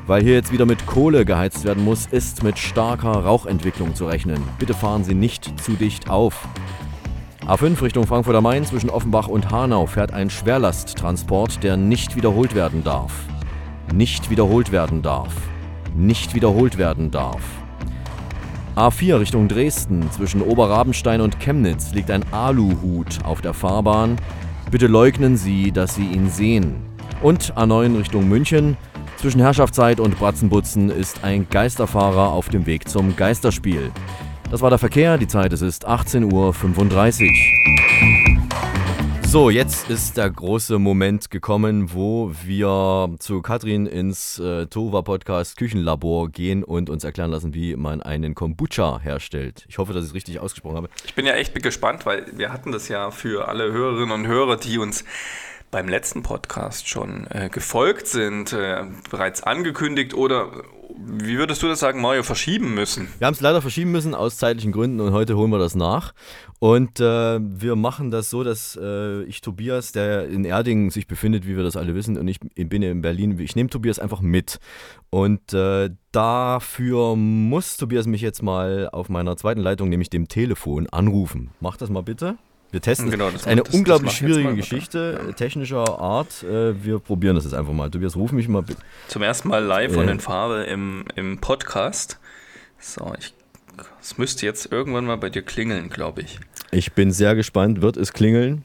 Weil 0.07 0.23
hier 0.23 0.33
jetzt 0.33 0.51
wieder 0.51 0.65
mit 0.65 0.85
Kohle 0.87 1.25
geheizt 1.25 1.63
werden 1.63 1.83
muss, 1.83 2.07
ist 2.07 2.43
mit 2.43 2.57
starker 2.57 3.11
Rauchentwicklung 3.11 3.93
zu 3.93 4.07
rechnen. 4.07 4.41
Bitte 4.57 4.73
fahren 4.73 5.03
Sie 5.03 5.13
nicht 5.13 5.61
zu 5.61 5.73
dicht 5.73 6.09
auf. 6.09 6.47
A5 7.45 7.81
Richtung 7.81 8.07
Frankfurt 8.07 8.35
am 8.35 8.43
Main 8.43 8.65
zwischen 8.65 8.89
Offenbach 8.89 9.27
und 9.27 9.51
Hanau 9.51 9.85
fährt 9.85 10.11
ein 10.13 10.29
Schwerlasttransport, 10.29 11.63
der 11.63 11.77
nicht 11.77 12.15
wiederholt 12.15 12.55
werden 12.55 12.83
darf. 12.83 13.13
Nicht 13.93 14.29
wiederholt 14.29 14.71
werden 14.71 15.01
darf. 15.01 15.33
Nicht 15.95 16.33
wiederholt 16.33 16.77
werden 16.77 17.11
darf. 17.11 17.41
A4 18.75 19.19
Richtung 19.19 19.47
Dresden 19.47 20.09
zwischen 20.11 20.41
Oberrabenstein 20.41 21.21
und 21.21 21.39
Chemnitz 21.39 21.93
liegt 21.93 22.09
ein 22.09 22.23
Aluhut 22.31 23.23
auf 23.23 23.41
der 23.41 23.53
Fahrbahn. 23.53 24.15
Bitte 24.71 24.87
leugnen 24.87 25.35
Sie, 25.35 25.71
dass 25.71 25.95
Sie 25.95 26.07
ihn 26.07 26.29
sehen. 26.29 26.75
Und 27.21 27.53
A9 27.55 27.99
Richtung 27.99 28.29
München 28.29 28.77
zwischen 29.21 29.39
Herrschaftszeit 29.39 29.99
und 29.99 30.17
Bratzenbutzen 30.17 30.89
ist 30.89 31.23
ein 31.23 31.47
Geisterfahrer 31.47 32.31
auf 32.31 32.49
dem 32.49 32.65
Weg 32.65 32.89
zum 32.89 33.15
Geisterspiel. 33.15 33.91
Das 34.49 34.61
war 34.61 34.71
der 34.71 34.79
Verkehr, 34.79 35.19
die 35.19 35.27
Zeit 35.27 35.53
es 35.53 35.61
ist 35.61 35.87
18.35 35.87 36.31
Uhr. 36.33 37.29
So, 39.27 39.51
jetzt 39.51 39.91
ist 39.91 40.17
der 40.17 40.27
große 40.27 40.79
Moment 40.79 41.29
gekommen, 41.29 41.93
wo 41.93 42.31
wir 42.43 43.15
zu 43.19 43.43
Katrin 43.43 43.85
ins 43.85 44.39
äh, 44.39 44.65
Tova 44.65 45.03
Podcast 45.03 45.55
Küchenlabor 45.55 46.29
gehen 46.29 46.63
und 46.63 46.89
uns 46.89 47.03
erklären 47.03 47.29
lassen, 47.29 47.53
wie 47.53 47.75
man 47.75 48.01
einen 48.01 48.33
Kombucha 48.33 48.99
herstellt. 48.99 49.65
Ich 49.69 49.77
hoffe, 49.77 49.93
dass 49.93 50.03
ich 50.03 50.09
es 50.09 50.15
richtig 50.15 50.39
ausgesprochen 50.39 50.77
habe. 50.77 50.89
Ich 51.05 51.13
bin 51.13 51.27
ja 51.27 51.33
echt 51.33 51.53
gespannt, 51.61 52.07
weil 52.07 52.25
wir 52.35 52.51
hatten 52.51 52.71
das 52.71 52.87
ja 52.87 53.11
für 53.11 53.47
alle 53.47 53.71
Hörerinnen 53.71 54.11
und 54.11 54.25
Hörer, 54.25 54.57
die 54.57 54.79
uns 54.79 55.05
beim 55.71 55.87
letzten 55.87 56.21
Podcast 56.21 56.87
schon 56.87 57.25
äh, 57.31 57.49
gefolgt 57.49 58.07
sind, 58.07 58.53
äh, 58.53 58.83
bereits 59.09 59.41
angekündigt 59.41 60.13
oder 60.13 60.51
wie 60.97 61.37
würdest 61.37 61.63
du 61.63 61.67
das 61.67 61.79
sagen, 61.79 62.01
Mario, 62.01 62.23
verschieben 62.23 62.73
müssen? 62.73 63.07
Wir 63.17 63.27
haben 63.27 63.33
es 63.33 63.41
leider 63.41 63.61
verschieben 63.61 63.91
müssen 63.91 64.13
aus 64.13 64.37
zeitlichen 64.37 64.71
Gründen 64.71 64.99
und 64.99 65.13
heute 65.13 65.35
holen 65.35 65.49
wir 65.49 65.57
das 65.57 65.73
nach. 65.73 66.13
Und 66.59 66.99
äh, 66.99 67.39
wir 67.41 67.75
machen 67.75 68.11
das 68.11 68.29
so, 68.29 68.43
dass 68.43 68.77
äh, 68.79 69.23
ich 69.23 69.41
Tobias, 69.41 69.93
der 69.93 70.27
in 70.27 70.45
Erding 70.45 70.91
sich 70.91 71.07
befindet, 71.07 71.47
wie 71.47 71.55
wir 71.55 71.63
das 71.63 71.75
alle 71.75 71.95
wissen, 71.95 72.17
und 72.17 72.27
ich 72.27 72.39
bin 72.39 72.83
in 72.83 73.01
Berlin, 73.01 73.39
ich 73.39 73.55
nehme 73.55 73.69
Tobias 73.69 73.99
einfach 73.99 74.21
mit. 74.21 74.59
Und 75.09 75.53
äh, 75.53 75.89
dafür 76.11 77.15
muss 77.15 77.77
Tobias 77.77 78.05
mich 78.05 78.21
jetzt 78.21 78.43
mal 78.43 78.89
auf 78.91 79.09
meiner 79.09 79.37
zweiten 79.37 79.61
Leitung, 79.61 79.89
nämlich 79.89 80.09
dem 80.09 80.27
Telefon, 80.27 80.87
anrufen. 80.89 81.51
Mach 81.59 81.77
das 81.77 81.89
mal 81.89 82.03
bitte. 82.03 82.37
Wir 82.71 82.81
testen 82.81 83.11
genau, 83.11 83.29
das 83.29 83.45
eine 83.45 83.63
das, 83.63 83.73
unglaublich 83.73 84.11
das 84.11 84.17
schwierige 84.17 84.55
Geschichte, 84.55 85.21
ja. 85.27 85.33
technischer 85.33 85.99
Art. 85.99 86.43
Äh, 86.43 86.83
wir 86.83 86.99
probieren 86.99 87.35
das 87.35 87.43
jetzt 87.43 87.53
einfach 87.53 87.73
mal. 87.73 87.89
Tobias, 87.91 88.15
ruf 88.15 88.31
mich 88.31 88.47
mal 88.47 88.63
bitte. 88.63 88.81
Zum 89.09 89.21
ersten 89.23 89.49
Mal 89.49 89.63
live 89.63 89.93
äh. 89.95 89.99
und 89.99 90.07
in 90.07 90.19
Farbe 90.21 90.63
im, 90.63 91.03
im 91.15 91.39
Podcast. 91.39 92.17
So, 92.79 93.13
ich, 93.19 93.33
es 94.01 94.17
müsste 94.17 94.45
jetzt 94.45 94.71
irgendwann 94.71 95.05
mal 95.05 95.17
bei 95.17 95.29
dir 95.29 95.41
klingeln, 95.41 95.89
glaube 95.89 96.21
ich. 96.21 96.39
Ich 96.71 96.93
bin 96.93 97.11
sehr 97.11 97.35
gespannt. 97.35 97.81
Wird 97.81 97.97
es 97.97 98.13
klingeln? 98.13 98.63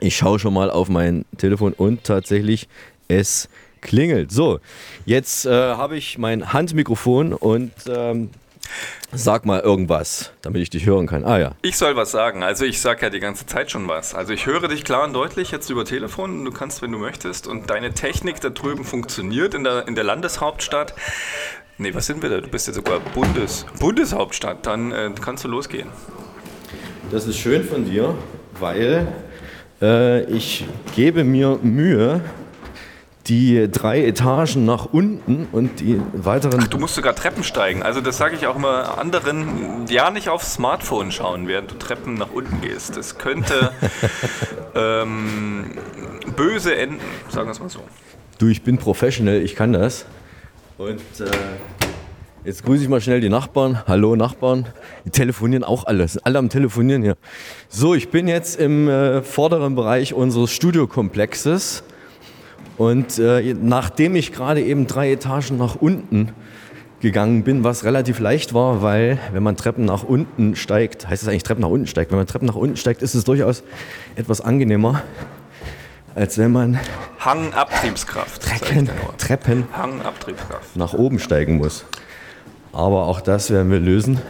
Ich 0.00 0.16
schaue 0.16 0.40
schon 0.40 0.52
mal 0.52 0.68
auf 0.68 0.88
mein 0.88 1.24
Telefon 1.38 1.72
und 1.72 2.02
tatsächlich, 2.02 2.68
es 3.08 3.48
klingelt. 3.80 4.32
So, 4.32 4.58
jetzt 5.04 5.46
äh, 5.46 5.50
habe 5.50 5.96
ich 5.96 6.18
mein 6.18 6.52
Handmikrofon 6.52 7.32
und 7.32 7.72
ähm, 7.88 8.30
Sag 9.12 9.46
mal 9.46 9.60
irgendwas, 9.60 10.32
damit 10.42 10.62
ich 10.62 10.70
dich 10.70 10.86
hören 10.86 11.06
kann. 11.06 11.24
Ah 11.24 11.38
ja. 11.38 11.52
Ich 11.62 11.76
soll 11.76 11.96
was 11.96 12.10
sagen. 12.10 12.42
Also 12.42 12.64
ich 12.64 12.80
sage 12.80 13.02
ja 13.02 13.10
die 13.10 13.20
ganze 13.20 13.46
Zeit 13.46 13.70
schon 13.70 13.88
was. 13.88 14.14
Also 14.14 14.32
ich 14.32 14.46
höre 14.46 14.68
dich 14.68 14.84
klar 14.84 15.04
und 15.04 15.12
deutlich 15.12 15.50
jetzt 15.50 15.70
über 15.70 15.84
Telefon. 15.84 16.44
Du 16.44 16.50
kannst, 16.50 16.82
wenn 16.82 16.92
du 16.92 16.98
möchtest. 16.98 17.46
Und 17.46 17.70
deine 17.70 17.92
Technik 17.92 18.40
da 18.40 18.50
drüben 18.50 18.84
funktioniert 18.84 19.54
in 19.54 19.64
der, 19.64 19.86
in 19.88 19.94
der 19.94 20.04
Landeshauptstadt. 20.04 20.94
Nee, 21.78 21.94
was 21.94 22.06
sind 22.06 22.22
wir 22.22 22.30
da? 22.30 22.40
Du 22.40 22.48
bist 22.48 22.66
ja 22.66 22.72
sogar 22.72 23.00
Bundes, 23.14 23.66
Bundeshauptstadt. 23.78 24.66
Dann 24.66 24.92
äh, 24.92 25.10
kannst 25.20 25.44
du 25.44 25.48
losgehen. 25.48 25.88
Das 27.10 27.26
ist 27.26 27.38
schön 27.38 27.62
von 27.64 27.84
dir, 27.84 28.14
weil 28.58 29.06
äh, 29.80 30.24
ich 30.24 30.64
gebe 30.94 31.22
mir 31.22 31.58
Mühe, 31.62 32.20
die 33.26 33.68
drei 33.70 34.04
Etagen 34.04 34.64
nach 34.64 34.86
unten 34.86 35.48
und 35.50 35.80
die 35.80 36.00
weiteren. 36.12 36.60
Ach, 36.62 36.68
du 36.68 36.78
musst 36.78 36.94
sogar 36.94 37.14
Treppen 37.14 37.42
steigen. 37.42 37.82
Also 37.82 38.00
das 38.00 38.18
sage 38.18 38.36
ich 38.36 38.46
auch 38.46 38.56
immer 38.56 38.98
anderen, 38.98 39.86
ja 39.88 40.10
nicht 40.10 40.28
aufs 40.28 40.54
Smartphone 40.54 41.10
schauen, 41.10 41.48
während 41.48 41.70
du 41.70 41.74
Treppen 41.76 42.14
nach 42.14 42.30
unten 42.30 42.60
gehst. 42.60 42.96
Das 42.96 43.18
könnte 43.18 43.72
ähm, 44.74 45.72
böse 46.36 46.76
enden, 46.76 47.00
sagen 47.28 47.48
wir 47.48 47.52
es 47.52 47.60
mal 47.60 47.68
so. 47.68 47.80
Du, 48.38 48.46
ich 48.48 48.62
bin 48.62 48.78
professional, 48.78 49.36
ich 49.36 49.56
kann 49.56 49.72
das. 49.72 50.04
Und 50.78 51.00
äh, 51.20 51.30
jetzt 52.44 52.64
grüße 52.64 52.84
ich 52.84 52.88
mal 52.88 53.00
schnell 53.00 53.20
die 53.20 53.30
Nachbarn. 53.30 53.82
Hallo 53.88 54.14
Nachbarn. 54.14 54.66
Die 55.04 55.10
telefonieren 55.10 55.64
auch 55.64 55.86
alle. 55.86 56.06
Sind 56.06 56.24
alle 56.26 56.38
am 56.38 56.48
Telefonieren 56.48 57.02
hier. 57.02 57.16
So, 57.68 57.94
ich 57.94 58.10
bin 58.10 58.28
jetzt 58.28 58.60
im 58.60 58.88
äh, 58.88 59.22
vorderen 59.22 59.74
Bereich 59.74 60.14
unseres 60.14 60.52
Studiokomplexes. 60.52 61.82
Und 62.76 63.18
äh, 63.18 63.54
nachdem 63.54 64.16
ich 64.16 64.32
gerade 64.32 64.62
eben 64.62 64.86
drei 64.86 65.12
Etagen 65.12 65.56
nach 65.56 65.76
unten 65.76 66.32
gegangen 67.00 67.42
bin, 67.42 67.64
was 67.64 67.84
relativ 67.84 68.18
leicht 68.18 68.54
war, 68.54 68.82
weil 68.82 69.18
wenn 69.32 69.42
man 69.42 69.56
Treppen 69.56 69.84
nach 69.84 70.02
unten 70.02 70.56
steigt, 70.56 71.08
heißt 71.08 71.22
es 71.22 71.28
eigentlich 71.28 71.42
Treppen 71.42 71.62
nach 71.62 71.68
unten 71.68 71.86
steigt, 71.86 72.10
wenn 72.10 72.18
man 72.18 72.26
Treppen 72.26 72.46
nach 72.46 72.54
unten 72.54 72.76
steigt, 72.76 73.02
ist 73.02 73.14
es 73.14 73.24
durchaus 73.24 73.62
etwas 74.16 74.40
angenehmer, 74.40 75.02
als 76.14 76.38
wenn 76.38 76.52
man 76.52 76.78
Hangabtriebskraft. 77.20 78.42
Treppen, 78.42 78.90
Treppen 79.18 79.64
Hangabtriebskraft. 79.76 80.76
nach 80.76 80.94
oben 80.94 81.18
steigen 81.18 81.56
muss. 81.58 81.84
Aber 82.72 83.06
auch 83.06 83.20
das 83.20 83.50
werden 83.50 83.70
wir 83.70 83.80
lösen. 83.80 84.20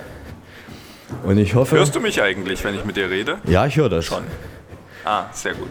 Und 1.25 1.39
ich 1.39 1.55
hoffe. 1.55 1.77
Hörst 1.77 1.95
du 1.95 2.01
mich 2.01 2.21
eigentlich, 2.21 2.65
wenn 2.65 2.75
ich 2.75 2.85
mit 2.85 2.97
dir 2.97 3.09
rede? 3.11 3.39
Ja, 3.45 3.67
ich 3.67 3.77
höre 3.77 3.89
das. 3.89 4.05
Schon. 4.05 4.25
Ah, 5.05 5.27
sehr 5.33 5.55
gut. 5.55 5.71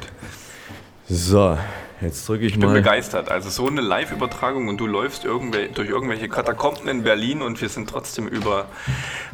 So, 1.08 1.58
Jetzt 2.02 2.28
drücke 2.28 2.46
ich, 2.46 2.54
ich 2.54 2.58
mal. 2.60 2.68
Ich 2.68 2.74
bin 2.74 2.84
begeistert. 2.84 3.30
Also 3.30 3.50
so 3.50 3.68
eine 3.68 3.82
Live-Übertragung 3.82 4.68
und 4.68 4.78
du 4.78 4.88
läufst 4.88 5.24
irgendwel 5.24 5.70
durch 5.70 5.90
irgendwelche 5.90 6.28
Katakomben 6.28 6.88
in 6.88 7.04
Berlin 7.04 7.42
und 7.42 7.62
wir 7.62 7.70
sind 7.70 7.90
trotzdem 7.90 8.28
über 8.28 8.66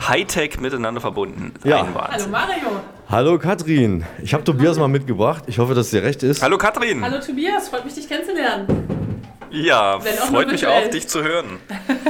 Hightech 0.08 0.60
miteinander 0.60 1.02
verbunden. 1.02 1.54
Ja. 1.64 1.88
Hallo 1.94 2.28
Mario. 2.30 2.82
Hallo 3.10 3.40
Katrin. 3.40 4.06
Ich 4.22 4.34
habe 4.34 4.44
Tobias 4.44 4.78
mal 4.78 4.88
mitgebracht. 4.88 5.44
Ich 5.48 5.60
hoffe, 5.60 5.74
dass 5.74 5.88
es 5.88 5.92
dir 5.92 6.04
recht 6.04 6.24
ist. 6.24 6.42
Hallo 6.44 6.58
Katrin. 6.58 7.04
Hallo 7.04 7.20
Tobias, 7.20 7.70
freut 7.70 7.84
mich, 7.84 7.96
dich 7.96 8.08
kennenzulernen. 8.08 8.68
Ja, 9.50 10.00
freut 10.00 10.50
mich 10.50 10.66
auch, 10.66 10.88
dich 10.90 11.08
zu 11.08 11.24
hören. 11.24 11.60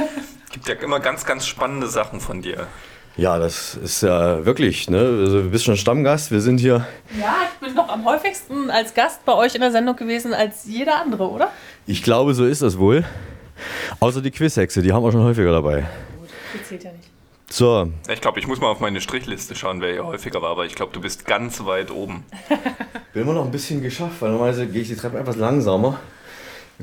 Gibt 0.52 0.68
ja 0.68 0.74
immer 0.74 1.00
ganz, 1.00 1.24
ganz 1.24 1.46
spannende 1.46 1.88
Sachen 1.88 2.20
von 2.20 2.42
dir. 2.42 2.66
Ja, 3.16 3.38
das 3.38 3.74
ist 3.74 4.02
ja 4.02 4.44
wirklich, 4.46 4.88
ne? 4.88 4.98
Also, 4.98 5.42
du 5.42 5.50
bist 5.50 5.64
schon 5.64 5.76
Stammgast, 5.76 6.30
wir 6.30 6.40
sind 6.40 6.58
hier. 6.58 6.86
Ja, 7.20 7.36
ich 7.52 7.66
bin 7.66 7.74
noch 7.74 7.88
am 7.90 8.04
häufigsten 8.06 8.70
als 8.70 8.94
Gast 8.94 9.24
bei 9.26 9.34
euch 9.34 9.54
in 9.54 9.60
der 9.60 9.70
Sendung 9.70 9.96
gewesen 9.96 10.32
als 10.32 10.64
jeder 10.64 11.00
andere, 11.00 11.28
oder? 11.28 11.50
Ich 11.86 12.02
glaube, 12.02 12.32
so 12.32 12.46
ist 12.46 12.62
das 12.62 12.78
wohl. 12.78 13.04
Außer 14.00 14.22
die 14.22 14.30
Quizhexe, 14.30 14.80
die 14.80 14.92
haben 14.92 15.04
wir 15.04 15.12
schon 15.12 15.24
häufiger 15.24 15.52
dabei. 15.52 15.80
Gut, 16.18 16.28
die 16.54 16.64
zählt 16.64 16.84
ja 16.84 16.92
nicht. 16.92 17.10
So. 17.50 17.90
Ich 18.08 18.22
glaube, 18.22 18.40
ich 18.40 18.46
muss 18.46 18.60
mal 18.60 18.68
auf 18.68 18.80
meine 18.80 19.02
Strichliste 19.02 19.54
schauen, 19.54 19.82
wer 19.82 19.92
hier 19.92 20.06
häufiger 20.06 20.40
war, 20.40 20.52
aber 20.52 20.64
ich 20.64 20.74
glaube, 20.74 20.94
du 20.94 21.00
bist 21.02 21.26
ganz 21.26 21.62
weit 21.66 21.90
oben. 21.90 22.24
Bin 23.12 23.22
immer 23.24 23.34
noch 23.34 23.44
ein 23.44 23.50
bisschen 23.50 23.82
geschafft, 23.82 24.16
weil 24.20 24.30
normalerweise 24.30 24.66
gehe 24.68 24.80
ich 24.80 24.88
die 24.88 24.96
Treppe 24.96 25.18
etwas 25.18 25.36
langsamer. 25.36 26.00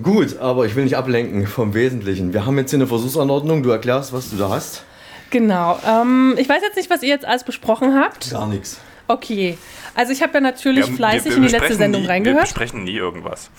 Gut, 0.01 0.37
aber 0.37 0.67
ich 0.67 0.75
will 0.75 0.83
nicht 0.83 0.95
ablenken 0.95 1.47
vom 1.47 1.73
Wesentlichen. 1.73 2.33
Wir 2.33 2.45
haben 2.45 2.55
jetzt 2.59 2.69
hier 2.69 2.77
eine 2.77 2.85
Versuchsanordnung. 2.85 3.63
Du 3.63 3.71
erklärst, 3.71 4.13
was 4.13 4.29
du 4.29 4.37
da 4.37 4.49
hast. 4.49 4.83
Genau. 5.29 5.79
Ähm, 5.85 6.35
ich 6.37 6.49
weiß 6.49 6.61
jetzt 6.61 6.75
nicht, 6.75 6.89
was 6.89 7.03
ihr 7.03 7.09
jetzt 7.09 7.25
alles 7.25 7.43
besprochen 7.43 7.95
habt. 7.95 8.31
Gar 8.31 8.47
nichts. 8.47 8.79
Okay. 9.07 9.57
Also 9.95 10.13
ich 10.13 10.21
habe 10.21 10.35
ja 10.35 10.39
natürlich 10.39 10.87
ja, 10.87 10.93
fleißig 10.93 11.25
wir, 11.25 11.31
wir 11.31 11.37
in 11.37 11.43
die 11.43 11.49
letzte 11.49 11.75
Sendung 11.75 12.03
nie, 12.03 12.07
reingehört. 12.07 12.37
Wir 12.37 12.43
besprechen 12.43 12.83
nie 12.83 12.95
irgendwas. 12.95 13.49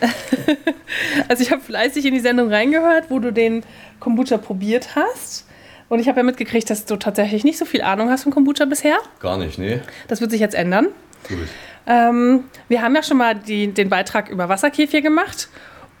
also 1.28 1.42
ich 1.42 1.50
habe 1.50 1.62
fleißig 1.62 2.04
in 2.06 2.14
die 2.14 2.20
Sendung 2.20 2.50
reingehört, 2.50 3.10
wo 3.10 3.18
du 3.18 3.32
den 3.32 3.62
Kombucha 4.00 4.38
probiert 4.38 4.96
hast. 4.96 5.46
Und 5.88 6.00
ich 6.00 6.08
habe 6.08 6.18
ja 6.18 6.22
mitgekriegt, 6.24 6.68
dass 6.70 6.84
du 6.84 6.96
tatsächlich 6.96 7.44
nicht 7.44 7.58
so 7.58 7.64
viel 7.64 7.82
Ahnung 7.82 8.10
hast 8.10 8.24
von 8.24 8.32
Kombucha 8.32 8.64
bisher. 8.64 8.96
Gar 9.20 9.38
nicht, 9.38 9.58
nee. 9.58 9.80
Das 10.08 10.20
wird 10.20 10.30
sich 10.30 10.40
jetzt 10.40 10.54
ändern. 10.54 10.88
Gut. 11.28 11.38
Ähm, 11.86 12.44
wir 12.68 12.82
haben 12.82 12.94
ja 12.96 13.02
schon 13.02 13.18
mal 13.18 13.34
die, 13.34 13.68
den 13.68 13.88
Beitrag 13.88 14.28
über 14.28 14.48
Wasserkäfig 14.48 15.02
gemacht. 15.02 15.48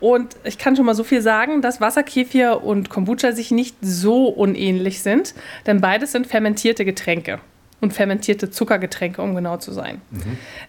Und 0.00 0.36
ich 0.44 0.58
kann 0.58 0.76
schon 0.76 0.86
mal 0.86 0.94
so 0.94 1.04
viel 1.04 1.22
sagen, 1.22 1.62
dass 1.62 1.80
Wasserkefir 1.80 2.62
und 2.62 2.90
Kombucha 2.90 3.32
sich 3.32 3.50
nicht 3.50 3.76
so 3.80 4.26
unähnlich 4.28 5.02
sind, 5.02 5.34
denn 5.66 5.80
beides 5.80 6.12
sind 6.12 6.26
fermentierte 6.26 6.84
Getränke. 6.84 7.40
Und 7.80 7.92
fermentierte 7.92 8.50
Zuckergetränke, 8.50 9.20
um 9.20 9.34
genau 9.34 9.58
zu 9.58 9.70
sein. 9.72 10.00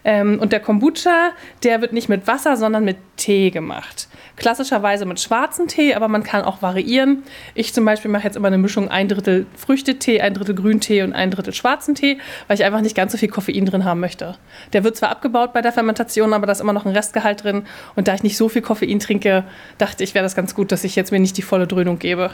Ähm, 0.04 0.38
und 0.40 0.52
der 0.52 0.60
Kombucha, 0.60 1.30
der 1.64 1.80
wird 1.80 1.92
nicht 1.92 2.08
mit 2.08 2.26
Wasser, 2.26 2.56
sondern 2.56 2.84
mit 2.84 2.98
Tee 3.16 3.50
gemacht. 3.50 4.08
Klassischerweise 4.36 5.06
mit 5.06 5.18
schwarzem 5.18 5.68
Tee, 5.68 5.94
aber 5.94 6.08
man 6.08 6.22
kann 6.22 6.42
auch 6.42 6.60
variieren. 6.60 7.22
Ich 7.54 7.72
zum 7.72 7.84
Beispiel 7.84 8.10
mache 8.10 8.24
jetzt 8.24 8.36
immer 8.36 8.48
eine 8.48 8.58
Mischung 8.58 8.88
ein 8.88 9.08
Drittel 9.08 9.46
Früchtetee, 9.56 10.20
ein 10.20 10.34
Drittel 10.34 10.54
Grüntee 10.54 11.02
und 11.02 11.14
ein 11.14 11.30
Drittel 11.30 11.54
schwarzen 11.54 11.94
Tee, 11.94 12.18
weil 12.46 12.56
ich 12.56 12.64
einfach 12.64 12.82
nicht 12.82 12.94
ganz 12.94 13.12
so 13.12 13.18
viel 13.18 13.28
Koffein 13.28 13.64
drin 13.64 13.84
haben 13.84 14.00
möchte. 14.00 14.36
Der 14.74 14.84
wird 14.84 14.96
zwar 14.96 15.10
abgebaut 15.10 15.52
bei 15.54 15.62
der 15.62 15.72
Fermentation, 15.72 16.34
aber 16.34 16.46
da 16.46 16.52
ist 16.52 16.60
immer 16.60 16.74
noch 16.74 16.84
ein 16.84 16.92
Restgehalt 16.92 17.42
drin. 17.42 17.64
Und 17.96 18.06
da 18.06 18.14
ich 18.14 18.22
nicht 18.22 18.36
so 18.36 18.48
viel 18.48 18.62
Koffein 18.62 19.00
trinke, 19.00 19.44
dachte 19.78 20.04
ich, 20.04 20.14
wäre 20.14 20.22
das 20.22 20.36
ganz 20.36 20.54
gut, 20.54 20.72
dass 20.72 20.84
ich 20.84 20.94
jetzt 20.94 21.10
mir 21.10 21.20
nicht 21.20 21.36
die 21.36 21.42
volle 21.42 21.66
Dröhnung 21.66 21.98
gebe. 21.98 22.30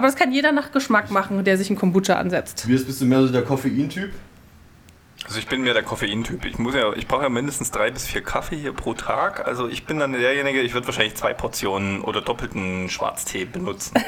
Aber 0.00 0.06
das 0.06 0.16
kann 0.16 0.32
jeder 0.32 0.50
nach 0.50 0.72
Geschmack 0.72 1.10
machen, 1.10 1.44
der 1.44 1.58
sich 1.58 1.68
einen 1.68 1.78
Kombucha 1.78 2.14
ansetzt. 2.14 2.66
Wie 2.66 2.72
bist 2.72 3.02
du 3.02 3.04
mehr 3.04 3.20
so 3.20 3.28
der 3.30 3.42
Koffeintyp? 3.42 4.10
Also 5.26 5.38
ich 5.38 5.46
bin 5.46 5.60
mehr 5.60 5.74
der 5.74 5.82
Koffeintyp. 5.82 6.42
Ich 6.46 6.58
muss 6.58 6.74
ja, 6.74 6.90
ich 6.94 7.06
brauche 7.06 7.24
ja 7.24 7.28
mindestens 7.28 7.70
drei 7.70 7.90
bis 7.90 8.06
vier 8.06 8.22
Kaffee 8.22 8.56
hier 8.56 8.72
pro 8.72 8.94
Tag. 8.94 9.46
Also 9.46 9.68
ich 9.68 9.84
bin 9.84 9.98
dann 9.98 10.14
derjenige, 10.14 10.62
ich 10.62 10.72
würde 10.72 10.86
wahrscheinlich 10.86 11.16
zwei 11.16 11.34
Portionen 11.34 12.00
oder 12.00 12.22
doppelten 12.22 12.88
Schwarztee 12.88 13.44
benutzen. 13.44 13.92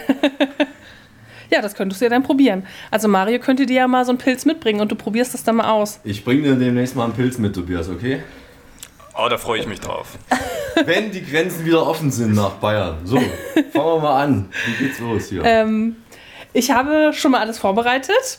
Ja, 1.50 1.61
das 1.61 1.74
könntest 1.74 2.00
du 2.00 2.07
ja 2.07 2.09
dann 2.09 2.22
probieren. 2.22 2.66
Also 2.90 3.09
Mario 3.09 3.38
könnte 3.38 3.66
dir 3.66 3.76
ja 3.76 3.87
mal 3.87 4.07
so 4.07 4.12
einen 4.12 4.16
Pilz 4.16 4.46
mitbringen 4.46 4.81
und 4.81 4.90
du 4.90 4.94
probierst 4.96 5.35
das 5.35 5.44
dann 5.44 5.57
mal 5.57 5.70
aus. 5.70 6.00
Ich 6.02 6.24
bring 6.24 6.42
dir 6.42 6.55
demnächst 6.55 6.96
mal 6.96 7.05
einen 7.05 7.12
Pilz 7.12 7.37
mit, 7.37 7.55
Tobias, 7.55 7.90
okay? 7.90 8.22
Oh, 9.16 9.29
da 9.29 9.37
freue 9.37 9.61
ich 9.61 9.66
mich 9.66 9.81
drauf. 9.81 10.07
Wenn 10.87 11.11
die 11.11 11.22
Grenzen 11.25 11.64
wieder 11.66 11.87
offen 11.87 12.11
sind 12.11 12.35
nach 12.35 12.53
Bayern. 12.53 12.98
So, 13.05 13.16
fangen 13.16 13.70
wir 13.75 13.98
mal 14.01 14.22
an. 14.22 14.48
Wie 14.66 14.85
geht's 14.85 14.98
los 15.01 15.29
hier? 15.29 15.42
Ähm, 15.44 15.96
ich 16.55 16.70
habe 16.70 17.12
schon 17.12 17.33
mal 17.33 17.40
alles 17.40 17.59
vorbereitet. 17.59 18.38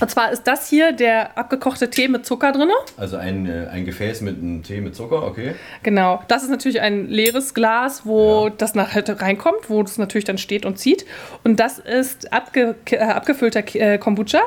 Und 0.00 0.10
zwar 0.10 0.32
ist 0.32 0.44
das 0.44 0.66
hier 0.68 0.92
der 0.92 1.36
abgekochte 1.36 1.90
Tee 1.90 2.08
mit 2.08 2.24
Zucker 2.24 2.52
drin. 2.52 2.70
Also 2.96 3.18
ein, 3.18 3.46
äh, 3.46 3.66
ein 3.70 3.84
Gefäß 3.84 4.22
mit 4.22 4.38
einem 4.38 4.62
Tee 4.62 4.80
mit 4.80 4.96
Zucker, 4.96 5.22
okay? 5.24 5.54
Genau. 5.82 6.22
Das 6.26 6.42
ist 6.42 6.48
natürlich 6.48 6.80
ein 6.80 7.06
leeres 7.08 7.52
Glas, 7.52 8.06
wo 8.06 8.46
Ja. 8.48 8.54
das 8.56 8.74
nachher 8.74 9.04
reinkommt, 9.20 9.68
wo 9.68 9.82
das 9.82 9.98
natürlich 9.98 10.24
dann 10.24 10.38
steht 10.38 10.64
und 10.64 10.78
zieht. 10.78 11.04
Und 11.44 11.60
das 11.60 11.78
ist 11.78 12.32
abge 12.32 12.76
äh, 12.90 12.98
abgefüllter 12.98 13.62
äh, 13.76 13.98
Kombucha, 13.98 14.40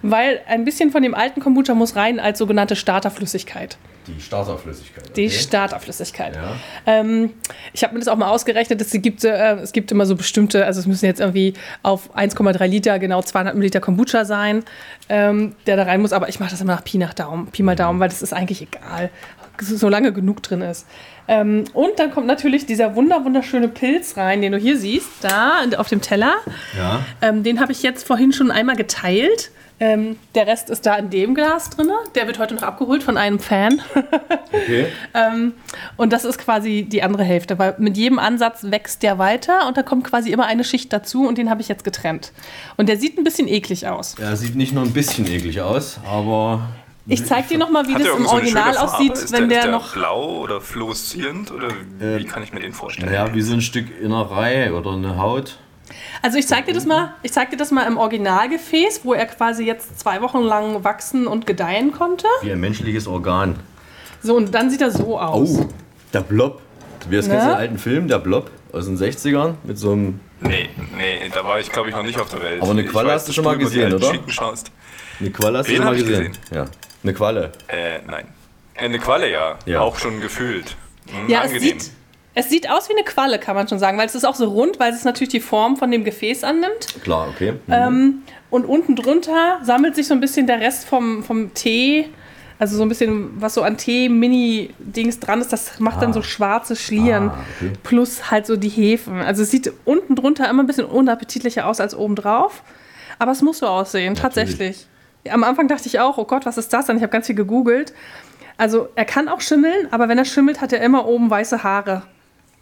weil 0.00 0.40
ein 0.48 0.64
bisschen 0.64 0.90
von 0.90 1.02
dem 1.02 1.14
alten 1.14 1.40
Kombucha 1.40 1.74
muss 1.74 1.96
rein 1.96 2.18
als 2.18 2.38
sogenannte 2.38 2.74
Starterflüssigkeit. 2.74 3.76
Die 4.06 4.20
Starterflüssigkeit. 4.20 5.16
Die 5.16 5.26
okay? 5.26 5.30
Starterflüssigkeit. 5.30 6.36
Ja. 6.36 6.52
Ähm, 6.86 7.30
ich 7.72 7.82
habe 7.82 7.94
mir 7.94 8.00
das 8.00 8.08
auch 8.08 8.16
mal 8.16 8.28
ausgerechnet, 8.28 8.80
es 8.80 8.90
gibt, 8.92 9.24
äh, 9.24 9.54
es 9.56 9.72
gibt 9.72 9.90
immer 9.92 10.06
so 10.06 10.16
bestimmte, 10.16 10.64
also 10.66 10.80
es 10.80 10.86
müssen 10.86 11.06
jetzt 11.06 11.20
irgendwie 11.20 11.54
auf 11.82 12.14
1,3 12.16 12.66
Liter 12.66 12.98
genau 12.98 13.22
200 13.22 13.54
Milliliter 13.54 13.80
Kombucha 13.80 14.24
sein, 14.24 14.64
ähm, 15.08 15.54
der 15.66 15.76
da 15.76 15.84
rein 15.84 16.00
muss. 16.00 16.12
Aber 16.12 16.28
ich 16.28 16.40
mache 16.40 16.50
das 16.50 16.60
immer 16.60 16.74
nach 16.74 16.84
Pi 16.84 16.98
nach 16.98 17.14
Daumen, 17.14 17.46
Pi 17.48 17.62
mal 17.62 17.76
Daumen, 17.76 18.00
weil 18.00 18.08
das 18.08 18.22
ist 18.22 18.32
eigentlich 18.32 18.62
egal, 18.62 19.10
solange 19.60 20.12
genug 20.12 20.42
drin 20.42 20.62
ist. 20.62 20.86
Ähm, 21.26 21.64
und 21.72 21.98
dann 21.98 22.10
kommt 22.10 22.26
natürlich 22.26 22.66
dieser 22.66 22.94
wunder 22.96 23.24
wunderschöne 23.24 23.68
Pilz 23.68 24.16
rein, 24.16 24.42
den 24.42 24.52
du 24.52 24.58
hier 24.58 24.76
siehst, 24.76 25.08
da 25.22 25.64
auf 25.78 25.88
dem 25.88 26.00
Teller. 26.00 26.34
Ja. 26.76 27.00
Ähm, 27.22 27.42
den 27.42 27.60
habe 27.60 27.72
ich 27.72 27.82
jetzt 27.82 28.06
vorhin 28.06 28.32
schon 28.32 28.50
einmal 28.50 28.76
geteilt. 28.76 29.50
Ähm, 29.80 30.16
der 30.34 30.46
Rest 30.46 30.70
ist 30.70 30.86
da 30.86 30.94
in 30.96 31.10
dem 31.10 31.34
Glas 31.34 31.68
drin. 31.70 31.90
Der 32.14 32.26
wird 32.28 32.38
heute 32.38 32.54
noch 32.54 32.62
abgeholt 32.62 33.02
von 33.02 33.16
einem 33.16 33.38
Fan. 33.38 33.80
Okay. 34.54 34.86
Ähm, 35.14 35.52
und 35.96 36.12
das 36.12 36.24
ist 36.24 36.38
quasi 36.38 36.86
die 36.88 37.02
andere 37.02 37.24
Hälfte, 37.24 37.58
weil 37.58 37.74
mit 37.78 37.96
jedem 37.96 38.20
Ansatz 38.20 38.62
wächst 38.70 39.02
der 39.02 39.18
weiter 39.18 39.66
und 39.66 39.76
da 39.76 39.82
kommt 39.82 40.04
quasi 40.04 40.30
immer 40.30 40.46
eine 40.46 40.62
Schicht 40.62 40.92
dazu 40.92 41.26
und 41.26 41.38
den 41.38 41.50
habe 41.50 41.60
ich 41.60 41.66
jetzt 41.66 41.82
getrennt. 41.82 42.32
Und 42.76 42.88
der 42.88 42.96
sieht 42.96 43.18
ein 43.18 43.24
bisschen 43.24 43.48
eklig 43.48 43.88
aus. 43.88 44.14
Ja, 44.18 44.36
sieht 44.36 44.54
nicht 44.54 44.72
nur 44.72 44.84
ein 44.84 44.92
bisschen 44.92 45.26
eklig 45.26 45.60
aus, 45.60 45.98
aber. 46.08 46.68
Ich 47.06 47.26
zeige 47.26 47.48
dir 47.48 47.58
nochmal, 47.58 47.86
wie 47.88 47.94
Hat 47.94 48.02
das 48.02 48.16
im 48.16 48.22
so 48.24 48.30
Original 48.30 48.76
aussieht, 48.78 49.12
Ist 49.12 49.32
wenn 49.32 49.48
der, 49.48 49.48
der, 49.48 49.58
ist 49.58 49.64
der 49.64 49.72
noch. 49.72 49.92
blau 49.92 50.38
oder 50.38 50.60
fluoreszierend 50.60 51.50
oder 51.50 51.68
wie 51.98 52.24
kann 52.24 52.42
ich 52.44 52.52
mir 52.52 52.60
den 52.60 52.72
vorstellen? 52.72 53.12
Ja, 53.12 53.34
wie 53.34 53.42
so 53.42 53.54
ein 53.54 53.60
Stück 53.60 53.86
Innerei 54.00 54.72
oder 54.72 54.92
eine 54.92 55.18
Haut. 55.18 55.58
Also 56.22 56.38
ich 56.38 56.46
zeige 56.46 56.68
dir 56.68 56.72
das 56.74 56.86
mal, 56.86 57.14
ich 57.22 57.32
zeig 57.32 57.50
dir 57.50 57.56
das 57.56 57.70
mal 57.70 57.86
im 57.86 57.96
Originalgefäß, 57.98 59.00
wo 59.04 59.14
er 59.14 59.26
quasi 59.26 59.64
jetzt 59.64 59.98
zwei 59.98 60.20
Wochen 60.22 60.40
lang 60.42 60.84
wachsen 60.84 61.26
und 61.26 61.46
gedeihen 61.46 61.92
konnte. 61.92 62.26
Wie 62.42 62.52
ein 62.52 62.60
menschliches 62.60 63.06
Organ. 63.06 63.56
So, 64.22 64.36
und 64.36 64.54
dann 64.54 64.70
sieht 64.70 64.80
er 64.80 64.90
so 64.90 65.18
aus. 65.18 65.58
Oh, 65.60 65.68
der 66.12 66.20
Blob. 66.20 66.60
Tobias, 67.00 67.26
Ne? 67.26 67.32
kennst 67.34 67.46
du 67.46 67.50
den 67.50 67.58
alten 67.58 67.78
Film, 67.78 68.08
der 68.08 68.18
Blob 68.18 68.50
aus 68.72 68.86
den 68.86 68.96
60ern? 68.96 69.54
Mit 69.64 69.78
so 69.78 69.92
einem. 69.92 70.20
Nee, 70.40 70.68
nee, 70.96 71.30
da 71.32 71.44
war 71.44 71.58
ich 71.60 71.70
glaube 71.70 71.90
ich 71.90 71.94
noch 71.94 72.02
nicht 72.02 72.18
auf 72.18 72.30
der 72.30 72.40
Welt. 72.42 72.62
Aber 72.62 72.70
eine 72.70 72.84
Qualle 72.84 73.08
weiß, 73.08 73.14
hast 73.16 73.28
du 73.28 73.32
schon 73.32 73.44
mal 73.44 73.58
gesehen, 73.58 73.92
oder? 73.92 74.10
Schicken 74.10 74.30
Schaust. 74.30 74.70
Eine 75.20 75.30
Qualle 75.30 75.58
hast 75.58 75.66
du 75.68 75.72
Den 75.72 75.76
schon 75.76 75.84
mal 75.86 75.96
ich 75.98 76.06
gesehen? 76.06 76.32
Ja. 76.52 76.64
Eine 77.02 77.12
Qualle. 77.14 77.52
Äh, 77.68 77.98
nein. 78.06 78.26
Äh, 78.74 78.84
Eine 78.86 78.98
Qualle, 78.98 79.30
ja. 79.30 79.58
Ja. 79.66 79.80
Auch 79.80 79.98
schon 79.98 80.20
gefühlt. 80.20 80.76
Hm, 81.10 81.28
Ja, 81.28 81.40
es 81.44 81.52
angenehm. 81.52 81.78
sieht, 81.80 81.90
es 82.34 82.48
sieht 82.48 82.68
aus 82.68 82.88
wie 82.88 82.94
eine 82.94 83.04
Qualle, 83.04 83.38
kann 83.38 83.54
man 83.54 83.68
schon 83.68 83.78
sagen, 83.78 83.96
weil 83.96 84.06
es 84.06 84.14
ist 84.14 84.24
auch 84.24 84.34
so 84.34 84.48
rund, 84.48 84.80
weil 84.80 84.92
es 84.92 85.04
natürlich 85.04 85.30
die 85.30 85.40
Form 85.40 85.76
von 85.76 85.90
dem 85.90 86.04
Gefäß 86.04 86.42
annimmt. 86.42 86.88
Klar, 87.02 87.28
okay. 87.28 87.52
Mhm. 87.52 87.72
Ähm, 87.72 88.22
und 88.50 88.64
unten 88.64 88.96
drunter 88.96 89.60
sammelt 89.62 89.94
sich 89.94 90.08
so 90.08 90.14
ein 90.14 90.20
bisschen 90.20 90.46
der 90.46 90.60
Rest 90.60 90.84
vom, 90.86 91.22
vom 91.22 91.54
Tee. 91.54 92.08
Also 92.58 92.76
so 92.76 92.82
ein 92.82 92.88
bisschen, 92.88 93.40
was 93.40 93.54
so 93.54 93.62
an 93.62 93.76
Tee-Mini-Dings 93.76 95.20
dran 95.20 95.40
ist, 95.40 95.52
das 95.52 95.80
macht 95.80 96.02
dann 96.02 96.12
so 96.12 96.22
schwarze 96.22 96.76
Schlieren. 96.76 97.30
Ah, 97.30 97.38
okay. 97.56 97.72
Plus 97.82 98.30
halt 98.30 98.46
so 98.46 98.56
die 98.56 98.68
Hefen. 98.68 99.20
Also 99.20 99.42
es 99.42 99.50
sieht 99.50 99.72
unten 99.84 100.14
drunter 100.14 100.48
immer 100.48 100.62
ein 100.62 100.66
bisschen 100.66 100.86
unappetitlicher 100.86 101.66
aus 101.66 101.80
als 101.80 101.94
oben 101.96 102.14
drauf. 102.14 102.62
Aber 103.18 103.32
es 103.32 103.42
muss 103.42 103.58
so 103.58 103.66
aussehen, 103.66 104.14
tatsächlich. 104.14 104.86
Am 105.28 105.42
Anfang 105.42 105.68
dachte 105.68 105.86
ich 105.86 106.00
auch, 106.00 106.18
oh 106.18 106.24
Gott, 106.24 106.46
was 106.46 106.58
ist 106.58 106.72
das 106.72 106.86
denn? 106.86 106.96
Ich 106.96 107.02
habe 107.02 107.12
ganz 107.12 107.26
viel 107.26 107.34
gegoogelt. 107.34 107.92
Also 108.56 108.88
er 108.94 109.04
kann 109.04 109.28
auch 109.28 109.40
schimmeln, 109.40 109.88
aber 109.90 110.08
wenn 110.08 110.18
er 110.18 110.24
schimmelt, 110.24 110.60
hat 110.60 110.72
er 110.72 110.80
immer 110.80 111.06
oben 111.06 111.30
weiße 111.30 111.64
Haare. 111.64 112.02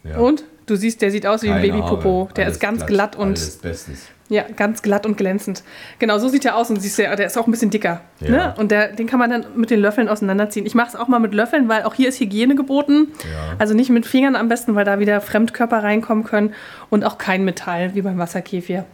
Ja. 0.04 0.18
Und 0.18 0.44
du 0.66 0.76
siehst, 0.76 1.02
der 1.02 1.10
sieht 1.10 1.26
aus 1.26 1.42
wie 1.42 1.50
ein 1.50 1.62
Babypopo. 1.62 2.28
Der 2.36 2.48
ist 2.48 2.60
ganz 2.60 2.86
glatt 2.86 3.16
und 3.16 3.38
Alles 3.38 3.56
bestens. 3.58 4.08
ja, 4.28 4.44
ganz 4.56 4.82
glatt 4.82 5.06
und 5.06 5.16
glänzend. 5.16 5.62
Genau, 5.98 6.18
so 6.18 6.28
sieht 6.28 6.44
er 6.44 6.56
aus 6.56 6.70
und 6.70 6.80
siehst 6.80 6.98
du, 6.98 7.02
der 7.02 7.26
ist 7.26 7.38
auch 7.38 7.46
ein 7.46 7.50
bisschen 7.50 7.70
dicker. 7.70 8.00
Ja. 8.20 8.30
Ne? 8.30 8.54
Und 8.58 8.70
der, 8.70 8.88
den 8.92 9.06
kann 9.06 9.18
man 9.18 9.30
dann 9.30 9.46
mit 9.54 9.70
den 9.70 9.80
Löffeln 9.80 10.08
auseinanderziehen. 10.08 10.66
Ich 10.66 10.74
mache 10.74 10.88
es 10.88 10.96
auch 10.96 11.08
mal 11.08 11.20
mit 11.20 11.34
Löffeln, 11.34 11.68
weil 11.68 11.84
auch 11.84 11.94
hier 11.94 12.08
ist 12.08 12.18
Hygiene 12.20 12.54
geboten. 12.54 13.08
Ja. 13.22 13.54
Also 13.58 13.74
nicht 13.74 13.90
mit 13.90 14.06
Fingern 14.06 14.34
am 14.34 14.48
besten, 14.48 14.74
weil 14.74 14.84
da 14.84 14.98
wieder 14.98 15.20
Fremdkörper 15.20 15.82
reinkommen 15.82 16.24
können 16.24 16.54
und 16.90 17.04
auch 17.04 17.18
kein 17.18 17.44
Metall, 17.44 17.94
wie 17.94 18.02
beim 18.02 18.18
Wasserkäfir. 18.18 18.84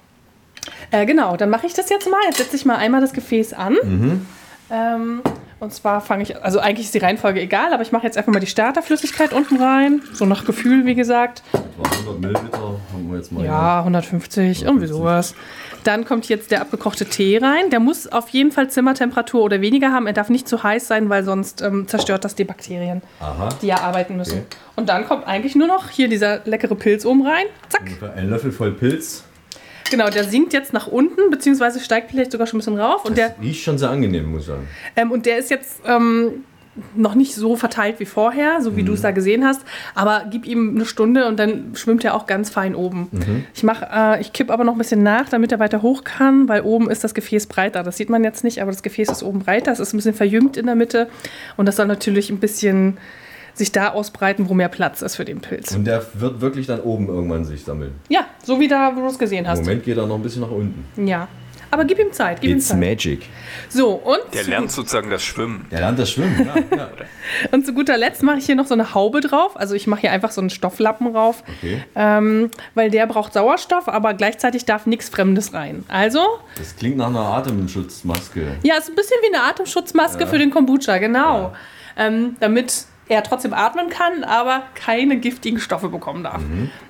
Äh, 0.90 1.06
genau, 1.06 1.36
dann 1.36 1.48
mache 1.50 1.66
ich 1.66 1.74
das 1.74 1.88
jetzt 1.88 2.10
mal. 2.10 2.20
Jetzt 2.26 2.38
setze 2.38 2.56
ich 2.56 2.64
mal 2.66 2.76
einmal 2.76 3.00
das 3.00 3.12
Gefäß 3.14 3.54
an. 3.54 3.76
Mhm. 3.82 4.26
Ähm, 4.70 5.22
und 5.60 5.72
zwar 5.72 6.00
fange 6.00 6.22
ich, 6.22 6.42
also 6.42 6.60
eigentlich 6.60 6.86
ist 6.86 6.94
die 6.94 6.98
Reihenfolge 6.98 7.40
egal, 7.40 7.72
aber 7.72 7.82
ich 7.82 7.90
mache 7.90 8.04
jetzt 8.04 8.16
einfach 8.16 8.32
mal 8.32 8.40
die 8.40 8.46
Starterflüssigkeit 8.46 9.32
unten 9.32 9.56
rein. 9.60 10.02
So 10.12 10.24
nach 10.24 10.44
Gefühl, 10.44 10.86
wie 10.86 10.94
gesagt. 10.94 11.42
War 11.52 11.90
100 11.90 12.20
Milliliter 12.20 12.58
haben 12.58 13.10
wir 13.10 13.16
jetzt 13.16 13.32
mal. 13.32 13.44
Ja, 13.44 13.80
150, 13.80 14.62
irgendwie 14.62 14.86
sowas. 14.86 15.34
Dann 15.84 16.04
kommt 16.04 16.28
jetzt 16.28 16.50
der 16.50 16.60
abgekochte 16.60 17.06
Tee 17.06 17.38
rein. 17.38 17.70
Der 17.70 17.80
muss 17.80 18.06
auf 18.06 18.28
jeden 18.28 18.52
Fall 18.52 18.70
Zimmertemperatur 18.70 19.42
oder 19.42 19.60
weniger 19.60 19.92
haben. 19.92 20.06
Er 20.06 20.12
darf 20.12 20.28
nicht 20.28 20.48
zu 20.48 20.62
heiß 20.62 20.86
sein, 20.86 21.08
weil 21.08 21.24
sonst 21.24 21.60
ähm, 21.62 21.88
zerstört 21.88 22.24
das 22.24 22.34
die 22.34 22.44
Bakterien, 22.44 23.02
Aha. 23.20 23.48
die 23.60 23.66
ja 23.66 23.80
arbeiten 23.80 24.16
müssen. 24.16 24.38
Okay. 24.38 24.56
Und 24.76 24.88
dann 24.88 25.06
kommt 25.06 25.26
eigentlich 25.26 25.56
nur 25.56 25.66
noch 25.66 25.90
hier 25.90 26.08
dieser 26.08 26.40
leckere 26.44 26.76
Pilz 26.76 27.04
oben 27.04 27.26
rein. 27.26 27.46
Zack. 27.68 27.90
Ein 28.16 28.30
Löffel 28.30 28.52
voll 28.52 28.72
Pilz. 28.72 29.24
Genau, 29.90 30.10
der 30.10 30.24
sinkt 30.24 30.52
jetzt 30.52 30.72
nach 30.72 30.86
unten, 30.86 31.30
beziehungsweise 31.30 31.80
steigt 31.80 32.10
vielleicht 32.10 32.32
sogar 32.32 32.46
schon 32.46 32.58
ein 32.58 32.60
bisschen 32.60 32.78
rauf. 32.78 33.04
Und 33.04 33.16
der, 33.16 33.34
Riecht 33.40 33.62
schon 33.62 33.78
sehr 33.78 33.90
angenehm, 33.90 34.30
muss 34.30 34.42
ich 34.42 34.46
sagen. 34.48 34.68
ähm, 34.96 35.10
und 35.10 35.26
der 35.26 35.38
ist 35.38 35.50
jetzt 35.50 35.80
ähm, 35.86 36.44
noch 36.94 37.14
nicht 37.14 37.34
so 37.34 37.56
verteilt 37.56 37.98
wie 37.98 38.04
vorher, 38.04 38.60
so 38.60 38.76
wie 38.76 38.82
du 38.82 38.92
es 38.92 39.00
da 39.00 39.10
gesehen 39.10 39.44
hast. 39.44 39.62
Aber 39.94 40.26
gib 40.30 40.46
ihm 40.46 40.76
eine 40.76 40.84
Stunde 40.84 41.26
und 41.26 41.38
dann 41.38 41.74
schwimmt 41.74 42.04
er 42.04 42.14
auch 42.14 42.26
ganz 42.26 42.50
fein 42.50 42.74
oben. 42.74 43.08
Ich 43.54 43.62
mach, 43.62 43.82
äh, 43.82 44.20
ich 44.20 44.32
kipp 44.32 44.50
aber 44.50 44.64
noch 44.64 44.74
ein 44.74 44.78
bisschen 44.78 45.02
nach, 45.02 45.28
damit 45.28 45.52
er 45.52 45.58
weiter 45.58 45.82
hoch 45.82 46.04
kann, 46.04 46.48
weil 46.48 46.62
oben 46.62 46.90
ist 46.90 47.02
das 47.04 47.14
Gefäß 47.14 47.46
breiter. 47.46 47.82
Das 47.82 47.96
sieht 47.96 48.10
man 48.10 48.22
jetzt 48.24 48.44
nicht, 48.44 48.62
aber 48.62 48.70
das 48.70 48.82
Gefäß 48.82 49.08
ist 49.08 49.22
oben 49.22 49.40
breiter. 49.40 49.72
Es 49.72 49.80
ist 49.80 49.92
ein 49.92 49.96
bisschen 49.96 50.14
verjüngt 50.14 50.56
in 50.56 50.66
der 50.66 50.76
Mitte 50.76 51.08
und 51.56 51.66
das 51.66 51.76
soll 51.76 51.86
natürlich 51.86 52.30
ein 52.30 52.38
bisschen 52.38 52.98
sich 53.58 53.72
da 53.72 53.90
ausbreiten, 53.90 54.48
wo 54.48 54.54
mehr 54.54 54.68
Platz 54.68 55.02
ist 55.02 55.16
für 55.16 55.24
den 55.24 55.40
Pilz. 55.40 55.72
Und 55.74 55.84
der 55.84 56.04
wird 56.14 56.40
wirklich 56.40 56.66
dann 56.66 56.80
oben 56.80 57.08
irgendwann 57.08 57.44
sich 57.44 57.64
sammeln. 57.64 57.92
Ja, 58.08 58.26
so 58.44 58.58
wie 58.60 58.68
da, 58.68 58.92
wo 58.96 59.00
du 59.00 59.06
es 59.08 59.18
gesehen 59.18 59.44
Im 59.44 59.50
hast. 59.50 59.60
Moment 59.60 59.84
geht 59.84 59.96
er 59.98 60.06
noch 60.06 60.14
ein 60.16 60.22
bisschen 60.22 60.42
nach 60.42 60.50
unten. 60.50 61.06
Ja. 61.06 61.28
Aber 61.70 61.84
gib 61.84 61.98
ihm 61.98 62.10
Zeit, 62.12 62.40
gib 62.40 62.50
ihm 62.50 62.56
It's 62.56 62.68
Zeit. 62.68 62.78
magic. 62.80 63.26
So, 63.68 63.90
und 63.90 64.20
Der 64.32 64.44
lernt 64.44 64.70
sozusagen 64.72 65.10
das 65.10 65.22
Schwimmen. 65.22 65.66
Der 65.70 65.80
lernt 65.80 65.98
das 65.98 66.10
Schwimmen, 66.10 66.46
ja. 66.70 66.76
ja. 66.78 66.88
Und 67.52 67.66
zu 67.66 67.74
guter 67.74 67.98
Letzt 67.98 68.22
mache 68.22 68.38
ich 68.38 68.46
hier 68.46 68.54
noch 68.54 68.66
so 68.66 68.72
eine 68.72 68.94
Haube 68.94 69.20
drauf. 69.20 69.54
Also 69.54 69.74
ich 69.74 69.86
mache 69.86 70.00
hier 70.00 70.12
einfach 70.12 70.30
so 70.30 70.40
einen 70.40 70.48
Stofflappen 70.48 71.12
drauf, 71.12 71.44
Okay. 71.58 71.84
ähm, 71.94 72.50
weil 72.74 72.90
der 72.90 73.06
braucht 73.06 73.34
Sauerstoff, 73.34 73.86
aber 73.86 74.14
gleichzeitig 74.14 74.64
darf 74.64 74.86
nichts 74.86 75.10
Fremdes 75.10 75.52
rein. 75.52 75.84
Also, 75.88 76.20
Das 76.56 76.74
klingt 76.74 76.96
nach 76.96 77.08
einer 77.08 77.20
Atemschutzmaske. 77.20 78.46
ja, 78.62 78.76
ist 78.76 78.88
ein 78.88 78.94
bisschen 78.94 79.16
wie 79.28 79.34
eine 79.34 79.44
Atemschutzmaske 79.44 80.26
für 80.26 80.38
den 80.38 80.50
Kombucha, 80.50 80.96
genau. 80.96 81.54
Ähm, 81.98 82.36
damit 82.40 82.84
er 83.08 83.22
trotzdem 83.22 83.52
atmen 83.54 83.88
kann, 83.88 84.24
aber 84.24 84.62
keine 84.74 85.16
giftigen 85.18 85.60
Stoffe 85.60 85.88
bekommen 85.88 86.22
darf. 86.24 86.40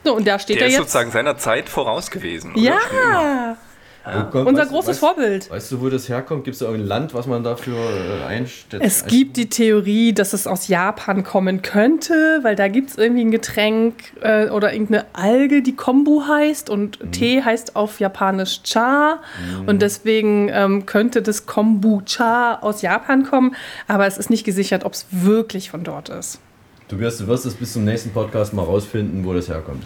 So, 0.04 0.14
und 0.16 0.26
da 0.26 0.38
steht 0.38 0.56
Der 0.56 0.62
er 0.62 0.68
ist 0.68 0.72
jetzt. 0.74 0.80
sozusagen 0.82 1.10
seiner 1.10 1.36
Zeit 1.38 1.68
voraus 1.68 2.10
gewesen. 2.10 2.52
oder? 2.54 3.56
Ja, 4.06 4.22
kommt- 4.22 4.46
Unser 4.48 4.62
weißt 4.62 4.70
großes 4.70 4.96
weißt- 4.96 5.00
Vorbild. 5.00 5.50
Weißt 5.50 5.70
du, 5.72 5.80
wo 5.82 5.88
das 5.90 6.08
herkommt? 6.08 6.44
Gibt 6.44 6.54
es 6.54 6.60
da 6.60 6.66
irgendein 6.66 6.88
Land, 6.88 7.14
was 7.14 7.26
man 7.26 7.42
dafür 7.44 7.76
äh, 7.76 8.24
einstellt? 8.26 8.82
Es 8.82 9.04
gibt 9.04 9.36
die 9.36 9.50
Theorie, 9.50 10.14
dass 10.14 10.32
es 10.32 10.46
aus 10.46 10.68
Japan 10.68 11.24
kommen 11.24 11.60
könnte, 11.60 12.38
weil 12.42 12.56
da 12.56 12.68
gibt 12.68 12.90
es 12.90 12.96
irgendwie 12.96 13.20
ein 13.22 13.30
Getränk 13.30 13.94
äh, 14.22 14.48
oder 14.48 14.72
irgendeine 14.72 15.04
Alge, 15.12 15.60
die 15.60 15.76
Kombu 15.76 16.22
heißt 16.26 16.70
und 16.70 17.04
Mhm. 17.04 17.12
Tee 17.12 17.42
heißt 17.42 17.76
auf 17.76 18.00
Japanisch 18.00 18.62
Cha 18.62 19.20
und 19.66 19.82
deswegen 19.82 20.48
ähm, 20.50 20.86
könnte 20.86 21.20
das 21.20 21.44
Kombucha 21.44 22.60
aus 22.62 22.80
Japan 22.82 23.24
kommen, 23.24 23.54
aber 23.88 24.06
es 24.06 24.16
ist 24.16 24.30
nicht 24.30 24.44
gesichert, 24.44 24.84
ob 24.84 24.94
es 24.94 25.06
wirklich 25.10 25.70
von 25.70 25.84
dort 25.84 26.08
ist. 26.08 26.40
Du 26.88 26.98
wirst, 26.98 27.20
du 27.20 27.26
wirst 27.26 27.44
es 27.44 27.54
bis 27.54 27.74
zum 27.74 27.84
nächsten 27.84 28.10
Podcast 28.10 28.54
mal 28.54 28.62
rausfinden, 28.62 29.26
wo 29.26 29.34
das 29.34 29.48
herkommt. 29.48 29.84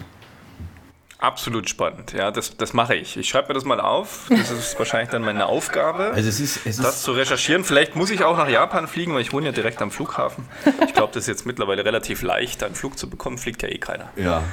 Absolut 1.23 1.69
spannend, 1.69 2.11
ja, 2.11 2.31
das, 2.31 2.57
das 2.57 2.73
mache 2.73 2.95
ich. 2.95 3.15
Ich 3.15 3.29
schreibe 3.29 3.47
mir 3.47 3.53
das 3.53 3.63
mal 3.63 3.79
auf. 3.79 4.25
Das 4.29 4.51
ist 4.51 4.77
wahrscheinlich 4.77 5.09
dann 5.09 5.21
meine 5.21 5.45
Aufgabe, 5.45 6.11
Also 6.13 6.27
es 6.27 6.41
ist, 6.41 6.65
es 6.65 6.77
das 6.77 6.95
ist 6.97 7.03
zu 7.03 7.13
recherchieren. 7.13 7.63
Vielleicht 7.63 7.95
muss 7.95 8.11
ich 8.11 8.25
auch 8.25 8.35
nach 8.35 8.49
Japan 8.49 8.87
fliegen, 8.89 9.13
weil 9.13 9.21
ich 9.21 9.31
wohne 9.31 9.45
ja 9.45 9.51
direkt 9.53 9.81
am 9.81 9.89
Flughafen. 9.89 10.43
Ich 10.85 10.93
glaube, 10.93 11.13
das 11.13 11.23
ist 11.23 11.27
jetzt 11.27 11.45
mittlerweile 11.45 11.85
relativ 11.85 12.23
leicht, 12.23 12.61
einen 12.61 12.75
Flug 12.75 12.97
zu 12.99 13.09
bekommen. 13.09 13.37
Fliegt 13.37 13.61
ja 13.63 13.69
eh 13.69 13.77
keiner. 13.77 14.09
ja. 14.17 14.43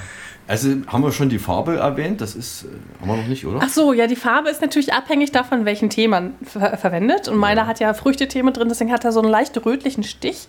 Also 0.48 0.68
haben 0.88 1.02
wir 1.04 1.12
schon 1.12 1.28
die 1.28 1.38
Farbe 1.38 1.76
erwähnt? 1.76 2.20
Das 2.20 2.34
ist, 2.34 2.64
äh, 2.64 2.66
haben 3.00 3.08
wir 3.08 3.16
noch 3.18 3.26
nicht, 3.28 3.46
oder? 3.46 3.60
Ach 3.62 3.68
so, 3.68 3.92
ja, 3.92 4.08
die 4.08 4.16
Farbe 4.16 4.48
ist 4.50 4.60
natürlich 4.60 4.92
abhängig 4.92 5.30
davon, 5.30 5.64
welchen 5.64 5.90
Tee 5.90 6.08
man 6.08 6.34
ver 6.44 6.76
verwendet. 6.76 7.28
Und 7.28 7.36
meiner 7.36 7.68
hat 7.68 7.78
ja 7.78 7.94
Früchtetee 7.94 8.42
mit 8.42 8.56
drin, 8.56 8.68
deswegen 8.68 8.90
hat 8.90 9.04
er 9.04 9.12
so 9.12 9.20
einen 9.20 9.30
leicht 9.30 9.64
rötlichen 9.64 10.02
Stich. 10.02 10.48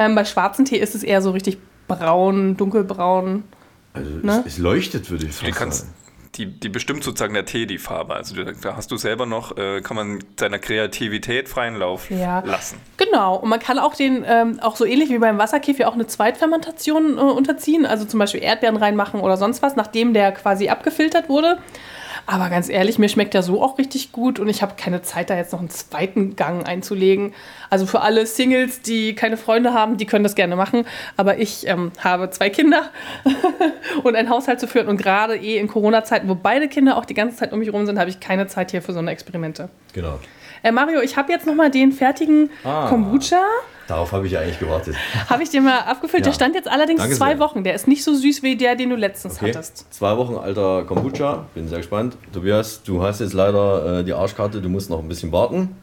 Ähm, 0.00 0.16
bei 0.16 0.24
schwarzen 0.24 0.64
Tee 0.64 0.78
ist 0.78 0.96
es 0.96 1.04
eher 1.04 1.22
so 1.22 1.30
richtig 1.30 1.58
braun, 1.86 2.56
dunkelbraun. 2.56 3.44
Also 3.92 4.10
Ne? 4.22 4.42
es, 4.46 4.54
es 4.54 4.58
leuchtet, 4.58 5.10
würde 5.10 5.26
ich 5.26 5.38
Die, 5.38 5.46
fast 5.46 5.58
kannst, 5.58 5.80
sagen. 5.80 5.94
die, 6.36 6.46
die 6.46 6.68
bestimmt 6.68 7.02
sozusagen 7.02 7.34
der 7.34 7.44
Tee 7.44 7.66
die 7.66 7.78
Farbe. 7.78 8.14
Also 8.14 8.36
da 8.42 8.76
hast 8.76 8.90
du 8.92 8.96
selber 8.96 9.26
noch, 9.26 9.56
äh, 9.56 9.80
kann 9.80 9.96
man 9.96 10.20
deiner 10.36 10.58
Kreativität 10.58 11.48
freien 11.48 11.76
Lauf 11.76 12.08
Ja. 12.10 12.40
lassen. 12.46 12.78
Genau, 12.96 13.36
und 13.36 13.48
man 13.48 13.58
kann 13.58 13.78
auch 13.78 13.94
den, 13.94 14.24
ähm, 14.26 14.60
auch 14.60 14.76
so 14.76 14.84
ähnlich 14.84 15.10
wie 15.10 15.18
beim 15.18 15.38
Wasserkäfer, 15.38 15.88
auch 15.88 15.94
eine 15.94 16.06
Zweitfermentation 16.06 17.18
äh, 17.18 17.20
unterziehen, 17.20 17.84
also 17.86 18.04
zum 18.04 18.20
Beispiel 18.20 18.42
Erdbeeren 18.42 18.76
reinmachen 18.76 19.20
oder 19.20 19.36
sonst 19.36 19.60
was, 19.62 19.74
nachdem 19.76 20.14
der 20.14 20.32
quasi 20.32 20.68
abgefiltert 20.68 21.28
wurde. 21.28 21.58
Aber 22.26 22.48
ganz 22.48 22.68
ehrlich, 22.68 22.98
mir 22.98 23.08
schmeckt 23.08 23.34
der 23.34 23.42
so 23.42 23.62
auch 23.62 23.78
richtig 23.78 24.12
gut 24.12 24.38
und 24.38 24.48
ich 24.48 24.62
habe 24.62 24.74
keine 24.76 25.02
Zeit, 25.02 25.30
da 25.30 25.36
jetzt 25.36 25.52
noch 25.52 25.60
einen 25.60 25.70
zweiten 25.70 26.36
Gang 26.36 26.66
einzulegen. 26.68 27.34
Also 27.70 27.86
für 27.86 28.00
alle 28.00 28.26
Singles, 28.26 28.82
die 28.82 29.14
keine 29.14 29.36
Freunde 29.36 29.74
haben, 29.74 29.96
die 29.96 30.06
können 30.06 30.24
das 30.24 30.34
gerne 30.34 30.56
machen. 30.56 30.86
Aber 31.16 31.38
ich 31.38 31.66
ähm, 31.66 31.92
habe 32.02 32.30
zwei 32.30 32.50
Kinder 32.50 32.90
und 34.04 34.16
einen 34.16 34.30
Haushalt 34.30 34.60
zu 34.60 34.66
führen 34.66 34.88
und 34.88 34.96
gerade 34.96 35.36
eh 35.36 35.58
in 35.58 35.68
Corona-Zeiten, 35.68 36.28
wo 36.28 36.34
beide 36.34 36.68
Kinder 36.68 36.96
auch 36.96 37.04
die 37.04 37.14
ganze 37.14 37.36
Zeit 37.36 37.52
um 37.52 37.58
mich 37.58 37.72
rum 37.72 37.86
sind, 37.86 37.98
habe 37.98 38.10
ich 38.10 38.20
keine 38.20 38.46
Zeit 38.46 38.70
hier 38.70 38.82
für 38.82 38.92
so 38.92 38.98
eine 38.98 39.10
Experimente. 39.10 39.68
Genau. 39.92 40.18
Äh, 40.62 40.72
Mario, 40.72 41.00
ich 41.00 41.16
habe 41.16 41.32
jetzt 41.32 41.46
noch 41.46 41.54
mal 41.54 41.70
den 41.70 41.92
fertigen 41.92 42.50
Ah. 42.64 42.88
Kombucha. 42.88 43.42
Darauf 43.90 44.12
habe 44.12 44.24
ich 44.26 44.32
ja 44.32 44.38
eigentlich 44.40 44.60
gewartet. 44.60 44.94
Habe 45.28 45.42
ich 45.42 45.50
dir 45.50 45.60
mal 45.60 45.80
abgefüllt. 45.80 46.20
Ja. 46.24 46.30
Der 46.30 46.34
stand 46.34 46.54
jetzt 46.54 46.68
allerdings 46.70 47.00
Danke 47.00 47.16
zwei 47.16 47.30
sehr. 47.30 47.40
Wochen. 47.40 47.64
Der 47.64 47.74
ist 47.74 47.88
nicht 47.88 48.04
so 48.04 48.14
süß 48.14 48.44
wie 48.44 48.54
der, 48.56 48.76
den 48.76 48.90
du 48.90 48.94
letztens 48.94 49.34
Okay. 49.38 49.52
hattest. 49.52 49.92
Zwei 49.92 50.16
Wochen 50.16 50.36
alter 50.36 50.84
Kombucha. 50.84 51.46
Bin 51.54 51.66
sehr 51.68 51.78
gespannt. 51.78 52.16
Tobias, 52.32 52.84
du 52.84 53.02
hast 53.02 53.18
jetzt 53.20 53.32
leider 53.32 53.98
äh, 53.98 54.04
die 54.04 54.12
Arschkarte. 54.12 54.60
Du 54.60 54.68
musst 54.68 54.90
noch 54.90 55.00
ein 55.00 55.08
bisschen 55.08 55.32
warten. 55.32 55.74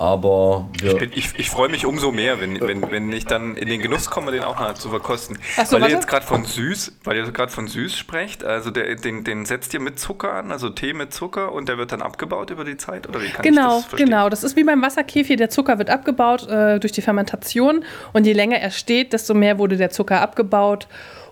Aber 0.00 0.68
wir, 0.80 0.92
Ich, 0.92 0.98
bin- 0.98 1.10
ich, 1.12 1.38
ich 1.38 1.50
freue 1.50 1.68
mich 1.68 1.84
umso 1.84 2.12
mehr, 2.12 2.40
wenn, 2.40 2.60
wenn, 2.60 2.88
wenn 2.90 3.12
ich 3.12 3.24
dann 3.26 3.56
in 3.56 3.66
den 3.68 3.80
Genuss 3.82 4.08
komme, 4.08 4.30
den 4.30 4.44
auch 4.44 4.58
mal 4.58 4.76
zu 4.76 4.90
verkosten. 4.90 5.38
So, 5.66 5.72
weil 5.80 5.82
ihr 5.90 5.96
jetzt 5.96 6.06
gerade 6.06 6.24
von 6.24 6.44
süß, 6.44 6.92
weil 7.02 7.16
ihr 7.16 7.24
gerade 7.32 7.50
von 7.50 7.66
süß 7.66 7.96
sprecht, 7.96 8.44
also 8.44 8.70
der, 8.70 8.94
den, 8.94 9.24
den 9.24 9.44
setzt 9.44 9.74
ihr 9.74 9.80
mit 9.80 9.98
Zucker 9.98 10.34
an, 10.34 10.52
also 10.52 10.70
Tee 10.70 10.92
mit 10.92 11.12
Zucker 11.12 11.50
und 11.52 11.68
der 11.68 11.78
wird 11.78 11.90
dann 11.90 12.00
abgebaut 12.00 12.50
über 12.50 12.64
die 12.64 12.76
Zeit 12.76 13.08
oder 13.08 13.20
wie 13.20 13.28
kann 13.28 13.42
Genau, 13.42 13.78
ich 13.78 13.82
das 13.82 13.84
verstehen? 13.86 14.06
genau. 14.10 14.28
Das 14.28 14.44
ist 14.44 14.54
wie 14.54 14.62
beim 14.64 14.80
Wasserkäfer. 14.82 15.34
Der 15.34 15.50
Zucker 15.50 15.78
wird 15.78 15.90
abgebaut 15.90 16.46
äh, 16.48 16.78
durch 16.78 16.92
die 16.92 17.02
Fermentation. 17.02 17.84
Und 18.12 18.24
je 18.24 18.34
länger 18.34 18.58
er 18.58 18.70
steht, 18.70 19.12
desto 19.12 19.34
mehr 19.34 19.58
wurde 19.58 19.76
der 19.76 19.90
Zucker 19.90 20.20
abgebaut. 20.20 20.86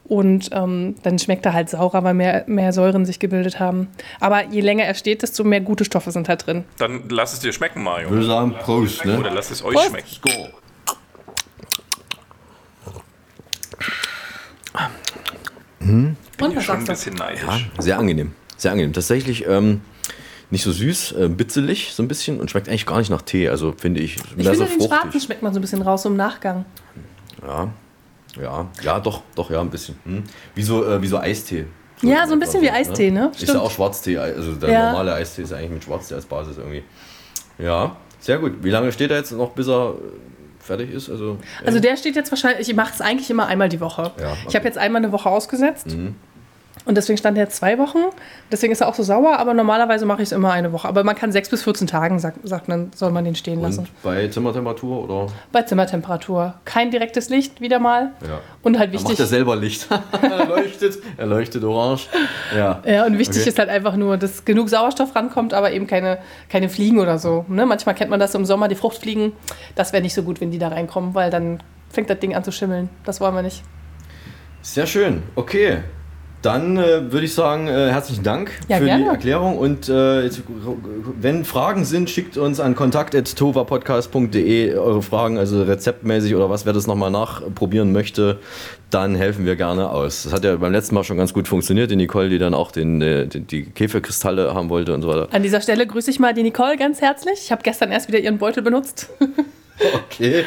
Und 0.08 0.50
ähm, 0.52 0.94
dann 1.02 1.18
schmeckt 1.18 1.44
er 1.46 1.52
halt 1.52 1.68
saurer, 1.68 2.04
weil 2.04 2.14
mehr, 2.14 2.44
mehr 2.46 2.72
Säuren 2.72 3.04
sich 3.04 3.18
gebildet 3.18 3.58
haben. 3.58 3.88
Aber 4.20 4.44
je 4.46 4.60
länger 4.60 4.84
er 4.84 4.94
steht, 4.94 5.22
desto 5.22 5.42
mehr 5.42 5.60
gute 5.60 5.84
Stoffe 5.84 6.10
sind 6.12 6.28
halt 6.28 6.46
drin. 6.46 6.64
Dann 6.78 7.08
lass 7.08 7.32
es 7.32 7.40
dir 7.40 7.52
schmecken, 7.52 7.82
Mario. 7.82 8.10
würde 8.10 8.24
sagen, 8.24 8.54
Prost. 8.60 9.04
Ne? 9.04 9.18
Oder 9.18 9.30
lass 9.32 9.50
es 9.50 9.64
euch 9.64 9.74
Prost. 9.74 9.88
schmecken. 9.90 10.52
Und 15.80 16.16
Bin 16.36 16.56
was 16.56 16.64
schon 16.64 16.76
ein 16.78 16.84
bisschen 16.84 17.14
neidisch. 17.14 17.42
Sehr 17.78 17.98
angenehm. 17.98 18.32
Sehr 18.56 18.72
angenehm. 18.72 18.92
Tatsächlich 18.92 19.46
ähm, 19.46 19.80
nicht 20.50 20.62
so 20.62 20.72
süß, 20.72 21.12
äh, 21.12 21.28
bitzelig 21.28 21.92
so 21.94 22.02
ein 22.02 22.08
bisschen 22.08 22.40
und 22.40 22.50
schmeckt 22.50 22.68
eigentlich 22.68 22.86
gar 22.86 22.98
nicht 22.98 23.10
nach 23.10 23.22
Tee. 23.22 23.48
Also 23.48 23.72
finde 23.76 24.00
ich, 24.00 24.16
Ich 24.16 24.22
finde, 24.22 24.54
so 24.54 24.64
den 24.64 24.80
schwarzen 24.80 24.88
fruchtig. 24.90 25.22
schmeckt 25.24 25.42
man 25.42 25.52
so 25.52 25.58
ein 25.58 25.62
bisschen 25.62 25.82
raus 25.82 26.04
im 26.04 26.16
Nachgang. 26.16 26.64
Ja, 27.46 27.68
ja, 28.40 28.66
ja, 28.82 29.00
doch, 29.00 29.22
doch, 29.34 29.50
ja, 29.50 29.60
ein 29.60 29.70
bisschen. 29.70 29.98
Hm. 30.04 30.22
Wie, 30.54 30.62
so, 30.62 30.84
äh, 30.84 31.00
wie 31.02 31.06
so 31.06 31.18
Eistee. 31.18 31.66
Ja, 32.02 32.26
so 32.26 32.34
ein 32.34 32.40
bisschen 32.40 32.60
wie 32.62 32.70
Eistee, 32.70 33.10
ne? 33.10 33.32
Ist 33.34 33.48
ja 33.48 33.58
auch 33.60 33.70
Schwarztee, 33.70 34.18
also 34.18 34.52
der 34.54 34.70
Ja. 34.70 34.86
normale 34.90 35.14
Eistee 35.14 35.42
ist 35.42 35.52
eigentlich 35.52 35.70
mit 35.70 35.84
Schwarztee 35.84 36.14
als 36.14 36.26
Basis 36.26 36.58
irgendwie. 36.58 36.84
Ja, 37.58 37.96
sehr 38.20 38.38
gut. 38.38 38.62
Wie 38.62 38.70
lange 38.70 38.92
steht 38.92 39.10
er 39.10 39.16
jetzt 39.16 39.32
noch, 39.32 39.50
bis 39.52 39.66
er 39.68 39.90
äh, 39.90 39.94
fertig 40.62 40.90
ist? 40.92 41.08
Also, 41.08 41.38
Also 41.64 41.80
der 41.80 41.96
steht 41.96 42.14
jetzt 42.16 42.30
wahrscheinlich, 42.30 42.68
ich 42.68 42.74
mache 42.76 42.92
es 42.92 43.00
eigentlich 43.00 43.30
immer 43.30 43.46
einmal 43.46 43.68
die 43.70 43.80
Woche. 43.80 44.12
Ja, 44.20 44.36
Ich 44.46 44.54
habe 44.54 44.66
jetzt 44.66 44.76
einmal 44.76 45.02
eine 45.02 45.12
Woche 45.12 45.28
ausgesetzt. 45.30 45.86
Mhm. 45.86 46.16
Und 46.86 46.94
deswegen 46.96 47.18
stand 47.18 47.36
er 47.36 47.44
jetzt 47.44 47.56
zwei 47.56 47.78
Wochen. 47.78 47.98
Deswegen 48.50 48.72
ist 48.72 48.80
er 48.80 48.86
auch 48.88 48.94
so 48.94 49.02
sauer, 49.02 49.38
aber 49.38 49.54
normalerweise 49.54 50.06
mache 50.06 50.22
ich 50.22 50.28
es 50.28 50.32
immer 50.32 50.52
eine 50.52 50.72
Woche. 50.72 50.86
Aber 50.86 51.02
man 51.02 51.16
kann 51.16 51.32
sechs 51.32 51.48
bis 51.50 51.64
14 51.64 51.88
Tagen, 51.88 52.18
sagt, 52.20 52.38
sagt 52.48 52.68
man, 52.68 52.92
soll 52.94 53.10
man 53.10 53.24
den 53.24 53.34
stehen 53.34 53.60
lassen. 53.60 53.80
und 53.80 54.02
bei 54.04 54.28
Zimmertemperatur 54.28 55.04
oder? 55.10 55.32
Bei 55.50 55.62
Zimmertemperatur. 55.62 56.54
Kein 56.64 56.92
direktes 56.92 57.28
Licht, 57.28 57.60
wieder 57.60 57.80
mal. 57.80 58.12
Ja. 58.22 58.38
Und 58.62 58.78
halt 58.78 58.94
Dann 58.94 59.02
macht 59.02 59.10
wichtig. 59.10 59.18
er 59.20 59.26
selber 59.26 59.56
Licht. 59.56 59.88
er 60.22 60.46
leuchtet, 60.46 60.98
er 61.16 61.26
leuchtet 61.26 61.64
orange. 61.64 62.06
Ja. 62.56 62.80
Ja, 62.86 63.04
und 63.04 63.18
wichtig 63.18 63.40
Okay. 63.42 63.48
ist 63.50 63.58
halt 63.58 63.68
einfach 63.68 63.96
nur, 63.96 64.16
dass 64.16 64.44
genug 64.44 64.68
Sauerstoff 64.68 65.14
rankommt, 65.16 65.54
aber 65.54 65.72
eben 65.72 65.86
keine, 65.88 66.18
keine 66.48 66.68
Fliegen 66.68 67.00
oder 67.00 67.18
so. 67.18 67.44
Ne? 67.48 67.66
Manchmal 67.66 67.96
kennt 67.96 68.10
man 68.10 68.20
das 68.20 68.34
im 68.36 68.44
Sommer, 68.44 68.68
die 68.68 68.76
Fruchtfliegen. 68.76 69.32
Das 69.74 69.92
wäre 69.92 70.02
nicht 70.04 70.14
so 70.14 70.22
gut, 70.22 70.40
wenn 70.40 70.52
die 70.52 70.58
da 70.58 70.68
reinkommen, 70.68 71.14
weil 71.14 71.30
dann 71.30 71.62
fängt 71.90 72.08
das 72.10 72.20
Ding 72.20 72.34
an 72.36 72.44
zu 72.44 72.52
schimmeln. 72.52 72.90
Das 73.04 73.20
wollen 73.20 73.34
wir 73.34 73.42
nicht. 73.42 73.64
Sehr 74.62 74.86
schön. 74.86 75.22
Okay. 75.34 75.78
Dann 76.42 76.76
äh, 76.76 77.10
würde 77.10 77.24
ich 77.24 77.34
sagen, 77.34 77.66
äh, 77.66 77.90
herzlichen 77.90 78.22
Dank 78.22 78.52
Ja, 78.68 78.76
für 78.76 78.84
die 78.84 78.90
gerne. 78.90 79.06
Erklärung. 79.06 79.58
Und 79.58 79.88
äh, 79.88 80.22
jetzt, 80.22 80.42
wenn 81.20 81.44
Fragen 81.44 81.84
sind, 81.84 82.08
schickt 82.08 82.36
uns 82.36 82.60
an 82.60 82.76
kontakt.tovapodcast.de 82.76 84.76
eure 84.76 85.02
Fragen, 85.02 85.38
also 85.38 85.62
rezeptmäßig 85.62 86.36
oder 86.36 86.50
was, 86.50 86.66
wer 86.66 86.72
das 86.72 86.86
nochmal 86.86 87.10
nachprobieren 87.10 87.92
möchte, 87.92 88.38
dann 88.90 89.14
helfen 89.14 89.44
wir 89.44 89.56
gerne 89.56 89.90
aus. 89.90 90.24
Das 90.24 90.32
hat 90.32 90.44
ja 90.44 90.56
beim 90.56 90.72
letzten 90.72 90.94
Mal 90.94 91.04
schon 91.04 91.16
ganz 91.16 91.32
gut 91.32 91.48
funktioniert, 91.48 91.90
die 91.90 91.96
Nicole, 91.96 92.28
die 92.28 92.38
dann 92.38 92.54
auch 92.54 92.70
den, 92.70 93.02
äh, 93.02 93.26
die, 93.26 93.40
die 93.40 93.62
Käferkristalle 93.64 94.54
haben 94.54 94.68
wollte 94.68 94.94
und 94.94 95.02
so 95.02 95.08
weiter. 95.08 95.28
An 95.32 95.42
dieser 95.42 95.60
Stelle 95.60 95.86
grüße 95.86 96.10
ich 96.10 96.20
mal 96.20 96.34
die 96.34 96.42
Nicole 96.42 96.76
ganz 96.76 97.00
herzlich. 97.00 97.38
Ich 97.42 97.50
habe 97.50 97.62
gestern 97.62 97.90
erst 97.90 98.08
wieder 98.08 98.20
ihren 98.20 98.38
Beutel 98.38 98.62
benutzt. 98.62 99.08
Okay. 99.78 100.44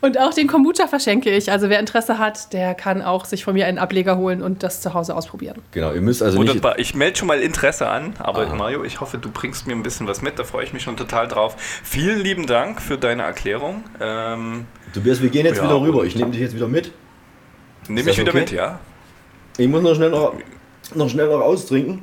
Und 0.00 0.18
auch 0.18 0.34
den 0.34 0.48
Kombucha 0.48 0.86
verschenke 0.86 1.30
ich. 1.30 1.50
Also 1.50 1.68
wer 1.68 1.78
Interesse 1.78 2.18
hat, 2.18 2.52
der 2.52 2.74
kann 2.74 3.02
auch 3.02 3.24
sich 3.24 3.44
von 3.44 3.54
mir 3.54 3.66
einen 3.66 3.78
Ableger 3.78 4.16
holen 4.16 4.42
und 4.42 4.62
das 4.62 4.80
zu 4.80 4.94
Hause 4.94 5.14
ausprobieren. 5.14 5.62
Genau, 5.70 5.92
ihr 5.92 6.00
müsst 6.00 6.22
also 6.22 6.38
nicht. 6.38 6.48
Wunderbar. 6.48 6.78
Ich 6.78 6.94
melde 6.94 7.16
schon 7.16 7.28
mal 7.28 7.40
Interesse 7.40 7.88
an, 7.88 8.14
aber 8.18 8.46
Mario, 8.54 8.84
ich 8.84 9.00
hoffe, 9.00 9.18
du 9.18 9.30
bringst 9.30 9.66
mir 9.66 9.74
ein 9.74 9.82
bisschen 9.82 10.06
was 10.06 10.22
mit, 10.22 10.38
da 10.38 10.44
freue 10.44 10.64
ich 10.64 10.72
mich 10.72 10.82
schon 10.82 10.96
total 10.96 11.28
drauf. 11.28 11.56
Vielen 11.84 12.20
lieben 12.20 12.46
Dank 12.46 12.82
für 12.82 12.98
deine 12.98 13.22
Erklärung. 13.22 13.84
Ähm, 14.00 14.66
Tobias, 14.92 15.22
wir 15.22 15.30
gehen 15.30 15.46
jetzt 15.46 15.58
Ja, 15.58 15.64
wieder 15.64 15.80
rüber. 15.80 16.04
Ich 16.04 16.16
nehme 16.16 16.30
dich 16.30 16.40
jetzt 16.40 16.54
wieder 16.54 16.68
mit. 16.68 16.92
Nehme 17.88 18.10
ich 18.10 18.18
wieder 18.18 18.30
okay? 18.30 18.40
mit, 18.40 18.50
ja? 18.50 18.80
Ich 19.56 19.68
muss 19.68 19.82
noch 19.82 19.94
schnell 19.94 20.10
noch, 20.10 20.34
noch, 20.94 21.08
schnell 21.08 21.28
noch 21.28 21.40
austrinken. 21.40 22.02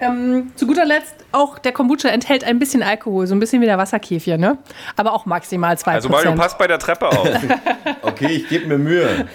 Ähm, 0.00 0.52
zu 0.56 0.66
guter 0.66 0.84
Letzt, 0.84 1.14
auch 1.32 1.58
der 1.58 1.72
Kombucha 1.72 2.08
enthält 2.08 2.44
ein 2.44 2.58
bisschen 2.58 2.82
Alkohol, 2.82 3.26
so 3.26 3.34
ein 3.34 3.40
bisschen 3.40 3.60
wie 3.60 3.66
der 3.66 3.78
Wasserkäfer, 3.78 4.38
ne? 4.38 4.58
Aber 4.96 5.12
auch 5.12 5.26
maximal 5.26 5.74
2%. 5.74 5.88
Also 5.90 6.08
Mario, 6.08 6.32
pass 6.34 6.56
bei 6.56 6.66
der 6.66 6.78
Treppe 6.78 7.08
auf. 7.08 7.28
Okay, 8.02 8.28
ich 8.28 8.48
gebe 8.48 8.66
mir 8.66 8.78
Mühe. 8.78 9.26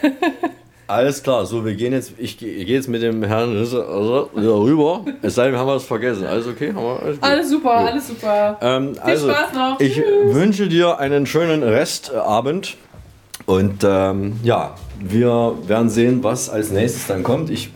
Alles 0.87 1.23
klar, 1.23 1.45
so, 1.45 1.65
wir 1.65 1.73
gehen 1.73 1.93
jetzt, 1.93 2.13
ich 2.17 2.37
gehe 2.37 2.63
geh 2.63 2.73
jetzt 2.73 2.87
mit 2.87 3.01
dem 3.01 3.23
Herrn 3.23 3.51
Risse- 3.57 3.87
also, 3.87 4.29
rüber. 4.63 5.03
Es 5.23 5.33
sei 5.35 5.45
denn, 5.45 5.53
wir 5.53 5.59
haben 5.59 5.67
was 5.67 5.83
vergessen. 5.83 6.27
Alles 6.27 6.45
okay? 6.47 6.73
Haben 6.75 6.83
wir, 6.83 6.99
alles 7.01 7.15
gut? 7.19 7.23
Alles 7.29 7.49
super, 7.49 7.71
alles 7.71 8.07
super. 8.07 8.57
Ähm, 8.61 8.93
also, 9.01 9.31
Spaß 9.31 9.53
noch. 9.53 9.79
ich 9.79 9.97
wünsche 10.25 10.67
dir 10.67 10.99
einen 10.99 11.25
schönen 11.25 11.63
Restabend. 11.63 12.77
Und 13.47 13.83
ähm, 13.83 14.39
ja, 14.43 14.75
wir 14.99 15.53
werden 15.67 15.89
sehen, 15.89 16.23
was 16.23 16.49
als 16.49 16.69
nächstes 16.71 17.07
dann 17.07 17.23
kommt. 17.23 17.49
Ich 17.49 17.71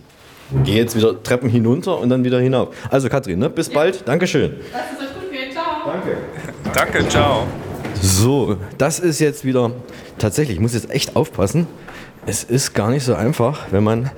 gehe 0.64 0.76
jetzt 0.76 0.96
wieder 0.96 1.22
Treppen 1.22 1.50
hinunter 1.50 2.00
und 2.00 2.10
dann 2.10 2.24
wieder 2.24 2.40
hinauf. 2.40 2.70
Also 2.90 3.10
Katrin, 3.10 3.40
ne? 3.40 3.50
bis 3.50 3.70
bald. 3.70 4.08
Dankeschön. 4.08 4.56
Lass 4.72 4.82
es 4.94 5.08
euch 5.08 5.14
gut 5.14 5.32
gehen, 5.32 5.52
ciao. 5.52 5.94
Danke, 6.74 7.08
ciao. 7.08 7.48
So, 8.02 8.58
das 8.78 9.00
ist 9.00 9.20
jetzt 9.20 9.44
wieder 9.46 9.72
tatsächlich, 10.18 10.58
ich 10.58 10.62
muss 10.62 10.74
jetzt 10.74 10.90
echt 10.90 11.16
aufpassen. 11.16 11.68
Es 12.26 12.44
ist 12.44 12.74
gar 12.74 12.90
nicht 12.92 13.04
so 13.04 13.16
einfach, 13.16 13.68
wenn 13.72 13.84
man 13.84 14.12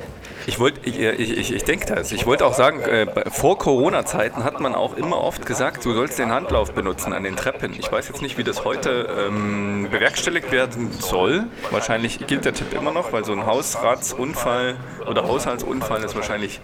Ich 0.47 0.59
wollte, 0.59 0.79
ich, 0.83 0.99
ich, 0.99 1.37
ich, 1.37 1.53
ich 1.53 1.63
denke 1.63 1.85
das. 1.93 2.11
Ich 2.11 2.25
wollte 2.25 2.45
auch 2.45 2.53
sagen, 2.53 2.81
äh, 2.81 3.29
vor 3.29 3.57
Corona-Zeiten 3.57 4.43
hat 4.43 4.59
man 4.59 4.75
auch 4.75 4.95
immer 4.95 5.17
oft 5.17 5.45
gesagt, 5.45 5.85
du 5.85 5.93
sollst 5.93 6.17
den 6.19 6.31
Handlauf 6.31 6.73
benutzen 6.73 7.13
an 7.13 7.23
den 7.23 7.35
Treppen. 7.35 7.73
Ich 7.77 7.91
weiß 7.91 8.07
jetzt 8.07 8.21
nicht, 8.21 8.37
wie 8.37 8.43
das 8.43 8.65
heute 8.65 9.07
ähm, 9.27 9.87
bewerkstelligt 9.91 10.51
werden 10.51 10.91
soll. 10.91 11.45
Wahrscheinlich 11.69 12.25
gilt 12.25 12.45
der 12.45 12.53
Tipp 12.53 12.73
immer 12.73 12.91
noch, 12.91 13.13
weil 13.13 13.23
so 13.23 13.33
ein 13.33 13.45
Hausratsunfall 13.45 14.75
oder 15.07 15.27
Haushaltsunfall 15.27 16.03
ist 16.03 16.15
wahrscheinlich 16.15 16.59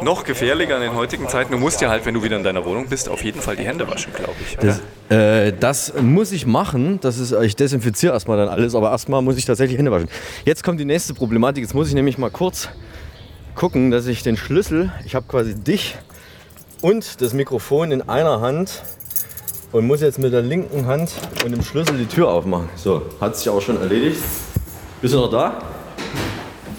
noch 0.00 0.24
gefährlicher 0.24 0.76
in 0.76 0.82
den 0.82 0.94
heutigen 0.94 1.28
Zeiten. 1.28 1.52
Du 1.52 1.58
musst 1.58 1.80
ja 1.80 1.90
halt, 1.90 2.06
wenn 2.06 2.14
du 2.14 2.22
wieder 2.22 2.36
in 2.36 2.44
deiner 2.44 2.64
Wohnung 2.64 2.88
bist, 2.88 3.08
auf 3.08 3.22
jeden 3.22 3.40
Fall 3.40 3.56
die 3.56 3.64
Hände 3.64 3.88
waschen, 3.88 4.12
glaube 4.12 4.34
ich. 4.40 4.56
Das, 4.56 4.80
äh, 5.10 5.52
das 5.58 5.92
muss 6.00 6.32
ich 6.32 6.46
machen. 6.46 6.98
Das 7.00 7.18
ist, 7.18 7.32
ich 7.32 7.56
desinfiziere 7.56 8.12
erstmal 8.12 8.36
dann 8.36 8.48
alles, 8.48 8.74
aber 8.74 8.90
erstmal 8.90 9.22
muss 9.22 9.36
ich 9.36 9.44
tatsächlich 9.44 9.78
Hände 9.78 9.90
waschen. 9.90 10.08
Jetzt 10.44 10.64
kommt 10.64 10.80
die 10.80 10.84
nächste 10.84 11.14
Problematik. 11.14 11.62
Jetzt 11.62 11.74
muss 11.74 11.88
ich 11.88 11.94
nämlich 11.94 12.18
mal 12.18 12.30
kurz 12.30 12.68
gucken, 13.54 13.90
dass 13.90 14.06
ich 14.06 14.22
den 14.22 14.36
Schlüssel, 14.36 14.92
ich 15.04 15.14
habe 15.14 15.26
quasi 15.28 15.54
dich 15.54 15.96
und 16.80 17.20
das 17.20 17.32
Mikrofon 17.32 17.92
in 17.92 18.08
einer 18.08 18.40
Hand 18.40 18.82
und 19.72 19.86
muss 19.86 20.00
jetzt 20.00 20.18
mit 20.18 20.32
der 20.32 20.42
linken 20.42 20.86
Hand 20.86 21.12
und 21.44 21.52
dem 21.52 21.62
Schlüssel 21.62 21.96
die 21.96 22.06
Tür 22.06 22.28
aufmachen. 22.28 22.68
So, 22.76 23.02
hat 23.20 23.36
sich 23.36 23.48
auch 23.48 23.60
schon 23.60 23.80
erledigt. 23.80 24.20
Bist 25.00 25.14
du 25.14 25.18
noch 25.18 25.30
da? 25.30 25.62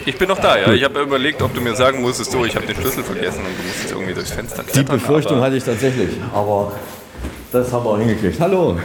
Ich 0.05 0.17
bin 0.17 0.27
noch 0.27 0.39
da, 0.39 0.57
ja. 0.57 0.73
Ich 0.73 0.83
habe 0.83 1.01
überlegt, 1.01 1.41
ob 1.41 1.53
du 1.53 1.61
mir 1.61 1.75
sagen 1.75 2.01
musstest, 2.01 2.31
so, 2.31 2.43
ich 2.45 2.55
habe 2.55 2.65
den 2.65 2.75
Schlüssel 2.75 3.03
vergessen 3.03 3.39
und 3.39 3.57
du 3.57 3.63
musst 3.67 3.79
jetzt 3.81 3.91
irgendwie 3.91 4.13
durchs 4.13 4.31
Fenster 4.31 4.63
Die 4.63 4.71
klettern. 4.71 4.99
Befürchtung 4.99 5.37
aber- 5.37 5.45
hatte 5.45 5.55
ich 5.55 5.63
tatsächlich, 5.63 6.09
aber 6.33 6.73
das 7.51 7.71
haben 7.71 7.85
wir 7.85 7.89
auch 7.91 7.99
hingekriegt. 7.99 8.39
Hallo! 8.39 8.77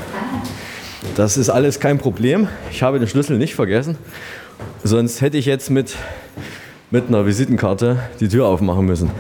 Das 1.17 1.37
ist 1.37 1.49
alles 1.49 1.81
kein 1.81 1.99
Problem. 1.99 2.49
Ich 2.71 2.83
habe 2.83 2.99
den 2.99 3.09
Schlüssel 3.09 3.39
nicht 3.39 3.55
vergessen. 3.55 3.97
Sonst 4.85 5.21
hätte 5.21 5.37
ich 5.39 5.47
jetzt 5.47 5.71
mit, 5.71 5.97
mit 6.91 7.09
einer 7.09 7.27
Visitenkarte 7.27 7.99
die 8.21 8.29
Tür 8.29 8.47
aufmachen 8.47 8.85
müssen. 8.87 9.11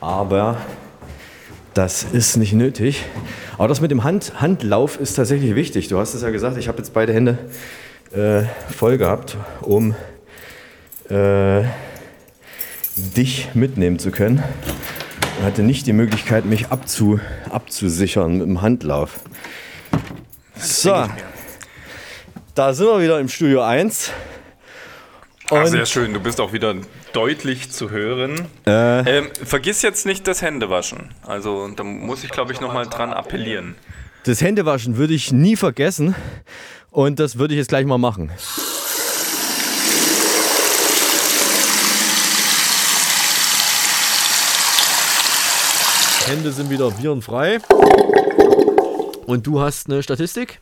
Aber 0.00 0.58
das 1.74 2.04
ist 2.04 2.36
nicht 2.36 2.52
nötig. 2.52 3.04
Aber 3.58 3.68
das 3.68 3.80
mit 3.80 3.90
dem 3.90 4.04
Hand, 4.04 4.34
Handlauf 4.40 4.98
ist 5.00 5.14
tatsächlich 5.14 5.54
wichtig. 5.54 5.88
Du 5.88 5.98
hast 5.98 6.14
es 6.14 6.22
ja 6.22 6.30
gesagt, 6.30 6.56
ich 6.56 6.68
habe 6.68 6.78
jetzt 6.78 6.94
beide 6.94 7.12
Hände 7.12 7.38
äh, 8.12 8.42
voll 8.72 8.98
gehabt, 8.98 9.36
um 9.60 9.94
äh, 11.10 11.62
dich 12.96 13.48
mitnehmen 13.54 13.98
zu 13.98 14.10
können. 14.10 14.42
Ich 15.38 15.44
hatte 15.44 15.62
nicht 15.62 15.86
die 15.86 15.92
Möglichkeit, 15.92 16.44
mich 16.44 16.68
abzu, 16.68 17.20
abzusichern 17.50 18.38
mit 18.38 18.46
dem 18.46 18.60
Handlauf. 18.60 19.20
So, 20.56 21.06
da 22.54 22.74
sind 22.74 22.86
wir 22.86 23.00
wieder 23.00 23.20
im 23.20 23.28
Studio 23.28 23.62
1. 23.62 24.10
Ah, 25.50 25.60
Und- 25.60 25.66
sehr 25.68 25.86
schön, 25.86 26.12
du 26.12 26.20
bist 26.20 26.40
auch 26.40 26.52
wieder 26.52 26.74
deutlich 27.12 27.70
zu 27.70 27.90
hören. 27.90 28.48
Äh, 28.66 29.18
Ähm, 29.18 29.28
vergiss 29.44 29.80
jetzt 29.82 30.04
nicht 30.04 30.26
das 30.26 30.42
Händewaschen. 30.42 31.10
Also 31.26 31.68
da 31.68 31.84
muss 31.84 32.24
ich, 32.24 32.30
glaube 32.30 32.52
ich, 32.52 32.60
nochmal 32.60 32.86
dran 32.86 33.12
appellieren. 33.12 33.76
Das 34.24 34.42
Händewaschen 34.42 34.96
würde 34.98 35.14
ich 35.14 35.32
nie 35.32 35.56
vergessen 35.56 36.14
und 36.90 37.18
das 37.18 37.38
würde 37.38 37.54
ich 37.54 37.58
jetzt 37.58 37.68
gleich 37.68 37.86
mal 37.86 37.98
machen. 37.98 38.30
Hände 46.26 46.52
sind 46.52 46.68
wieder 46.68 46.98
virenfrei. 46.98 47.58
Und 49.24 49.46
du 49.46 49.60
hast 49.60 49.88
eine 49.88 50.02
Statistik? 50.02 50.60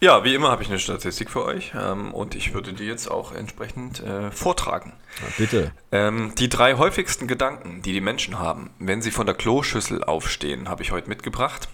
Ja, 0.00 0.24
wie 0.24 0.34
immer 0.34 0.50
habe 0.50 0.62
ich 0.62 0.68
eine 0.68 0.78
Statistik 0.78 1.30
für 1.30 1.44
euch 1.44 1.72
ähm, 1.78 2.14
und 2.14 2.34
ich 2.34 2.54
würde 2.54 2.72
die 2.72 2.84
jetzt 2.84 3.10
auch 3.10 3.32
entsprechend 3.32 4.02
äh, 4.02 4.30
vortragen. 4.30 4.94
bitte. 5.36 5.72
Ähm, 5.92 6.32
die 6.38 6.48
drei 6.48 6.74
häufigsten 6.76 7.28
Gedanken, 7.28 7.82
die 7.82 7.92
die 7.92 8.00
Menschen 8.00 8.38
haben, 8.38 8.70
wenn 8.78 9.02
sie 9.02 9.10
von 9.10 9.26
der 9.26 9.34
Kloschüssel 9.34 10.02
aufstehen, 10.02 10.68
habe 10.68 10.82
ich 10.82 10.90
heute 10.90 11.08
mitgebracht. 11.08 11.68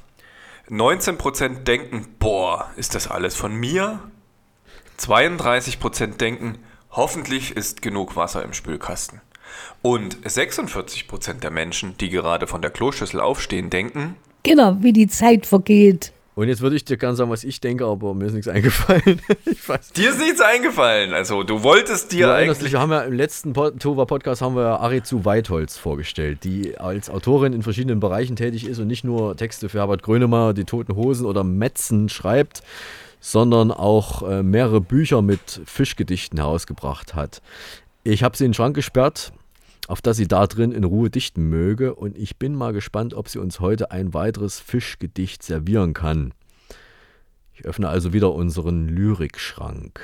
19% 0.71 1.65
denken, 1.65 2.07
boah, 2.19 2.71
ist 2.77 2.95
das 2.95 3.09
alles 3.09 3.37
von 3.37 3.55
mir? 3.55 4.01
32% 4.99 6.17
denken, 6.17 6.59
hoffentlich 6.91 7.57
ist 7.57 7.83
genug 7.83 8.17
Wasser 8.17 8.43
im 8.43 8.53
Spülkasten. 8.53 9.21
Und 9.83 10.17
46% 10.27 11.35
der 11.35 11.51
Menschen, 11.51 11.97
die 11.99 12.11
gerade 12.11 12.47
von 12.47 12.63
der 12.63 12.71
Kloschüssel 12.71 13.21
aufstehen, 13.21 13.71
denken, 13.71 14.17
Genau, 14.43 14.77
wie 14.81 14.93
die 14.93 15.09
Zeit 15.09 15.45
vergeht. 15.45 16.13
Und 16.39 16.49
jetzt 16.49 16.61
würde 16.61 16.77
ich 16.77 16.85
dir 16.85 16.99
gerne 16.99 17.17
sagen, 17.17 17.31
was 17.31 17.45
ich 17.45 17.61
denke, 17.61 17.87
aber 17.87 18.13
mir 18.13 18.27
ist 18.27 18.35
nichts 18.35 18.47
eingefallen. 18.47 19.23
ich 19.47 19.67
weiß 19.67 19.93
dir 19.93 20.11
ist 20.11 20.19
nichts 20.19 20.43
eingefallen. 20.43 21.15
Also 21.15 21.43
du 21.45 21.63
wolltest 21.63 22.13
dir 22.13 22.27
Du 22.27 22.35
eigentlich... 22.35 22.59
dich, 22.59 22.73
wir 22.73 22.81
haben 22.81 22.93
ja 22.93 23.01
im 23.01 23.15
letzten 23.15 23.55
Pod- 23.55 23.81
Tova-Podcast 23.81 24.43
haben 24.43 24.55
wir 24.55 24.63
ja 24.65 24.77
Arizu 24.77 25.25
Weitholz 25.25 25.79
vorgestellt, 25.79 26.45
die 26.45 26.77
als 26.77 27.09
Autorin 27.09 27.55
in 27.55 27.63
verschiedenen 27.63 28.01
Bereichen 28.01 28.37
tätig 28.37 28.67
ist 28.67 28.79
und 28.79 28.87
nicht 28.87 29.03
nur 29.03 29.35
Texte 29.35 29.71
für 29.71 29.79
Herbert 29.79 30.03
Grönemeyer, 30.03 30.53
die 30.53 30.65
Toten 30.65 30.95
Hosen 30.95 31.25
oder 31.25 31.43
Metzen 31.43 32.11
schreibt, 32.11 32.63
sondern 33.19 33.71
auch 33.71 34.23
äh, 34.29 34.43
mehrere 34.43 34.83
Bücher 34.83 35.23
mit 35.23 35.63
Fischgedichten 35.65 36.39
herausgebracht 36.39 37.15
hat. 37.15 37.41
Ich 38.05 38.23
habe 38.23 38.37
sie 38.37 38.45
in 38.45 38.51
den 38.51 38.55
Schrank 38.55 38.77
gesperrt, 38.77 39.33
auf 39.89 40.03
dass 40.03 40.17
sie 40.17 40.29
da 40.29 40.47
drin 40.47 40.73
in 40.73 40.85
Ruhe 40.85 41.11
dichten 41.11 41.49
möge 41.49 41.95
und 41.95 42.17
ich 42.17 42.39
bin 42.39 42.55
mal 42.55 42.73
gespannt, 42.73 43.15
ob 43.15 43.29
sie 43.29 43.39
uns 43.39 43.61
heute 43.61 43.91
ein 43.91 44.15
weiteres 44.15 44.61
Fischgedicht 44.61 45.43
servieren 45.43 45.95
kann. 45.95 46.33
Ich 47.55 47.65
öffne 47.65 47.89
also 47.89 48.13
wieder 48.13 48.35
unseren 48.35 48.89
Lyrikschrank. 48.89 50.01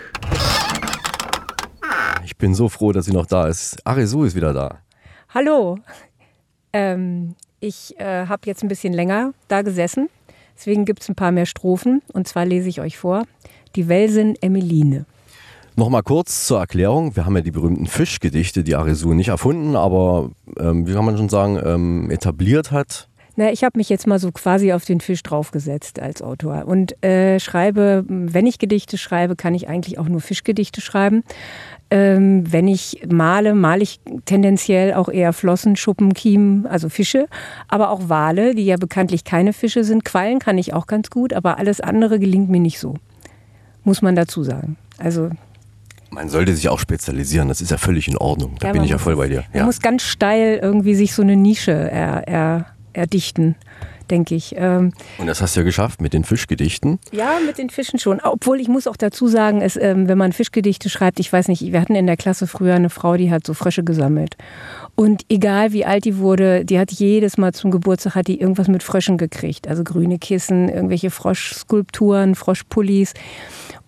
Ich 2.24 2.36
bin 2.38 2.54
so 2.54 2.68
froh, 2.68 2.92
dass 2.92 3.06
sie 3.06 3.12
noch 3.12 3.26
da 3.26 3.46
ist. 3.48 3.84
Arisu 3.86 4.24
ist 4.24 4.34
wieder 4.34 4.54
da. 4.54 4.78
Hallo. 5.34 5.78
Ähm, 6.72 7.34
ich 7.60 7.98
äh, 7.98 8.26
habe 8.26 8.42
jetzt 8.46 8.62
ein 8.62 8.68
bisschen 8.68 8.92
länger 8.92 9.34
da 9.48 9.62
gesessen. 9.62 10.08
Deswegen 10.56 10.84
gibt 10.84 11.02
es 11.02 11.08
ein 11.08 11.14
paar 11.14 11.32
mehr 11.32 11.46
Strophen. 11.46 12.02
Und 12.12 12.28
zwar 12.28 12.46
lese 12.46 12.68
ich 12.68 12.80
euch 12.80 12.96
vor. 12.96 13.24
Die 13.76 13.88
Welsin 13.88 14.36
Emmeline. 14.40 15.06
Nochmal 15.74 16.02
kurz 16.02 16.46
zur 16.46 16.58
Erklärung. 16.60 17.16
Wir 17.16 17.24
haben 17.24 17.34
ja 17.34 17.40
die 17.40 17.50
berühmten 17.50 17.86
Fischgedichte, 17.86 18.62
die 18.62 18.74
Arisu 18.74 19.14
nicht 19.14 19.28
erfunden, 19.28 19.74
aber 19.74 20.30
ähm, 20.58 20.86
wie 20.86 20.92
kann 20.92 21.04
man 21.04 21.16
schon 21.16 21.30
sagen, 21.30 21.58
ähm, 21.64 22.10
etabliert 22.10 22.70
hat. 22.72 23.08
Na, 23.36 23.50
ich 23.50 23.64
habe 23.64 23.78
mich 23.78 23.88
jetzt 23.88 24.06
mal 24.06 24.18
so 24.18 24.30
quasi 24.30 24.74
auf 24.74 24.84
den 24.84 25.00
Fisch 25.00 25.22
draufgesetzt 25.22 25.98
als 25.98 26.20
Autor 26.20 26.66
und 26.66 27.02
äh, 27.02 27.40
schreibe, 27.40 28.04
wenn 28.06 28.46
ich 28.46 28.58
Gedichte 28.58 28.98
schreibe, 28.98 29.36
kann 29.36 29.54
ich 29.54 29.68
eigentlich 29.68 29.98
auch 29.98 30.08
nur 30.08 30.20
Fischgedichte 30.20 30.82
schreiben. 30.82 31.24
Ähm, 31.90 32.52
wenn 32.52 32.68
ich 32.68 33.06
male, 33.10 33.54
male 33.54 33.82
ich 33.82 34.00
tendenziell 34.26 34.92
auch 34.92 35.08
eher 35.08 35.32
Flossen, 35.32 35.76
Schuppen, 35.76 36.12
Kiemen, 36.12 36.66
also 36.66 36.90
Fische, 36.90 37.26
aber 37.68 37.88
auch 37.88 38.10
Wale, 38.10 38.54
die 38.54 38.66
ja 38.66 38.76
bekanntlich 38.76 39.24
keine 39.24 39.54
Fische 39.54 39.84
sind. 39.84 40.04
Quallen 40.04 40.38
kann 40.38 40.58
ich 40.58 40.74
auch 40.74 40.86
ganz 40.86 41.08
gut, 41.08 41.32
aber 41.32 41.56
alles 41.58 41.80
andere 41.80 42.18
gelingt 42.18 42.50
mir 42.50 42.60
nicht 42.60 42.78
so. 42.78 42.96
Muss 43.82 44.02
man 44.02 44.14
dazu 44.14 44.42
sagen. 44.42 44.76
Also 44.98 45.30
Man 46.12 46.28
sollte 46.28 46.54
sich 46.54 46.68
auch 46.68 46.78
spezialisieren, 46.78 47.48
das 47.48 47.60
ist 47.62 47.70
ja 47.70 47.78
völlig 47.78 48.06
in 48.06 48.18
Ordnung. 48.18 48.56
Da 48.60 48.66
Ja, 48.68 48.72
bin 48.74 48.84
ich 48.84 48.90
ja 48.90 48.98
voll 48.98 49.16
bei 49.16 49.28
dir. 49.28 49.44
Man 49.52 49.60
Ja. 49.60 49.64
muss 49.64 49.80
ganz 49.80 50.02
steil 50.02 50.58
irgendwie 50.62 50.94
sich 50.94 51.14
so 51.14 51.22
eine 51.22 51.36
Nische 51.36 51.72
er, 51.72 52.28
er, 52.28 52.66
erdichten, 52.92 53.54
denke 54.10 54.34
ich. 54.34 54.54
Ähm, 54.58 54.92
Und 55.16 55.26
das 55.26 55.40
hast 55.40 55.56
du 55.56 55.60
ja 55.60 55.64
geschafft 55.64 56.02
mit 56.02 56.12
den 56.12 56.24
Fischgedichten. 56.24 56.98
ja, 57.12 57.38
mit 57.46 57.56
den 57.56 57.70
Fischen 57.70 57.98
schon. 57.98 58.20
Obwohl 58.20 58.60
ich 58.60 58.68
muss 58.68 58.86
auch 58.86 58.98
dazu 58.98 59.26
sagen, 59.26 59.62
es, 59.62 59.76
ähm, 59.76 60.06
wenn 60.06 60.18
man 60.18 60.32
Fischgedichte 60.32 60.90
schreibt, 60.90 61.18
ich 61.18 61.32
weiß 61.32 61.48
nicht, 61.48 61.62
wir 61.72 61.80
hatten 61.80 61.94
in 61.94 62.06
der 62.06 62.18
Klasse 62.18 62.46
früher 62.46 62.74
eine 62.74 62.90
Frau, 62.90 63.16
die 63.16 63.30
hat 63.30 63.46
so 63.46 63.54
Frösche 63.54 63.82
gesammelt. 63.82 64.36
Und 64.94 65.22
egal 65.30 65.72
wie 65.72 65.86
alt 65.86 66.04
die 66.04 66.18
wurde, 66.18 66.64
die 66.64 66.78
hat 66.78 66.92
jedes 66.92 67.38
Mal 67.38 67.52
zum 67.54 67.70
Geburtstag 67.70 68.14
hat 68.14 68.28
die 68.28 68.40
irgendwas 68.40 68.68
mit 68.68 68.82
Fröschen 68.82 69.16
gekriegt. 69.16 69.66
Also 69.66 69.84
grüne 69.84 70.18
Kissen, 70.18 70.68
irgendwelche 70.68 71.10
Froschskulpturen, 71.10 72.34
Froschpullis. 72.34 73.14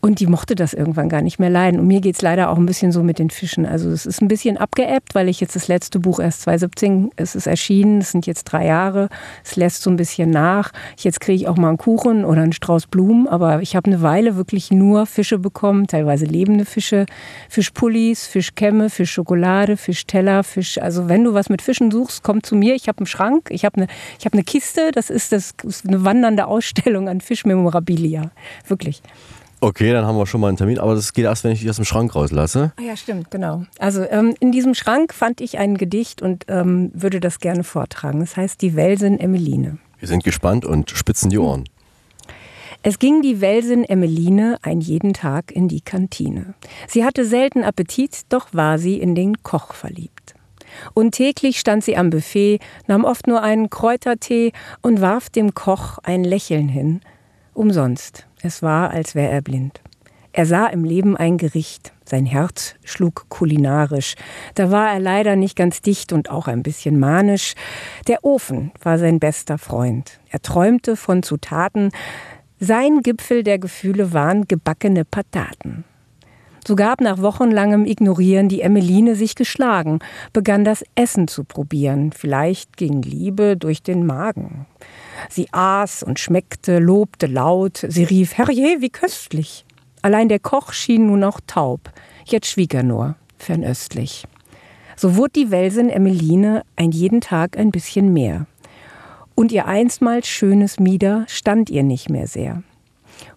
Und 0.04 0.20
die 0.20 0.26
mochte 0.26 0.54
das 0.54 0.74
irgendwann 0.74 1.08
gar 1.08 1.22
nicht 1.22 1.38
mehr 1.38 1.48
leiden. 1.48 1.80
Und 1.80 1.86
mir 1.86 2.02
geht 2.02 2.16
es 2.16 2.20
leider 2.20 2.50
auch 2.50 2.58
ein 2.58 2.66
bisschen 2.66 2.92
so 2.92 3.02
mit 3.02 3.18
den 3.18 3.30
Fischen. 3.30 3.64
Also 3.64 3.88
es 3.88 4.04
ist 4.04 4.20
ein 4.20 4.28
bisschen 4.28 4.58
abgeebbt, 4.58 5.14
weil 5.14 5.30
ich 5.30 5.40
jetzt 5.40 5.56
das 5.56 5.66
letzte 5.66 5.98
Buch 5.98 6.20
erst 6.20 6.42
2017, 6.42 7.10
es 7.16 7.34
ist 7.34 7.46
erschienen, 7.46 8.02
es 8.02 8.10
sind 8.10 8.26
jetzt 8.26 8.44
drei 8.44 8.66
Jahre. 8.66 9.08
Es 9.42 9.56
lässt 9.56 9.80
so 9.82 9.88
ein 9.88 9.96
bisschen 9.96 10.30
nach. 10.30 10.72
Jetzt 10.98 11.20
kriege 11.20 11.36
ich 11.36 11.48
auch 11.48 11.56
mal 11.56 11.68
einen 11.68 11.78
Kuchen 11.78 12.26
oder 12.26 12.42
einen 12.42 12.52
Strauß 12.52 12.88
Blumen. 12.88 13.26
Aber 13.28 13.62
ich 13.62 13.76
habe 13.76 13.90
eine 13.90 14.02
Weile 14.02 14.36
wirklich 14.36 14.70
nur 14.70 15.06
Fische 15.06 15.38
bekommen, 15.38 15.86
teilweise 15.86 16.26
lebende 16.26 16.66
Fische. 16.66 17.06
Fischpullis, 17.48 18.26
Fischkämme, 18.26 18.90
Fischschokolade, 18.90 19.78
Fischteller, 19.78 20.44
Fisch. 20.44 20.76
Also 20.76 20.93
wenn 21.08 21.24
du 21.24 21.34
was 21.34 21.48
mit 21.48 21.62
Fischen 21.62 21.90
suchst, 21.90 22.22
komm 22.22 22.42
zu 22.42 22.56
mir. 22.56 22.74
Ich 22.74 22.88
habe 22.88 22.98
einen 22.98 23.06
Schrank, 23.06 23.48
ich 23.50 23.64
habe 23.64 23.76
eine, 23.76 23.86
ich 24.18 24.24
habe 24.24 24.34
eine 24.34 24.44
Kiste. 24.44 24.90
Das 24.92 25.10
ist, 25.10 25.32
das 25.32 25.54
ist 25.62 25.86
eine 25.86 26.04
wandernde 26.04 26.46
Ausstellung 26.46 27.08
an 27.08 27.20
Fischmemorabilia. 27.20 28.30
Wirklich. 28.66 29.02
Okay, 29.60 29.92
dann 29.92 30.04
haben 30.04 30.18
wir 30.18 30.26
schon 30.26 30.42
mal 30.42 30.48
einen 30.48 30.58
Termin, 30.58 30.78
aber 30.78 30.94
das 30.94 31.14
geht 31.14 31.24
erst, 31.24 31.42
wenn 31.42 31.52
ich 31.52 31.60
dich 31.60 31.70
aus 31.70 31.76
dem 31.76 31.86
Schrank 31.86 32.14
rauslasse. 32.14 32.72
Ah 32.76 32.82
ja, 32.82 32.96
stimmt, 32.96 33.30
genau. 33.30 33.64
Also 33.78 34.02
ähm, 34.02 34.34
in 34.38 34.52
diesem 34.52 34.74
Schrank 34.74 35.14
fand 35.14 35.40
ich 35.40 35.58
ein 35.58 35.78
Gedicht 35.78 36.20
und 36.20 36.44
ähm, 36.48 36.90
würde 36.92 37.18
das 37.18 37.40
gerne 37.40 37.64
vortragen. 37.64 38.20
Es 38.20 38.36
heißt 38.36 38.60
Die 38.60 38.76
Welsin 38.76 39.18
Emmeline. 39.18 39.78
Wir 40.00 40.08
sind 40.08 40.22
gespannt 40.22 40.66
und 40.66 40.90
spitzen 40.90 41.30
die 41.30 41.38
Ohren. 41.38 41.64
Es 42.82 42.98
ging 42.98 43.22
die 43.22 43.40
Welsin 43.40 43.84
Emmeline 43.84 44.58
ein 44.60 44.82
jeden 44.82 45.14
Tag 45.14 45.50
in 45.50 45.68
die 45.68 45.80
Kantine. 45.80 46.52
Sie 46.86 47.02
hatte 47.02 47.24
selten 47.24 47.64
Appetit, 47.64 48.24
doch 48.28 48.48
war 48.52 48.76
sie 48.76 49.00
in 49.00 49.14
den 49.14 49.42
Koch 49.42 49.72
verliebt. 49.72 50.13
Und 50.94 51.12
täglich 51.12 51.58
stand 51.58 51.84
sie 51.84 51.96
am 51.96 52.10
Buffet, 52.10 52.60
nahm 52.86 53.04
oft 53.04 53.26
nur 53.26 53.42
einen 53.42 53.70
Kräutertee 53.70 54.52
und 54.82 55.00
warf 55.00 55.30
dem 55.30 55.54
Koch 55.54 55.98
ein 56.02 56.24
Lächeln 56.24 56.68
hin. 56.68 57.00
Umsonst. 57.52 58.26
Es 58.42 58.62
war, 58.62 58.90
als 58.90 59.14
wäre 59.14 59.30
er 59.30 59.42
blind. 59.42 59.80
Er 60.36 60.46
sah 60.46 60.66
im 60.66 60.82
Leben 60.82 61.16
ein 61.16 61.38
Gericht. 61.38 61.92
Sein 62.04 62.26
Herz 62.26 62.74
schlug 62.82 63.26
kulinarisch. 63.28 64.16
Da 64.56 64.72
war 64.72 64.92
er 64.92 64.98
leider 64.98 65.36
nicht 65.36 65.56
ganz 65.56 65.80
dicht 65.80 66.12
und 66.12 66.28
auch 66.28 66.48
ein 66.48 66.64
bisschen 66.64 66.98
manisch. 66.98 67.54
Der 68.08 68.24
Ofen 68.24 68.72
war 68.82 68.98
sein 68.98 69.20
bester 69.20 69.58
Freund. 69.58 70.18
Er 70.28 70.42
träumte 70.42 70.96
von 70.96 71.22
Zutaten. 71.22 71.92
Sein 72.58 73.00
Gipfel 73.02 73.44
der 73.44 73.60
Gefühle 73.60 74.12
waren 74.12 74.48
gebackene 74.48 75.04
Pataten. 75.04 75.84
So 76.66 76.76
gab 76.76 77.00
nach 77.00 77.20
wochenlangem 77.20 77.84
Ignorieren 77.84 78.48
die 78.48 78.62
Emmeline 78.62 79.16
sich 79.16 79.34
geschlagen, 79.34 79.98
begann 80.32 80.64
das 80.64 80.82
Essen 80.94 81.28
zu 81.28 81.44
probieren. 81.44 82.10
Vielleicht 82.12 82.76
ging 82.78 83.02
Liebe 83.02 83.56
durch 83.56 83.82
den 83.82 84.06
Magen. 84.06 84.66
Sie 85.28 85.48
aß 85.52 86.02
und 86.02 86.18
schmeckte, 86.18 86.78
lobte 86.78 87.26
laut. 87.26 87.84
Sie 87.86 88.04
rief, 88.04 88.34
Herrje, 88.38 88.80
wie 88.80 88.90
köstlich. 88.90 89.66
Allein 90.00 90.28
der 90.28 90.38
Koch 90.38 90.72
schien 90.72 91.06
nun 91.06 91.22
auch 91.22 91.40
taub. 91.46 91.90
Jetzt 92.24 92.46
schwieg 92.46 92.72
er 92.74 92.82
nur, 92.82 93.16
fernöstlich. 93.38 94.24
So 94.96 95.16
wurde 95.16 95.32
die 95.36 95.50
Welsin 95.50 95.90
Emmeline 95.90 96.62
ein 96.76 96.92
jeden 96.92 97.20
Tag 97.20 97.58
ein 97.58 97.70
bisschen 97.70 98.12
mehr. 98.12 98.46
Und 99.34 99.52
ihr 99.52 99.66
einstmals 99.66 100.28
schönes 100.28 100.78
Mieder 100.78 101.24
stand 101.28 101.68
ihr 101.68 101.82
nicht 101.82 102.08
mehr 102.08 102.26
sehr. 102.26 102.62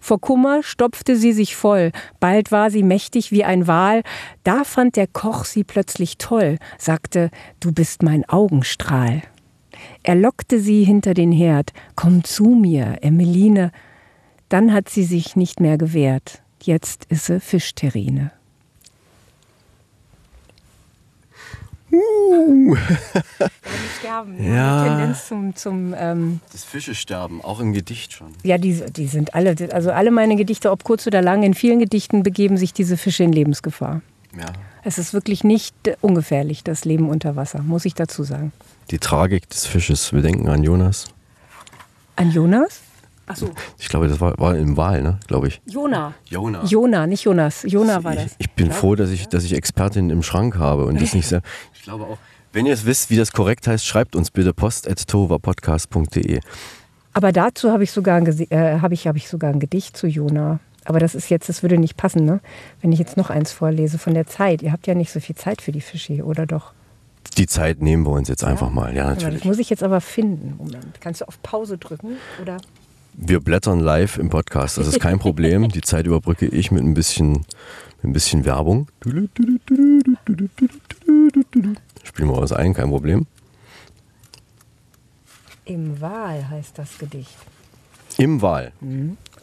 Vor 0.00 0.20
Kummer 0.20 0.62
stopfte 0.62 1.16
sie 1.16 1.32
sich 1.32 1.56
voll, 1.56 1.92
bald 2.20 2.52
war 2.52 2.70
sie 2.70 2.82
mächtig 2.82 3.32
wie 3.32 3.44
ein 3.44 3.66
Wal, 3.66 4.02
da 4.44 4.64
fand 4.64 4.96
der 4.96 5.06
Koch 5.06 5.44
sie 5.44 5.64
plötzlich 5.64 6.18
toll, 6.18 6.58
sagte, 6.78 7.30
du 7.60 7.72
bist 7.72 8.02
mein 8.02 8.28
Augenstrahl. 8.28 9.22
Er 10.02 10.14
lockte 10.14 10.58
sie 10.58 10.84
hinter 10.84 11.14
den 11.14 11.32
Herd, 11.32 11.72
komm 11.94 12.24
zu 12.24 12.44
mir, 12.44 12.98
Emmeline. 13.02 13.70
Dann 14.48 14.72
hat 14.72 14.88
sie 14.88 15.04
sich 15.04 15.36
nicht 15.36 15.60
mehr 15.60 15.78
gewehrt, 15.78 16.42
jetzt 16.62 17.04
ist 17.06 17.26
sie 17.26 17.40
Fischterrine. 17.40 18.32
Uh. 21.90 22.76
die 23.40 23.98
sterben. 23.98 24.42
Ja. 24.42 24.82
Die 24.82 24.88
Tendenz 24.88 25.26
zum, 25.26 25.56
zum 25.56 25.94
ähm, 25.96 26.40
Das 26.52 26.64
Fische 26.64 26.94
sterben, 26.94 27.42
auch 27.42 27.60
im 27.60 27.72
Gedicht 27.72 28.12
schon. 28.12 28.28
ja, 28.42 28.58
die, 28.58 28.82
die 28.92 29.06
sind 29.06 29.34
alle, 29.34 29.56
also 29.72 29.90
alle 29.90 30.10
meine 30.10 30.36
Gedichte, 30.36 30.70
ob 30.70 30.84
kurz 30.84 31.06
oder 31.06 31.22
lang, 31.22 31.42
in 31.42 31.54
vielen 31.54 31.78
Gedichten 31.78 32.22
begeben 32.22 32.56
sich 32.56 32.72
diese 32.72 32.96
Fische 32.96 33.24
in 33.24 33.32
Lebensgefahr. 33.32 34.02
Ja. 34.36 34.46
Es 34.84 34.98
ist 34.98 35.12
wirklich 35.14 35.44
nicht 35.44 35.74
äh, 35.86 35.96
ungefährlich, 36.00 36.62
das 36.64 36.84
Leben 36.84 37.08
unter 37.08 37.36
Wasser, 37.36 37.62
muss 37.62 37.84
ich 37.84 37.94
dazu 37.94 38.22
sagen. 38.22 38.52
Die 38.90 38.98
Tragik 38.98 39.48
des 39.50 39.66
Fisches. 39.66 40.12
Wir 40.12 40.22
denken 40.22 40.48
an 40.48 40.62
Jonas. 40.62 41.06
An 42.16 42.30
Jonas? 42.30 42.80
Achso, 43.28 43.50
Ich 43.78 43.88
glaube, 43.88 44.08
das 44.08 44.20
war, 44.20 44.38
war 44.38 44.56
im 44.56 44.76
Wahl, 44.76 45.02
ne? 45.02 45.18
Glaube 45.26 45.48
ich. 45.48 45.60
Jona. 45.66 46.14
Jona. 46.26 46.64
Jona, 46.64 47.06
nicht 47.06 47.24
Jonas. 47.24 47.64
Jona 47.66 48.02
war 48.04 48.14
das. 48.14 48.34
Ich 48.38 48.50
bin 48.52 48.72
froh, 48.72 48.94
dass 48.94 49.10
ich, 49.10 49.28
dass 49.28 49.44
ich 49.44 49.54
Expertin 49.54 50.10
im 50.10 50.22
Schrank 50.22 50.56
habe 50.56 50.84
und 50.86 51.00
das 51.00 51.14
nicht 51.14 51.26
sehr. 51.28 51.42
Ich 51.74 51.82
glaube 51.82 52.04
auch. 52.04 52.18
Wenn 52.52 52.66
ihr 52.66 52.72
es 52.72 52.86
wisst, 52.86 53.10
wie 53.10 53.16
das 53.16 53.32
korrekt 53.32 53.66
heißt, 53.66 53.84
schreibt 53.86 54.16
uns 54.16 54.30
bitte 54.30 54.52
post.tovapodcast.de. 54.54 56.40
Aber 57.12 57.32
dazu 57.32 57.70
habe 57.72 57.84
ich, 57.84 57.92
sogar 57.92 58.16
ein 58.16 58.26
äh, 58.50 58.78
habe 58.80 58.94
ich, 58.94 59.06
habe 59.06 59.18
ich 59.18 59.28
sogar 59.28 59.50
ein 59.50 59.60
Gedicht 59.60 59.96
zu 59.96 60.06
Jona. 60.06 60.60
Aber 60.84 61.00
das 61.00 61.14
ist 61.14 61.28
jetzt, 61.28 61.48
das 61.48 61.62
würde 61.62 61.76
nicht 61.78 61.96
passen, 61.96 62.24
ne? 62.24 62.40
Wenn 62.80 62.92
ich 62.92 62.98
jetzt 62.98 63.16
noch 63.16 63.28
eins 63.28 63.52
vorlese 63.52 63.98
von 63.98 64.14
der 64.14 64.26
Zeit. 64.26 64.62
Ihr 64.62 64.72
habt 64.72 64.86
ja 64.86 64.94
nicht 64.94 65.12
so 65.12 65.20
viel 65.20 65.36
Zeit 65.36 65.60
für 65.60 65.72
die 65.72 65.80
Fische, 65.82 66.24
oder 66.24 66.46
doch? 66.46 66.72
Die 67.36 67.46
Zeit 67.46 67.82
nehmen 67.82 68.06
wir 68.06 68.12
uns 68.12 68.28
jetzt 68.28 68.42
einfach 68.44 68.70
mal. 68.70 68.96
Ja, 68.96 69.04
mal, 69.04 69.14
Das 69.14 69.22
natürlich. 69.24 69.44
muss 69.44 69.58
ich 69.58 69.68
jetzt 69.68 69.82
aber 69.82 70.00
finden. 70.00 70.54
Moment. 70.56 71.00
Kannst 71.00 71.20
du 71.20 71.28
auf 71.28 71.42
Pause 71.42 71.76
drücken? 71.76 72.16
Oder? 72.40 72.56
Wir 73.20 73.40
blättern 73.40 73.80
live 73.80 74.16
im 74.18 74.30
Podcast. 74.30 74.78
Das 74.78 74.86
ist 74.86 75.00
kein 75.00 75.18
Problem. 75.18 75.68
Die 75.70 75.80
Zeit 75.80 76.06
überbrücke 76.06 76.46
ich 76.46 76.70
mit 76.70 76.84
ein 76.84 76.94
bisschen, 76.94 77.32
mit 77.32 78.04
ein 78.04 78.12
bisschen 78.12 78.44
Werbung. 78.44 78.86
Spielen 82.04 82.28
wir 82.28 82.36
was 82.36 82.52
ein, 82.52 82.74
kein 82.74 82.90
Problem. 82.90 83.26
Im 85.64 86.00
Wahl 86.00 86.48
heißt 86.48 86.78
das 86.78 86.96
Gedicht. 86.96 87.36
Im 88.18 88.40
Wahl. 88.40 88.70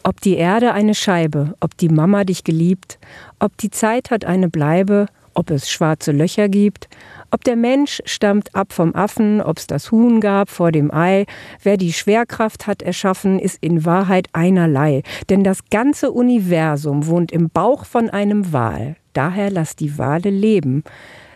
Ob 0.04 0.22
die 0.22 0.36
Erde 0.36 0.72
eine 0.72 0.94
Scheibe, 0.94 1.54
ob 1.60 1.76
die 1.76 1.90
Mama 1.90 2.24
dich 2.24 2.44
geliebt, 2.44 2.98
ob 3.40 3.58
die 3.58 3.70
Zeit 3.70 4.10
hat 4.10 4.24
eine 4.24 4.48
Bleibe, 4.48 5.04
ob 5.36 5.50
es 5.50 5.70
schwarze 5.70 6.12
Löcher 6.12 6.48
gibt, 6.48 6.88
ob 7.30 7.44
der 7.44 7.56
Mensch 7.56 8.00
stammt 8.06 8.54
ab 8.54 8.72
vom 8.72 8.94
Affen, 8.94 9.42
ob's 9.42 9.66
das 9.66 9.92
Huhn 9.92 10.20
gab 10.20 10.48
vor 10.48 10.72
dem 10.72 10.92
Ei, 10.92 11.26
wer 11.62 11.76
die 11.76 11.92
Schwerkraft 11.92 12.66
hat 12.66 12.82
erschaffen, 12.82 13.38
ist 13.38 13.58
in 13.60 13.84
Wahrheit 13.84 14.28
einerlei, 14.32 15.02
denn 15.28 15.44
das 15.44 15.60
ganze 15.70 16.10
Universum 16.10 17.06
wohnt 17.06 17.32
im 17.32 17.50
Bauch 17.50 17.84
von 17.84 18.08
einem 18.08 18.52
Wal, 18.52 18.96
daher 19.12 19.50
lass 19.50 19.76
die 19.76 19.98
Wale 19.98 20.30
leben, 20.30 20.82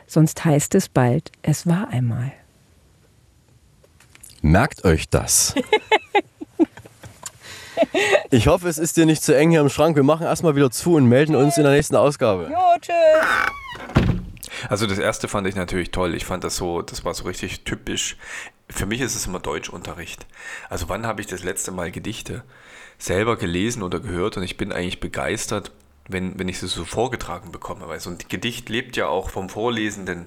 sonst 0.06 0.44
heißt 0.44 0.74
es 0.74 0.88
bald, 0.88 1.30
es 1.42 1.66
war 1.66 1.88
einmal. 1.88 2.32
Merkt 4.40 4.84
euch 4.86 5.08
das. 5.10 5.54
Ich 8.30 8.46
hoffe, 8.46 8.68
es 8.68 8.78
ist 8.78 8.96
dir 8.96 9.06
nicht 9.06 9.22
zu 9.22 9.36
eng 9.36 9.50
hier 9.50 9.60
im 9.60 9.68
Schrank. 9.68 9.96
Wir 9.96 10.02
machen 10.02 10.24
erstmal 10.26 10.54
wieder 10.56 10.70
zu 10.70 10.94
und 10.94 11.06
melden 11.06 11.34
uns 11.34 11.56
in 11.56 11.64
der 11.64 11.72
nächsten 11.72 11.96
Ausgabe. 11.96 12.48
Jo, 12.50 12.78
tschüss. 12.80 12.94
Also 14.68 14.86
das 14.86 14.98
erste 14.98 15.26
fand 15.28 15.46
ich 15.46 15.56
natürlich 15.56 15.90
toll. 15.90 16.14
Ich 16.14 16.24
fand 16.24 16.44
das 16.44 16.56
so, 16.56 16.82
das 16.82 17.04
war 17.04 17.14
so 17.14 17.24
richtig 17.24 17.64
typisch. 17.64 18.16
Für 18.68 18.86
mich 18.86 19.00
ist 19.00 19.16
es 19.16 19.26
immer 19.26 19.40
Deutschunterricht. 19.40 20.26
Also 20.68 20.88
wann 20.88 21.06
habe 21.06 21.20
ich 21.20 21.26
das 21.26 21.42
letzte 21.42 21.72
Mal 21.72 21.90
Gedichte 21.90 22.44
selber 22.98 23.36
gelesen 23.36 23.82
oder 23.82 23.98
gehört 23.98 24.36
und 24.36 24.42
ich 24.42 24.56
bin 24.56 24.72
eigentlich 24.72 25.00
begeistert, 25.00 25.72
wenn, 26.08 26.38
wenn 26.38 26.48
ich 26.48 26.58
sie 26.58 26.68
so 26.68 26.84
vorgetragen 26.84 27.50
bekomme. 27.50 27.88
Weil 27.88 28.00
so 28.00 28.10
ein 28.10 28.18
Gedicht 28.28 28.68
lebt 28.68 28.96
ja 28.96 29.08
auch 29.08 29.30
vom 29.30 29.48
Vorlesenden 29.48 30.26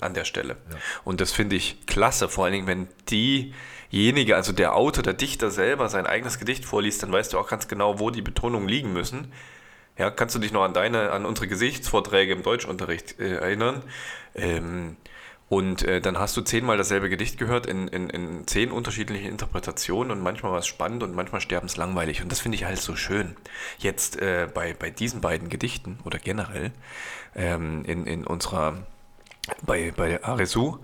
an 0.00 0.14
der 0.14 0.24
Stelle. 0.24 0.56
Und 1.04 1.20
das 1.20 1.32
finde 1.32 1.56
ich 1.56 1.86
klasse, 1.86 2.28
vor 2.28 2.44
allen 2.44 2.52
Dingen, 2.52 2.66
wenn 2.66 2.88
diejenige, 3.10 4.36
also 4.36 4.52
der 4.52 4.74
Autor, 4.74 5.02
der 5.02 5.14
Dichter 5.14 5.50
selber 5.50 5.88
sein 5.88 6.06
eigenes 6.06 6.38
Gedicht 6.38 6.64
vorliest, 6.64 7.02
dann 7.02 7.12
weißt 7.12 7.32
du 7.32 7.38
auch 7.38 7.48
ganz 7.48 7.68
genau, 7.68 7.98
wo 7.98 8.10
die 8.10 8.22
Betonungen 8.22 8.68
liegen 8.68 8.92
müssen. 8.92 9.32
Ja, 9.98 10.10
kannst 10.10 10.34
du 10.34 10.38
dich 10.38 10.52
noch 10.52 10.62
an 10.62 10.72
deine, 10.72 11.12
an 11.12 11.26
unsere 11.26 11.46
Gesichtsvorträge 11.46 12.32
im 12.32 12.42
Deutschunterricht 12.42 13.18
äh, 13.20 13.36
erinnern? 13.36 13.82
Ähm, 14.34 14.96
und 15.50 15.82
äh, 15.82 16.00
dann 16.00 16.16
hast 16.16 16.36
du 16.36 16.42
zehnmal 16.42 16.76
dasselbe 16.76 17.10
Gedicht 17.10 17.36
gehört 17.36 17.66
in, 17.66 17.88
in, 17.88 18.08
in 18.08 18.46
zehn 18.46 18.70
unterschiedlichen 18.70 19.28
Interpretationen 19.28 20.12
und 20.12 20.22
manchmal 20.22 20.52
war 20.52 20.60
es 20.60 20.68
spannend 20.68 21.02
und 21.02 21.12
manchmal 21.12 21.40
sterben 21.40 21.66
es 21.66 21.76
langweilig. 21.76 22.22
Und 22.22 22.30
das 22.30 22.38
finde 22.38 22.54
ich 22.54 22.64
halt 22.64 22.78
so 22.78 22.94
schön. 22.94 23.36
Jetzt 23.78 24.22
äh, 24.22 24.48
bei, 24.54 24.74
bei 24.74 24.90
diesen 24.90 25.20
beiden 25.20 25.48
Gedichten 25.48 25.98
oder 26.04 26.20
generell 26.20 26.70
ähm, 27.34 27.84
in, 27.84 28.06
in 28.06 28.24
unserer, 28.24 28.86
bei, 29.62 29.92
bei 29.96 30.22
Aresu, 30.22 30.78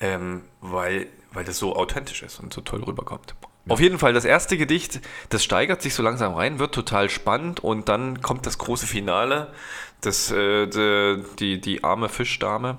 ähm, 0.00 0.42
weil, 0.60 1.06
weil 1.32 1.44
das 1.44 1.58
so 1.58 1.76
authentisch 1.76 2.22
ist 2.22 2.40
und 2.40 2.52
so 2.52 2.60
toll 2.60 2.82
rüberkommt. 2.82 3.34
Auf 3.68 3.80
jeden 3.80 3.98
Fall, 3.98 4.14
das 4.14 4.24
erste 4.24 4.56
Gedicht, 4.56 5.00
das 5.28 5.44
steigert 5.44 5.82
sich 5.82 5.92
so 5.92 6.02
langsam 6.02 6.32
rein, 6.34 6.58
wird 6.58 6.74
total 6.74 7.10
spannend 7.10 7.60
und 7.60 7.90
dann 7.90 8.22
kommt 8.22 8.46
das 8.46 8.56
große 8.56 8.86
Finale, 8.86 9.52
das, 10.00 10.30
äh, 10.30 10.66
die, 10.66 11.22
die, 11.38 11.60
die 11.60 11.84
arme 11.84 12.08
Fischdame 12.08 12.78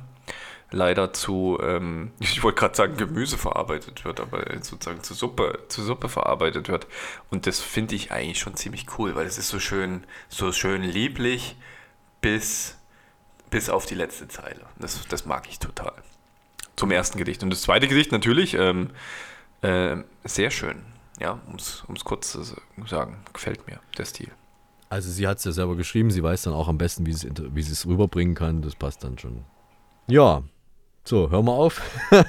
leider 0.72 1.14
zu, 1.14 1.60
ähm, 1.62 2.12
ich 2.20 2.44
wollte 2.44 2.60
gerade 2.60 2.76
sagen, 2.76 2.98
Gemüse 2.98 3.38
verarbeitet 3.38 4.06
wird, 4.06 4.20
aber 4.20 4.44
sozusagen 4.62 5.04
zu 5.04 5.14
Suppe, 5.14 5.60
zu 5.68 5.84
Suppe 5.84 6.10
verarbeitet 6.10 6.70
wird. 6.70 6.88
Und 7.30 7.48
das 7.48 7.60
finde 7.60 7.96
ich 7.96 8.12
eigentlich 8.12 8.40
schon 8.40 8.56
ziemlich 8.56 8.88
cool, 8.98 9.16
weil 9.16 9.28
es 9.28 9.38
ist 9.38 9.50
so 9.50 9.60
schön, 9.60 10.04
so 10.28 10.52
schön 10.52 10.82
lieblich 10.82 11.56
bis, 12.22 12.78
bis 13.50 13.70
auf 13.70 13.86
die 13.86 13.96
letzte 13.96 14.28
Zeile. 14.28 14.62
Das, 14.78 15.08
das 15.08 15.26
mag 15.26 15.48
ich 15.50 15.60
total. 15.60 15.94
Zum 16.76 16.92
ersten 16.92 17.18
Gedicht. 17.18 17.44
Und 17.44 17.50
das 17.50 17.62
zweite 17.62 17.88
Gedicht 17.88 18.12
natürlich, 18.12 18.54
ähm, 18.54 18.92
äh, 19.62 19.98
sehr 20.24 20.52
schön. 20.52 20.84
Ja, 21.20 21.40
um 21.48 21.56
es 21.56 21.84
kurz 22.06 22.32
zu 22.32 22.44
sagen, 22.86 23.18
gefällt 23.34 23.68
mir 23.68 23.80
der 23.98 24.06
Stil. 24.06 24.32
Also 24.90 25.12
sie 25.12 25.28
hat 25.28 25.38
es 25.40 25.44
ja 25.44 25.52
selber 25.52 25.76
geschrieben, 25.76 26.10
sie 26.12 26.24
weiß 26.24 26.44
dann 26.44 26.54
auch 26.54 26.68
am 26.68 26.78
besten, 26.78 27.06
wie 27.06 27.12
sie 27.12 27.28
es 27.28 27.32
inter- 27.36 27.54
wie 27.54 27.62
sie 27.62 27.74
es 27.74 27.86
rüberbringen 27.86 28.36
kann. 28.36 28.62
Das 28.62 28.76
passt 28.76 29.04
dann 29.04 29.20
schon. 29.20 29.44
Ja, 30.08 30.44
so, 31.10 31.32
hör 31.32 31.42
mal 31.42 31.54
auf. 31.54 31.82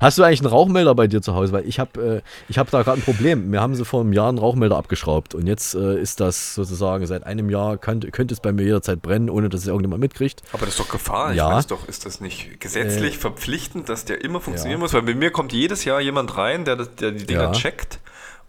Hast 0.00 0.18
du 0.18 0.22
eigentlich 0.22 0.40
einen 0.40 0.48
Rauchmelder 0.48 0.94
bei 0.94 1.06
dir 1.06 1.22
zu 1.22 1.34
Hause? 1.34 1.52
Weil 1.52 1.66
ich 1.66 1.78
habe 1.78 2.22
äh, 2.24 2.30
ich 2.48 2.58
hab 2.58 2.70
da 2.70 2.82
gerade 2.82 2.98
ein 2.98 3.04
Problem. 3.04 3.50
Mir 3.50 3.60
haben 3.60 3.74
sie 3.74 3.84
vor 3.84 4.00
einem 4.00 4.12
Jahr 4.12 4.28
einen 4.28 4.38
Rauchmelder 4.38 4.76
abgeschraubt 4.76 5.34
und 5.34 5.46
jetzt 5.46 5.74
äh, 5.74 6.00
ist 6.00 6.20
das 6.20 6.54
sozusagen 6.54 7.06
seit 7.06 7.24
einem 7.24 7.48
Jahr, 7.50 7.78
könnte, 7.78 8.10
könnte 8.10 8.34
es 8.34 8.40
bei 8.40 8.52
mir 8.52 8.64
jederzeit 8.64 9.00
brennen, 9.00 9.30
ohne 9.30 9.48
dass 9.48 9.60
es 9.60 9.66
irgendjemand 9.68 10.00
mitkriegt. 10.00 10.42
Aber 10.52 10.66
das 10.66 10.70
ist 10.70 10.80
doch 10.80 10.88
Gefahr. 10.88 11.32
Ja. 11.34 11.50
Ich 11.50 11.56
weiß 11.56 11.66
doch, 11.68 11.88
ist 11.88 12.04
das 12.04 12.20
nicht 12.20 12.60
gesetzlich 12.60 13.14
Äh, 13.14 13.18
verpflichtend, 13.18 13.88
dass 13.88 14.04
der 14.04 14.24
immer 14.24 14.40
funktionieren 14.40 14.80
ja. 14.80 14.82
muss? 14.82 14.92
Weil 14.94 15.02
bei 15.02 15.14
mir 15.14 15.30
kommt 15.30 15.52
jedes 15.52 15.84
Jahr 15.84 16.00
jemand 16.00 16.36
rein, 16.36 16.64
der, 16.64 16.76
der 16.76 17.12
die 17.12 17.26
Dinger 17.26 17.42
Ja. 17.42 17.52
checkt 17.52 18.00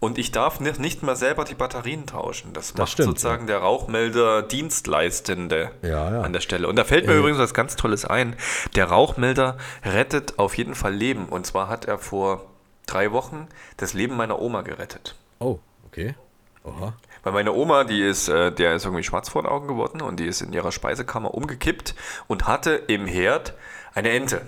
und 0.02 0.18
ich 0.18 0.32
darf 0.32 0.58
nicht, 0.58 0.80
nicht 0.80 1.04
mal 1.04 1.14
selber 1.14 1.44
die 1.44 1.54
Batterien 1.54 2.06
tauschen. 2.06 2.52
Das, 2.54 2.74
macht 2.74 2.90
stimmt, 2.90 3.06
sozusagen 3.10 3.46
der 3.46 3.58
Rauchmelder 3.58 4.42
Dienstleistende 4.42 5.70
Ja, 5.82 6.10
ja. 6.10 6.20
an 6.22 6.32
der 6.32 6.40
Stelle. 6.40 6.66
Und 6.66 6.74
da 6.74 6.82
fällt 6.82 7.06
mir 7.06 7.12
Äh. 7.12 7.18
übrigens 7.18 7.38
was 7.38 7.54
ganz 7.54 7.76
Tolles 7.76 8.04
ein. 8.04 8.34
Der 8.74 8.86
Rauchmelder 8.86 9.58
rettet 9.84 10.40
auf 10.40 10.56
jeden 10.58 10.74
Fall 10.74 10.92
Leben. 10.92 11.26
Und 11.26 11.46
zwar 11.46 11.68
hat 11.68 11.84
er 11.84 11.98
vor 11.98 12.46
drei 12.86 13.12
Wochen 13.12 13.46
das 13.76 13.92
Leben 13.94 14.16
meiner 14.16 14.40
Oma 14.42 14.62
gerettet. 14.62 15.14
Oh, 15.38 15.60
okay. 15.86 16.16
Oha. 16.64 16.94
Weil 17.22 17.32
meine 17.32 17.52
Oma, 17.52 17.84
die 17.84 18.02
ist, 18.02 18.26
äh, 18.28 18.50
der 18.50 18.74
ist 18.74 18.84
irgendwie 18.84 19.04
schwarz 19.04 19.28
vor 19.28 19.42
den 19.42 19.48
Augen 19.52 19.68
geworden 19.68 20.00
und 20.02 20.18
die 20.18 20.26
ist 20.26 20.40
in 20.42 20.52
ihrer 20.52 20.72
Speisekammer 20.72 21.32
umgekippt 21.32 21.94
und 22.26 22.48
hatte 22.48 22.72
im 22.72 23.06
Herd 23.06 23.54
eine 23.94 24.10
Ente. 24.10 24.46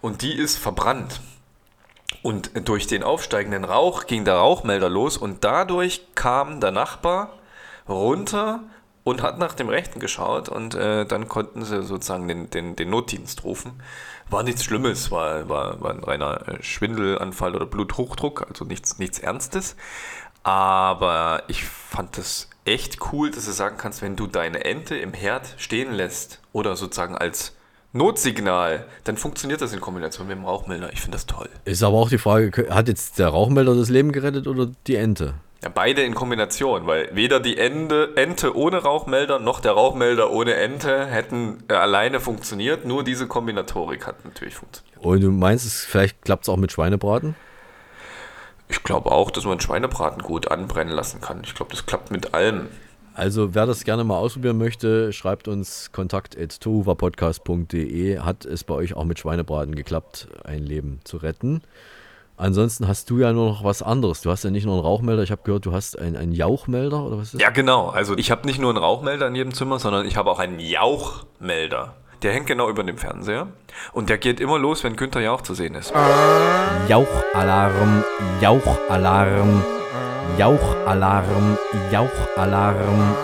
Und 0.00 0.22
die 0.22 0.36
ist 0.38 0.56
verbrannt. 0.56 1.20
Und 2.22 2.68
durch 2.68 2.86
den 2.86 3.02
aufsteigenden 3.02 3.64
Rauch 3.64 4.06
ging 4.06 4.24
der 4.24 4.36
Rauchmelder 4.36 4.90
los 4.90 5.16
und 5.16 5.42
dadurch 5.42 6.06
kam 6.14 6.60
der 6.60 6.70
Nachbar 6.70 7.38
runter 7.88 8.60
und 9.04 9.22
hat 9.22 9.38
nach 9.38 9.54
dem 9.54 9.68
Rechten 9.68 10.00
geschaut 10.00 10.48
und 10.48 10.74
äh, 10.74 11.06
dann 11.06 11.28
konnten 11.28 11.64
sie 11.64 11.82
sozusagen 11.82 12.28
den, 12.28 12.50
den, 12.50 12.76
den 12.76 12.90
Notdienst 12.90 13.44
rufen. 13.44 13.82
War 14.28 14.42
nichts 14.42 14.64
Schlimmes, 14.64 15.10
war, 15.10 15.48
war, 15.48 15.80
war 15.80 15.90
ein 15.90 16.04
reiner 16.04 16.46
äh, 16.46 16.62
Schwindelanfall 16.62 17.56
oder 17.56 17.66
Bluthochdruck, 17.66 18.46
also 18.48 18.64
nichts, 18.64 18.98
nichts 18.98 19.18
Ernstes. 19.18 19.76
Aber 20.42 21.42
ich 21.48 21.64
fand 21.64 22.18
das 22.18 22.48
echt 22.64 22.98
cool, 23.12 23.30
dass 23.30 23.46
du 23.46 23.52
sagen 23.52 23.76
kannst, 23.78 24.02
wenn 24.02 24.16
du 24.16 24.26
deine 24.26 24.64
Ente 24.64 24.96
im 24.96 25.12
Herd 25.12 25.54
stehen 25.58 25.92
lässt 25.92 26.40
oder 26.52 26.76
sozusagen 26.76 27.16
als 27.16 27.54
Notsignal, 27.92 28.86
dann 29.04 29.16
funktioniert 29.16 29.60
das 29.60 29.72
in 29.72 29.80
Kombination 29.80 30.28
mit 30.28 30.36
dem 30.36 30.44
Rauchmelder. 30.44 30.92
Ich 30.92 31.00
finde 31.00 31.16
das 31.16 31.26
toll. 31.26 31.48
Ist 31.64 31.82
aber 31.82 31.96
auch 31.96 32.08
die 32.08 32.18
Frage, 32.18 32.68
hat 32.70 32.88
jetzt 32.88 33.18
der 33.18 33.28
Rauchmelder 33.28 33.74
das 33.74 33.88
Leben 33.88 34.12
gerettet 34.12 34.46
oder 34.46 34.68
die 34.86 34.94
Ente? 34.94 35.34
Ja, 35.62 35.68
beide 35.68 36.02
in 36.02 36.14
Kombination, 36.14 36.86
weil 36.86 37.10
weder 37.12 37.38
die 37.38 37.58
Ende, 37.58 38.16
Ente 38.16 38.56
ohne 38.56 38.78
Rauchmelder 38.78 39.40
noch 39.40 39.60
der 39.60 39.72
Rauchmelder 39.72 40.30
ohne 40.30 40.54
Ente 40.54 41.04
hätten 41.06 41.64
äh, 41.68 41.74
alleine 41.74 42.20
funktioniert. 42.20 42.86
Nur 42.86 43.04
diese 43.04 43.26
Kombinatorik 43.26 44.06
hat 44.06 44.24
natürlich 44.24 44.54
funktioniert. 44.54 44.96
Und 45.04 45.20
du 45.20 45.30
meinst, 45.30 45.66
es, 45.66 45.84
vielleicht 45.84 46.22
klappt 46.22 46.44
es 46.44 46.48
auch 46.48 46.56
mit 46.56 46.72
Schweinebraten? 46.72 47.34
Ich 48.68 48.82
glaube 48.84 49.10
auch, 49.12 49.30
dass 49.30 49.44
man 49.44 49.60
Schweinebraten 49.60 50.22
gut 50.22 50.50
anbrennen 50.50 50.94
lassen 50.94 51.20
kann. 51.20 51.42
Ich 51.44 51.54
glaube, 51.54 51.72
das 51.72 51.84
klappt 51.84 52.10
mit 52.10 52.32
allem. 52.32 52.68
Also 53.14 53.54
wer 53.54 53.66
das 53.66 53.84
gerne 53.84 54.02
mal 54.04 54.16
ausprobieren 54.16 54.56
möchte, 54.58 55.12
schreibt 55.12 55.46
uns 55.48 55.90
kontakt.tohuwapodcast.de. 55.92 58.18
Hat 58.20 58.44
es 58.44 58.62
bei 58.64 58.74
euch 58.74 58.94
auch 58.94 59.04
mit 59.04 59.18
Schweinebraten 59.18 59.74
geklappt, 59.74 60.28
ein 60.44 60.62
Leben 60.62 61.00
zu 61.04 61.16
retten? 61.18 61.62
Ansonsten 62.36 62.86
hast 62.88 63.10
du 63.10 63.18
ja 63.18 63.34
nur 63.34 63.50
noch 63.50 63.64
was 63.64 63.82
anderes. 63.82 64.22
Du 64.22 64.30
hast 64.30 64.44
ja 64.44 64.50
nicht 64.50 64.64
nur 64.64 64.72
einen 64.74 64.82
Rauchmelder, 64.82 65.22
ich 65.22 65.30
habe 65.30 65.42
gehört, 65.44 65.66
du 65.66 65.72
hast 65.72 65.98
einen, 65.98 66.16
einen 66.16 66.32
Jauchmelder 66.32 67.04
oder 67.04 67.18
was 67.18 67.24
ist 67.24 67.34
das? 67.34 67.42
Ja, 67.42 67.50
genau. 67.50 67.88
Also 67.88 68.16
ich 68.16 68.30
habe 68.30 68.46
nicht 68.46 68.58
nur 68.58 68.70
einen 68.70 68.78
Rauchmelder 68.78 69.26
in 69.26 69.34
jedem 69.34 69.52
Zimmer, 69.52 69.78
sondern 69.78 70.06
ich 70.06 70.16
habe 70.16 70.30
auch 70.30 70.38
einen 70.38 70.58
Jauchmelder. 70.58 71.96
Der 72.22 72.32
hängt 72.32 72.46
genau 72.46 72.70
über 72.70 72.82
dem 72.82 72.96
Fernseher 72.96 73.48
und 73.92 74.08
der 74.08 74.16
geht 74.16 74.40
immer 74.40 74.58
los, 74.58 74.82
wenn 74.84 74.96
Günther 74.96 75.20
Jauch 75.20 75.42
zu 75.42 75.52
sehen 75.54 75.74
ist. 75.74 75.92
Jauchalarm, 76.88 78.04
Jauchalarm, 78.40 79.62
Jauchalarm, 80.38 81.58
Jauchalarm. 81.90 83.16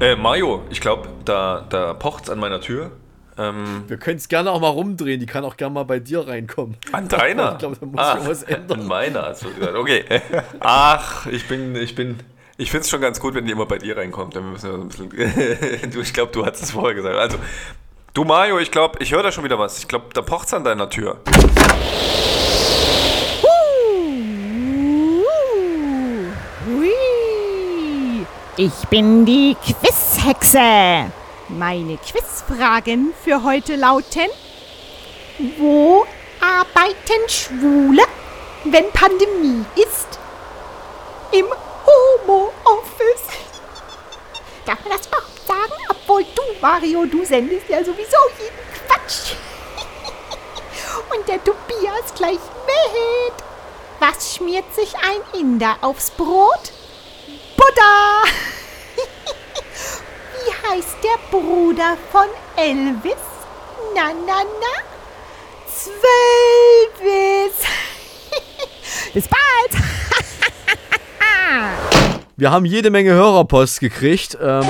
Äh, 0.00 0.14
Mario, 0.16 0.62
ich 0.70 0.80
glaube, 0.80 1.08
da, 1.24 1.66
da 1.68 1.92
pocht's 1.94 2.30
an 2.30 2.38
meiner 2.38 2.60
Tür. 2.60 2.92
Ähm, 3.36 3.84
Wir 3.88 3.96
können 3.96 4.16
es 4.18 4.28
gerne 4.28 4.50
auch 4.50 4.60
mal 4.60 4.68
rumdrehen, 4.68 5.18
die 5.20 5.26
kann 5.26 5.44
auch 5.44 5.56
gerne 5.56 5.74
mal 5.74 5.84
bei 5.84 5.98
dir 5.98 6.26
reinkommen. 6.26 6.76
An 6.92 7.08
deiner? 7.08 7.52
Ich 7.52 7.58
glaube, 7.58 7.76
da 7.80 7.86
muss 7.86 8.00
Ach, 8.00 8.20
ich 8.20 8.28
was 8.28 8.42
ändern. 8.44 8.80
An 8.80 8.86
meiner, 8.86 9.22
hast 9.22 9.44
du 9.44 9.52
gesagt. 9.52 9.74
Okay. 9.74 10.04
Ach, 10.60 11.26
ich 11.26 11.46
bin, 11.48 11.74
ich 11.74 11.94
bin, 11.94 12.16
ich 12.56 12.70
finde 12.70 12.82
es 12.82 12.90
schon 12.90 13.00
ganz 13.00 13.18
gut, 13.20 13.34
wenn 13.34 13.44
die 13.46 13.52
immer 13.52 13.66
bei 13.66 13.78
dir 13.78 13.96
reinkommt. 13.96 14.36
Dann 14.36 14.52
müssen 14.52 14.70
wir 14.70 14.88
so 14.88 15.04
ein 15.04 15.08
bisschen, 15.10 15.90
du, 15.92 16.00
ich 16.00 16.12
glaube, 16.12 16.32
du 16.32 16.46
hast 16.46 16.62
es 16.62 16.70
vorher 16.72 16.94
gesagt. 16.94 17.16
Also, 17.16 17.38
du 18.14 18.24
Mario, 18.24 18.58
ich 18.58 18.70
glaube, 18.70 18.98
ich 19.00 19.12
höre 19.12 19.22
da 19.22 19.32
schon 19.32 19.44
wieder 19.44 19.58
was. 19.58 19.78
Ich 19.78 19.88
glaube, 19.88 20.06
da 20.12 20.22
pocht's 20.22 20.52
an 20.54 20.64
deiner 20.64 20.88
Tür. 20.90 21.18
Ich 28.56 28.88
bin 28.90 29.24
die 29.24 29.56
Quizhexe. 29.64 31.12
Meine 31.48 31.96
Quizfragen 31.98 33.14
für 33.24 33.44
heute 33.44 33.76
lauten: 33.76 34.28
Wo 35.58 36.04
arbeiten 36.40 37.28
Schwule, 37.28 38.02
wenn 38.64 38.90
Pandemie 38.92 39.64
ist? 39.76 40.18
Im 41.30 41.46
Homo-Office. 41.86 43.28
Darf 44.66 44.80
man 44.84 44.98
das? 44.98 45.07
Obwohl 46.18 46.26
du, 46.34 46.42
Mario, 46.60 47.06
du 47.06 47.24
sendest 47.24 47.68
ja 47.68 47.78
sowieso 47.78 48.16
jeden 48.38 48.58
Quatsch. 48.74 49.34
Und 51.14 51.28
der 51.28 51.42
Tobias 51.44 52.12
gleich 52.16 52.32
mit. 52.32 53.34
Was 54.00 54.34
schmiert 54.34 54.64
sich 54.74 54.94
ein 54.96 55.40
Inder 55.40 55.76
aufs 55.80 56.10
Brot? 56.10 56.72
Buddha! 57.56 58.22
Wie 60.34 60.68
heißt 60.68 60.96
der 61.04 61.18
Bruder 61.38 61.96
von 62.10 62.26
Elvis? 62.56 63.14
Na, 63.94 64.08
na, 64.26 64.42
na? 64.42 64.82
Zwölvis! 65.72 67.54
Bis 69.14 69.28
bald! 69.28 69.82
Wir 72.36 72.50
haben 72.52 72.64
jede 72.64 72.90
Menge 72.90 73.12
Hörerpost 73.12 73.80
gekriegt. 73.80 74.38
Ähm, 74.40 74.64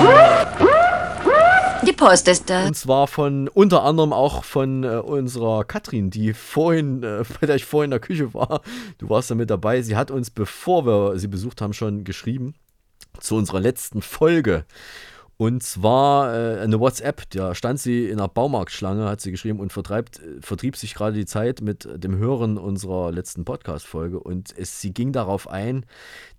Die 1.99 2.05
Post 2.05 2.27
ist 2.29 2.49
da. 2.49 2.65
und 2.65 2.75
zwar 2.75 3.07
von 3.07 3.49
unter 3.49 3.83
anderem 3.83 4.13
auch 4.13 4.45
von 4.45 4.83
äh, 4.83 4.87
unserer 4.87 5.65
Katrin, 5.65 6.09
die 6.09 6.33
vorhin, 6.33 7.03
äh, 7.03 7.23
bei 7.41 7.47
der 7.47 7.57
ich 7.57 7.65
vorhin 7.65 7.87
in 7.87 7.91
der 7.91 7.99
Küche 7.99 8.33
war. 8.33 8.61
Du 8.97 9.09
warst 9.09 9.29
da 9.29 9.35
mit 9.35 9.49
dabei. 9.49 9.81
Sie 9.81 9.97
hat 9.97 10.09
uns, 10.09 10.29
bevor 10.29 10.85
wir 10.85 11.19
sie 11.19 11.27
besucht 11.27 11.61
haben, 11.61 11.73
schon 11.73 12.05
geschrieben 12.05 12.55
zu 13.19 13.35
unserer 13.35 13.59
letzten 13.59 14.01
Folge. 14.01 14.65
Und 15.41 15.63
zwar 15.63 16.35
äh, 16.35 16.59
eine 16.59 16.81
WhatsApp, 16.81 17.29
da 17.29 17.55
stand 17.55 17.79
sie 17.79 18.07
in 18.07 18.19
einer 18.19 18.27
Baumarktschlange, 18.27 19.05
hat 19.05 19.21
sie 19.21 19.31
geschrieben 19.31 19.61
und 19.61 19.71
vertreibt, 19.71 20.19
äh, 20.19 20.41
vertrieb 20.41 20.75
sich 20.75 20.93
gerade 20.93 21.13
die 21.13 21.25
Zeit 21.25 21.61
mit 21.61 21.87
dem 21.95 22.17
Hören 22.17 22.57
unserer 22.57 23.13
letzten 23.13 23.45
Podcast-Folge. 23.45 24.19
Und 24.19 24.53
es, 24.57 24.81
sie 24.81 24.93
ging 24.93 25.13
darauf 25.13 25.49
ein, 25.49 25.85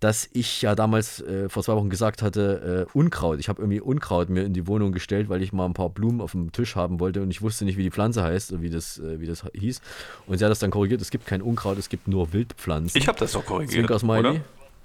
dass 0.01 0.29
ich 0.35 0.61
ja 0.61 0.75
damals 0.75 1.23
äh, 1.23 1.49
vor 1.49 1.63
zwei 1.63 1.77
Wochen 1.77 1.89
gesagt 1.89 2.21
hatte, 2.21 2.87
äh, 2.93 2.93
Unkraut. 2.93 3.41
Ich 3.41 3.49
habe 3.49 3.63
irgendwie 3.63 3.81
Unkraut 3.81 4.29
mir 4.29 4.43
in 4.43 4.53
die 4.53 4.67
Wohnung 4.67 4.93
gestellt, 4.93 5.31
weil 5.31 5.41
ich 5.41 5.55
mal 5.55 5.65
ein 5.65 5.73
paar 5.73 5.89
Blumen 5.89 6.21
auf 6.21 6.33
dem 6.33 6.53
Tisch 6.53 6.77
haben 6.77 7.01
wollte 7.01 7.23
und 7.23 7.31
ich 7.31 7.41
wusste 7.41 7.65
nicht, 7.65 7.79
wie 7.79 7.85
die 7.85 7.91
Pflanze 7.91 8.23
heißt 8.23 8.53
und 8.53 8.61
wie 8.61 8.69
das, 8.69 8.99
äh, 8.99 9.19
wie 9.19 9.27
das 9.27 9.47
hieß. 9.55 9.81
Und 10.27 10.37
sie 10.37 10.45
hat 10.45 10.51
das 10.51 10.59
dann 10.59 10.71
korrigiert, 10.71 11.01
es 11.01 11.09
gibt 11.09 11.25
kein 11.25 11.41
Unkraut, 11.41 11.79
es 11.79 11.89
gibt 11.89 12.07
nur 12.07 12.35
Wildpflanzen. 12.35 13.01
Ich 13.01 13.09
habe 13.09 13.19
das 13.19 13.33
doch 13.33 13.47
korrigiert, 13.47 13.77
Zwinker-Smiley. 13.77 14.29
oder? 14.29 14.41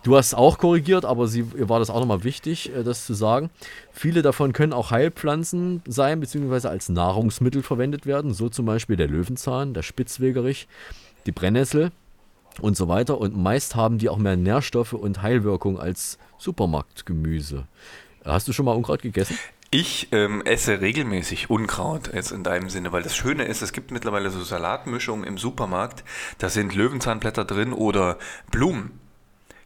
Du 0.05 0.15
hast 0.15 0.35
auch 0.35 0.59
korrigiert, 0.59 1.03
aber 1.03 1.27
sie, 1.27 1.47
ihr 1.57 1.67
war 1.67 1.79
das 1.79 1.89
auch 1.89 1.99
nochmal 1.99 2.23
wichtig, 2.23 2.71
äh, 2.71 2.83
das 2.83 3.07
zu 3.07 3.15
sagen. 3.15 3.49
Viele 3.91 4.21
davon 4.21 4.53
können 4.53 4.71
auch 4.71 4.91
Heilpflanzen 4.91 5.81
sein, 5.87 6.19
beziehungsweise 6.19 6.69
als 6.69 6.89
Nahrungsmittel 6.89 7.63
verwendet 7.63 8.05
werden. 8.05 8.31
So 8.31 8.47
zum 8.47 8.67
Beispiel 8.67 8.97
der 8.97 9.07
Löwenzahn, 9.07 9.73
der 9.73 9.81
Spitzwegerich, 9.81 10.67
die 11.25 11.31
Brennnessel 11.31 11.91
und 12.61 12.77
so 12.77 12.87
weiter. 12.87 13.17
Und 13.17 13.35
meist 13.35 13.75
haben 13.75 13.97
die 13.97 14.07
auch 14.09 14.19
mehr 14.19 14.37
Nährstoffe 14.37 14.93
und 14.93 15.23
Heilwirkung 15.23 15.79
als 15.79 16.19
Supermarktgemüse. 16.37 17.65
Hast 18.23 18.47
du 18.47 18.53
schon 18.53 18.65
mal 18.65 18.75
Unkraut 18.75 19.01
gegessen? 19.01 19.39
Ich 19.71 20.09
ähm, 20.11 20.43
esse 20.45 20.81
regelmäßig 20.81 21.49
Unkraut, 21.49 22.13
jetzt 22.13 22.31
in 22.31 22.43
deinem 22.43 22.69
Sinne, 22.69 22.91
weil 22.91 23.01
das 23.01 23.15
Schöne 23.15 23.45
ist, 23.45 23.63
es 23.63 23.73
gibt 23.73 23.89
mittlerweile 23.89 24.29
so 24.29 24.43
Salatmischungen 24.43 25.25
im 25.25 25.39
Supermarkt, 25.39 26.03
da 26.37 26.49
sind 26.49 26.75
Löwenzahnblätter 26.75 27.43
drin 27.43 27.73
oder 27.73 28.19
Blumen. 28.51 28.99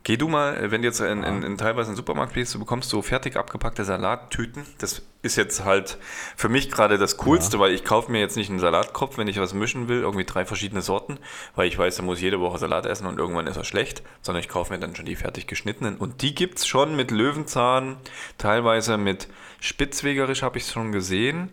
Geh 0.03 0.15
du 0.15 0.29
mal, 0.29 0.55
äh, 0.55 0.71
wenn 0.71 0.81
du 0.81 0.87
jetzt 0.87 1.01
in, 1.01 1.23
in, 1.23 1.43
in 1.43 1.57
teilweise 1.57 1.89
in 1.89 1.93
den 1.93 1.97
Supermarkt 1.97 2.33
gehst, 2.33 2.55
du 2.55 2.59
bekommst 2.59 2.89
so 2.89 3.01
fertig 3.01 3.35
abgepackte 3.35 3.83
Salattüten. 3.83 4.65
Das 4.77 5.01
ist 5.21 5.35
jetzt 5.35 5.65
halt 5.65 5.97
für 6.37 6.47
mich 6.47 6.71
gerade 6.71 6.97
das 6.97 7.17
Coolste, 7.17 7.59
weil 7.59 7.73
ich 7.73 7.83
kaufe 7.83 8.09
mir 8.09 8.21
jetzt 8.21 8.37
nicht 8.37 8.49
einen 8.49 8.59
Salatkopf, 8.59 9.17
wenn 9.17 9.27
ich 9.27 9.39
was 9.39 9.53
mischen 9.53 9.89
will, 9.89 9.99
irgendwie 9.99 10.23
drei 10.23 10.45
verschiedene 10.45 10.81
Sorten, 10.81 11.17
weil 11.55 11.67
ich 11.67 11.77
weiß, 11.77 11.97
da 11.97 12.03
muss 12.03 12.19
ich 12.19 12.23
jede 12.23 12.39
Woche 12.39 12.57
Salat 12.57 12.85
essen 12.85 13.05
und 13.07 13.19
irgendwann 13.19 13.45
ist 13.47 13.57
er 13.57 13.65
schlecht, 13.65 14.01
sondern 14.21 14.41
ich 14.41 14.47
kaufe 14.47 14.71
mir 14.71 14.79
dann 14.79 14.95
schon 14.95 15.05
die 15.05 15.17
fertig 15.17 15.47
geschnittenen. 15.47 15.97
Und 15.97 16.21
die 16.21 16.33
gibt 16.33 16.59
es 16.59 16.67
schon 16.67 16.95
mit 16.95 17.11
Löwenzahn, 17.11 17.97
teilweise 18.37 18.97
mit 18.97 19.27
Spitzwegerisch 19.59 20.41
habe 20.41 20.57
ich 20.57 20.63
es 20.63 20.71
schon 20.71 20.93
gesehen 20.93 21.49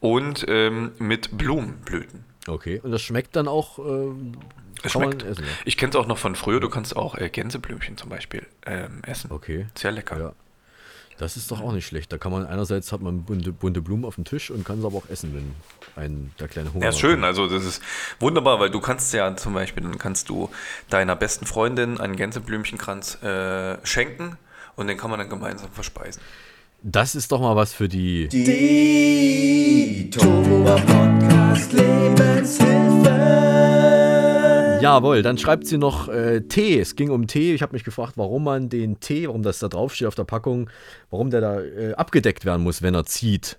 und 0.00 0.46
ähm, 0.48 0.92
mit 0.98 1.36
Blumenblüten. 1.36 2.24
Okay, 2.48 2.80
und 2.82 2.90
das 2.90 3.02
schmeckt 3.02 3.36
dann 3.36 3.48
auch. 3.48 3.78
ähm, 3.78 4.32
Es 4.84 4.92
schmeckt. 4.92 5.22
essen, 5.22 5.44
ja. 5.44 5.50
Ich 5.64 5.76
kenne 5.76 5.90
es 5.90 5.96
auch 5.96 6.06
noch 6.06 6.18
von 6.18 6.34
früher. 6.34 6.60
Du 6.60 6.68
kannst 6.68 6.96
auch 6.96 7.16
äh, 7.16 7.28
Gänseblümchen 7.28 7.96
zum 7.96 8.08
Beispiel 8.08 8.46
ähm, 8.66 9.02
essen. 9.02 9.30
Okay. 9.30 9.66
Sehr 9.76 9.92
lecker. 9.92 10.18
Ja. 10.18 10.32
Das 11.18 11.36
ist 11.36 11.50
doch 11.50 11.60
auch 11.60 11.72
nicht 11.72 11.86
schlecht. 11.86 12.10
Da 12.12 12.18
kann 12.18 12.32
man 12.32 12.46
einerseits 12.46 12.92
hat 12.92 13.02
man 13.02 13.24
bunte, 13.24 13.52
bunte 13.52 13.82
Blumen 13.82 14.06
auf 14.06 14.14
dem 14.14 14.24
Tisch 14.24 14.50
und 14.50 14.64
kann 14.64 14.78
es 14.78 14.84
aber 14.86 14.96
auch 14.96 15.08
essen, 15.10 15.34
wenn 15.34 15.54
ein 16.02 16.32
der 16.40 16.48
kleine 16.48 16.72
Hunger 16.72 16.84
Ja, 16.84 16.88
ist 16.90 16.98
schön. 16.98 17.24
Also 17.24 17.46
das 17.46 17.62
ist 17.62 17.82
wunderbar, 18.18 18.58
weil 18.58 18.70
du 18.70 18.80
kannst 18.80 19.12
ja 19.12 19.36
zum 19.36 19.52
Beispiel, 19.52 19.82
dann 19.82 19.98
kannst 19.98 20.30
du 20.30 20.48
deiner 20.88 21.16
besten 21.16 21.44
Freundin 21.44 22.00
einen 22.00 22.16
Gänseblümchenkranz 22.16 23.22
äh, 23.22 23.76
schenken 23.84 24.38
und 24.76 24.86
den 24.86 24.96
kann 24.96 25.10
man 25.10 25.18
dann 25.18 25.28
gemeinsam 25.28 25.70
verspeisen. 25.72 26.22
Das 26.82 27.14
ist 27.14 27.30
doch 27.30 27.42
mal 27.42 27.54
was 27.54 27.74
für 27.74 27.90
die. 27.90 28.26
Die 28.28 30.08
Tohuwa 30.10 30.76
Podcast 30.76 31.72
Lebenshilfe. 31.74 33.10
Jawohl, 34.80 35.22
dann 35.22 35.38
schreibt 35.38 35.66
sie 35.66 35.78
noch 35.78 36.08
äh, 36.08 36.40
Tee. 36.42 36.78
Es 36.78 36.96
ging 36.96 37.10
um 37.10 37.26
Tee. 37.26 37.54
Ich 37.54 37.62
habe 37.62 37.72
mich 37.72 37.84
gefragt, 37.84 38.14
warum 38.16 38.44
man 38.44 38.68
den 38.68 39.00
Tee, 39.00 39.26
warum 39.26 39.42
das 39.42 39.58
da 39.58 39.68
draufsteht 39.68 40.08
auf 40.08 40.14
der 40.14 40.24
Packung, 40.24 40.70
warum 41.10 41.30
der 41.30 41.40
da 41.40 41.60
äh, 41.60 41.92
abgedeckt 41.94 42.44
werden 42.44 42.62
muss, 42.62 42.82
wenn 42.82 42.94
er 42.94 43.04
zieht. 43.04 43.58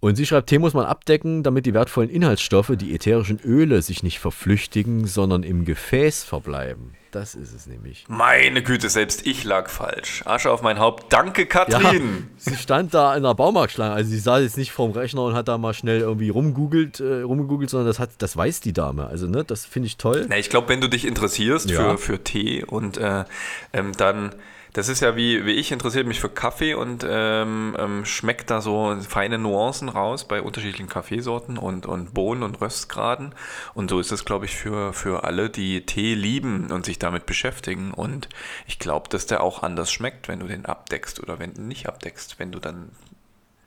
Und 0.00 0.16
sie 0.16 0.26
schreibt, 0.26 0.48
Tee 0.48 0.58
muss 0.58 0.74
man 0.74 0.86
abdecken, 0.86 1.42
damit 1.42 1.66
die 1.66 1.74
wertvollen 1.74 2.10
Inhaltsstoffe, 2.10 2.72
die 2.76 2.94
ätherischen 2.94 3.40
Öle, 3.44 3.82
sich 3.82 4.02
nicht 4.02 4.20
verflüchtigen, 4.20 5.06
sondern 5.06 5.42
im 5.42 5.64
Gefäß 5.64 6.22
verbleiben. 6.24 6.97
Das 7.10 7.34
ist 7.34 7.54
es 7.54 7.66
nämlich. 7.66 8.04
Meine 8.08 8.62
Güte, 8.62 8.90
selbst 8.90 9.26
ich 9.26 9.42
lag 9.44 9.70
falsch. 9.70 10.22
Asche 10.26 10.50
auf 10.50 10.60
mein 10.60 10.78
Haupt. 10.78 11.10
Danke, 11.10 11.46
Katrin. 11.46 12.28
Ja, 12.36 12.50
sie 12.52 12.56
stand 12.56 12.92
da 12.92 13.16
in 13.16 13.22
der 13.22 13.34
Baumarktschlange. 13.34 13.94
Also 13.94 14.10
sie 14.10 14.18
saß 14.18 14.42
jetzt 14.42 14.58
nicht 14.58 14.72
vorm 14.72 14.90
Rechner 14.92 15.22
und 15.22 15.34
hat 15.34 15.48
da 15.48 15.56
mal 15.56 15.72
schnell 15.72 16.00
irgendwie 16.00 16.28
rumgoogelt, 16.28 17.00
äh, 17.00 17.22
rumgegoogelt, 17.22 17.70
sondern 17.70 17.86
das, 17.86 17.98
hat, 17.98 18.10
das 18.18 18.36
weiß 18.36 18.60
die 18.60 18.74
Dame. 18.74 19.06
Also 19.06 19.26
ne, 19.26 19.42
das 19.42 19.64
finde 19.64 19.86
ich 19.86 19.96
toll. 19.96 20.26
Na, 20.28 20.36
ich 20.36 20.50
glaube, 20.50 20.68
wenn 20.68 20.82
du 20.82 20.88
dich 20.88 21.06
interessierst 21.06 21.70
Ja. 21.70 21.96
für, 21.96 21.98
für 21.98 22.24
Tee 22.24 22.62
und 22.64 22.98
äh, 22.98 23.24
ähm, 23.72 23.92
dann, 23.96 24.34
das 24.72 24.88
ist 24.88 25.00
ja 25.00 25.16
wie, 25.16 25.46
wie 25.46 25.52
ich, 25.52 25.72
interessiert 25.72 26.06
mich 26.06 26.20
für 26.20 26.28
Kaffee 26.28 26.74
und 26.74 27.04
ähm, 27.08 27.76
ähm, 27.78 28.04
schmeckt 28.04 28.50
da 28.50 28.60
so 28.60 28.96
feine 29.08 29.38
Nuancen 29.38 29.88
raus 29.88 30.26
bei 30.26 30.42
unterschiedlichen 30.42 30.88
Kaffeesorten 30.88 31.58
und, 31.58 31.86
und 31.86 32.14
Bohnen 32.14 32.42
und 32.42 32.60
Röstgraden. 32.60 33.34
Und 33.74 33.90
so 33.90 34.00
ist 34.00 34.12
es, 34.12 34.24
glaube 34.24 34.44
ich, 34.44 34.56
für, 34.56 34.92
für 34.92 35.24
alle, 35.24 35.50
die 35.50 35.86
Tee 35.86 36.14
lieben 36.14 36.70
und 36.70 36.84
sich 36.84 36.98
damit 36.98 37.26
beschäftigen. 37.26 37.92
Und 37.92 38.28
ich 38.66 38.78
glaube, 38.78 39.08
dass 39.08 39.26
der 39.26 39.42
auch 39.42 39.62
anders 39.62 39.90
schmeckt, 39.90 40.28
wenn 40.28 40.40
du 40.40 40.46
den 40.46 40.66
abdeckst 40.66 41.20
oder 41.20 41.38
wenn 41.38 41.54
du 41.54 41.62
nicht 41.62 41.88
abdeckst, 41.88 42.38
wenn 42.38 42.52
du 42.52 42.58
dann 42.58 42.90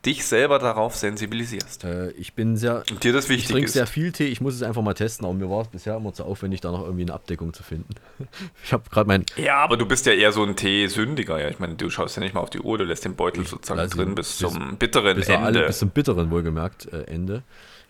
dich 0.06 0.26
selber 0.26 0.60
darauf 0.60 0.96
sensibilisierst. 0.96 1.84
Äh, 1.84 2.12
ich 2.12 2.34
bin 2.34 2.58
sehr. 2.58 2.84
Und 2.90 3.04
dir 3.04 3.14
das 3.14 3.26
Ich 3.26 3.30
wichtig 3.32 3.52
trinke 3.52 3.66
ist. 3.68 3.74
sehr 3.74 3.88
viel 3.88 4.12
Tee. 4.12 4.28
Ich 4.28 4.42
muss 4.42 4.56
es 4.56 4.64
einfach 4.64 4.82
mal 4.82 4.94
testen. 4.94 5.26
Aber 5.26 5.34
mir 5.34 5.50
war 5.50 5.62
es 5.62 5.68
bisher 5.68 5.96
immer 5.96 6.14
zu 6.14 6.24
aufwendig, 6.24 6.62
da 6.62 6.72
noch 6.72 6.84
irgendwie 6.84 7.04
eine 7.04 7.14
Abdeckung 7.14 7.54
zu 7.54 7.64
finden. 7.64 7.96
Ich 8.64 8.74
habe 8.74 8.84
gerade 8.90 9.08
mein. 9.08 9.26
Ja, 9.38 9.58
aber 9.58 9.78
du 9.78 9.86
bist 9.86 10.06
ja 10.06 10.14
eher 10.14 10.32
so 10.32 10.44
ein 10.44 10.56
Teesündiger. 10.56 11.40
Ja. 11.42 11.50
Ich 11.50 11.60
meine, 11.60 11.76
du 11.76 11.90
schaust 11.90 12.16
ja 12.16 12.22
nicht 12.24 12.34
mal 12.34 12.42
auf 12.42 12.50
die 12.50 12.60
Uhr, 12.60 12.78
du 12.78 12.84
lässt 12.84 13.06
den 13.06 13.16
Beutel 13.16 13.46
sozusagen 13.46 13.90
drin 13.90 14.10
ihn 14.10 14.16
bis, 14.16 14.38
zum 14.38 14.78
bitteren 14.78 15.08
Also 15.08 15.20
bis 15.20 15.30
Ende. 15.30 15.46
Alle, 15.46 15.68
bis 15.68 15.80
zum 15.80 15.90
bitteren, 15.90 16.32
wohlgemerkt, 16.32 16.92
äh, 16.94 17.04
Ende. 17.04 17.44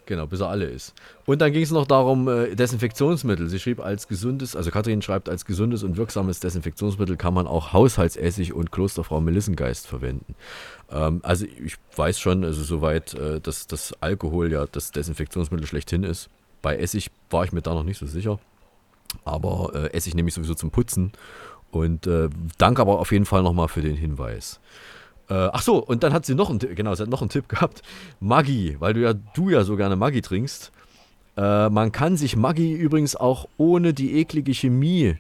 Genau, 0.06 0.26
bis 0.26 0.39
er 0.39 0.49
alle 0.49 0.66
ist. 0.66 0.93
Und 1.26 1.41
dann 1.41 1.52
ging 1.54 1.62
es 1.62 1.72
noch 1.72 1.86
darum, 1.86 2.28
äh, 2.28 2.56
Desinfektionsmittel. 2.56 3.49
Sie 3.49 3.60
schrieb 3.60 3.80
als 3.80 4.08
gesundes, 4.08 4.56
also 4.56 4.72
Katrin 4.72 5.02
schreibt, 5.02 5.30
als 5.30 5.45
gesundes 5.45 5.84
und 5.84 5.95
wirksames 5.95 6.39
Desinfektionsmittel 6.39 7.18
kann 7.18 7.34
man 7.34 7.47
auch 7.47 7.72
Haushaltsessig 7.72 8.54
und 8.54 8.72
Klosterfrau 8.72 9.22
Melissengeist 9.22 9.88
verwenden. 9.88 10.36
Ähm, 10.89 11.22
also 11.24 11.45
ich 11.45 11.76
weiß 11.95 12.20
schon, 12.20 12.43
also 12.43 12.64
soweit, 12.64 13.14
äh, 13.14 13.39
dass 13.39 13.68
das 13.68 13.93
Alkohol 14.02 14.52
ja 14.52 14.66
das 14.66 14.91
Desinfektionsmittel 14.91 15.68
schlechthin 15.68 16.04
ist. 16.04 16.30
Bei 16.62 16.78
Essig 16.78 17.12
war 17.30 17.45
ich 17.45 17.52
mir 17.52 17.62
da 17.62 17.74
noch 17.74 17.84
nicht 17.84 17.97
so 17.97 18.08
sicher. 18.08 18.39
Aber 19.24 19.72
äh, 19.76 19.93
Essig 19.93 20.16
nehme 20.16 20.30
ich 20.30 20.36
sowieso 20.36 20.56
zum 20.56 20.72
Putzen. 20.72 21.12
Und 21.70 22.08
äh, 22.08 22.30
danke 22.58 22.82
aber 22.82 22.99
auf 22.99 23.12
jeden 23.12 23.26
Fall 23.26 23.43
nochmal 23.43 23.68
für 23.68 23.82
den 23.82 23.95
Hinweis. 23.95 24.60
Äh, 25.32 25.50
ach 25.54 25.62
so, 25.62 25.78
und 25.78 26.04
dann 26.04 26.12
hat 26.12 26.26
sie 26.26 26.36
noch 26.36 26.50
einen, 26.50 26.60
genau, 26.60 26.94
sie 26.94 27.04
hat 27.04 27.10
noch 27.10 27.22
einen 27.22 27.30
Tipp 27.30 27.48
gehabt. 27.48 27.82
Maggi, 28.20 28.76
weil 28.80 28.94
du 28.94 29.00
ja, 29.00 29.14
du 29.14 29.50
ja 29.50 29.64
so 29.64 29.78
gerne 29.78 29.96
Maggi 29.96 30.22
trinkst. 30.22 30.74
Äh, 31.38 31.70
man 31.70 31.94
kann 31.94 32.18
sich 32.18 32.36
Maggi 32.36 32.74
übrigens 32.74 33.16
auch 33.16 33.48
ohne 33.56 33.94
die 33.94 34.20
eklige 34.20 34.54
Chemie, 34.54 35.16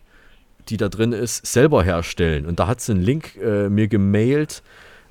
die 0.67 0.75
da 0.75 0.89
drin 0.89 1.13
ist, 1.13 1.45
selber 1.45 1.81
herstellen. 1.81 2.45
Und 2.45 2.59
da 2.59 2.67
hat 2.67 2.81
sie 2.81 2.91
einen 2.91 3.01
Link 3.01 3.37
äh, 3.37 3.69
mir 3.69 3.87
gemailt. 3.87 4.63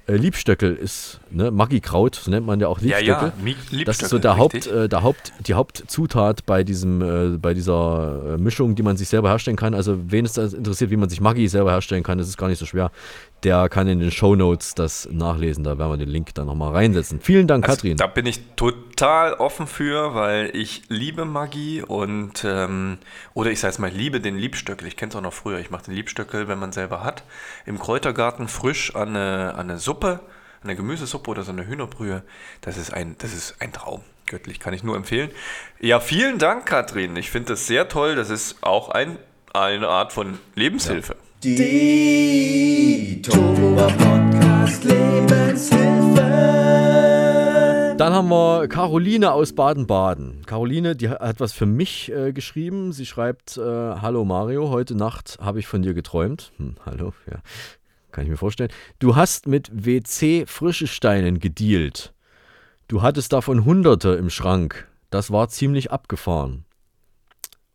Äh, 0.07 0.17
Liebstöckel 0.17 0.75
ist, 0.77 1.20
ne, 1.31 1.51
Maggi-Kraut, 1.51 2.15
so 2.15 2.31
nennt 2.31 2.47
man 2.47 2.61
ja 2.61 2.69
auch 2.69 2.79
Ja, 2.81 2.99
Liebstöckel. 2.99 3.33
ja, 3.39 3.45
Mi- 3.45 3.85
das 3.85 4.03
ist 4.03 4.11
so 4.11 4.19
der 4.19 4.37
Haupt, 4.37 4.67
äh, 4.67 4.89
der 4.89 5.03
Haupt, 5.03 5.33
die 5.47 5.55
Hauptzutat 5.55 6.47
bei 6.47 6.65
diesem, 6.65 7.03
äh, 7.35 7.39
bei 7.39 7.55
dieser 7.55 8.35
äh, 8.35 8.39
Mischung, 8.39 8.75
die 8.75 8.83
man 8.83 8.97
sich 8.97 9.09
selber 9.09 9.31
herstellen 9.31 9.57
kann. 9.57 9.75
Also 9.75 9.99
wen 10.11 10.25
es 10.25 10.37
interessiert, 10.37 10.91
wie 10.91 10.97
man 10.97 11.09
sich 11.09 11.21
Maggi 11.21 11.47
selber 11.49 11.73
herstellen 11.73 12.03
kann, 12.03 12.19
das 12.19 12.29
ist 12.29 12.37
gar 12.37 12.49
nicht 12.49 12.59
so 12.59 12.67
schwer. 12.67 12.91
Der 13.43 13.71
kann 13.71 13.89
in 13.89 14.01
den 14.01 14.11
Shownotes 14.11 14.75
das 14.75 15.09
nachlesen. 15.11 15.65
Da 15.65 15.79
werden 15.79 15.91
wir 15.93 15.97
den 15.97 16.11
Link 16.11 16.35
dann 16.35 16.47
nochmal 16.47 16.73
reinsetzen. 16.73 17.21
Vielen 17.23 17.47
Dank, 17.47 17.65
Also, 17.67 17.77
Katrin. 17.77 17.97
Da 17.97 18.07
bin 18.07 18.27
ich 18.27 18.41
total 18.55 19.33
offen 19.33 19.67
für, 19.67 20.15
weil 20.15 20.51
ich 20.55 20.83
liebe 20.89 21.25
Magie 21.25 21.83
und 21.83 22.45
ähm, 22.47 22.99
oder 23.33 23.51
ich 23.51 23.61
sage 23.61 23.73
es 23.73 23.79
mal, 23.79 23.91
liebe 23.91 24.21
den 24.21 24.37
Liebstöckel. 24.37 24.87
Ich 24.87 24.97
kenne 24.97 25.09
es 25.11 25.17
auch 25.17 25.23
noch 25.23 25.33
früher. 25.33 25.59
Ich 25.59 25.71
mache 25.71 25.85
den 25.85 25.95
Liebstöckel, 25.95 26.49
wenn 26.49 26.59
man 26.59 26.73
selber 26.73 27.03
hat, 27.03 27.23
im 27.65 27.79
Kräutergarten 27.79 28.47
frisch 28.47 28.95
an 28.95 29.09
eine, 29.17 29.55
an 29.55 29.71
eine 29.71 29.79
Suppe, 29.79 30.21
an 30.63 30.69
eine 30.69 30.77
Gemüsesuppe 30.77 31.31
oder 31.31 31.43
so 31.43 31.53
eine 31.53 31.67
Hühnerbrühe. 31.67 32.23
Das 32.61 32.77
ist 32.77 32.93
ein, 32.93 33.17
das 33.19 33.33
ist 33.33 33.57
ein 33.61 33.73
Traum. 33.73 34.03
Göttlich, 34.27 34.61
kann 34.61 34.75
ich 34.75 34.85
nur 34.85 34.95
empfehlen. 34.97 35.31
Ja, 35.81 36.01
vielen 36.01 36.39
Dank, 36.39 36.67
Katrin. 36.67 37.17
Ich 37.17 37.31
finde 37.31 37.55
das 37.55 37.67
sehr 37.67 37.89
toll. 37.89 38.15
Das 38.15 38.31
ist 38.31 38.63
auch 38.63 38.91
ein, 38.91 39.19
eine 39.53 39.89
Art 39.89 40.13
von 40.13 40.39
Lebenshilfe. 40.55 41.17
Die 41.43 43.23
Tohuwa 43.23 43.87
Podcast 43.87 44.85
Lebenshilfe. 44.85 45.81
Dann 47.97 48.15
haben 48.15 48.29
wir 48.29 48.69
Caroline 48.69 49.33
aus 49.33 49.55
Baden-Baden. 49.55 50.45
Caroline, 50.47 50.97
die 50.97 51.09
hat 51.09 51.41
was 51.41 51.53
für 51.53 51.67
mich 51.67 52.11
äh, 52.11 52.33
geschrieben. 52.33 52.93
Sie 52.93 53.05
schreibt: 53.05 53.57
äh, 53.59 53.61
Hallo 53.61 54.25
Mario, 54.25 54.71
heute 54.71 54.95
Nacht 54.95 55.39
habe 55.41 55.59
ich 55.59 55.67
von 55.67 55.83
dir 55.83 55.93
geträumt. 55.93 56.53
Hm, 56.57 56.77
hallo, 56.87 57.13
ja, 57.31 57.39
kann 58.13 58.25
ich 58.25 58.31
mir 58.31 58.37
vorstellen. 58.37 58.71
Du 58.99 59.17
hast 59.17 59.47
mit 59.47 59.71
WC 59.73 60.45
frische 60.47 60.87
Steinen 60.87 61.39
gedealt. 61.39 62.13
Du 62.89 63.03
hattest 63.03 63.33
davon 63.33 63.65
Hunderte 63.65 64.11
im 64.11 64.31
Schrank. 64.31 64.89
Das 65.11 65.31
war 65.31 65.49
ziemlich 65.49 65.91
abgefahren. 65.91 66.65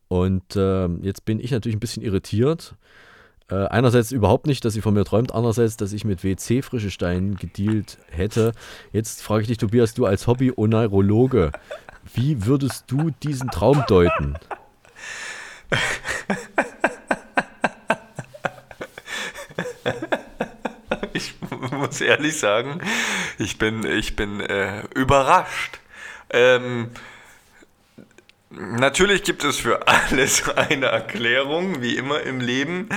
Und 0.07 0.55
äh, 0.55 0.87
jetzt 1.01 1.25
bin 1.25 1.39
ich 1.39 1.51
natürlich 1.51 1.75
ein 1.75 1.79
bisschen 1.79 2.03
irritiert. 2.03 2.75
Äh, 3.49 3.65
einerseits 3.67 4.11
überhaupt 4.11 4.47
nicht, 4.47 4.65
dass 4.65 4.73
sie 4.73 4.81
von 4.81 4.93
mir 4.93 5.05
träumt, 5.05 5.33
andererseits, 5.33 5.77
dass 5.77 5.93
ich 5.93 6.03
mit 6.03 6.23
WC 6.23 6.61
frische 6.61 6.89
Steinen 6.89 7.35
gedealt 7.35 7.99
hätte. 8.09 8.53
Jetzt 8.91 9.21
frage 9.21 9.41
ich 9.43 9.47
dich, 9.47 9.57
Tobias, 9.57 9.93
du 9.93 10.05
als 10.05 10.25
Hobby-Oneirologe, 10.27 11.51
wie 12.13 12.45
würdest 12.45 12.85
du 12.87 13.11
diesen 13.23 13.49
Traum 13.49 13.83
deuten? 13.87 14.37
Ich 21.13 21.33
muss 21.85 22.01
ehrlich 22.01 22.37
sagen, 22.39 22.81
ich 23.37 23.57
bin, 23.57 23.85
ich 23.85 24.15
bin 24.15 24.39
äh, 24.39 24.83
überrascht. 24.95 25.79
Ähm, 26.31 26.89
natürlich 28.49 29.23
gibt 29.23 29.43
es 29.43 29.57
für 29.57 29.87
alles 29.87 30.49
eine 30.55 30.87
Erklärung, 30.87 31.81
wie 31.81 31.95
immer 31.95 32.21
im 32.21 32.39
Leben. 32.39 32.89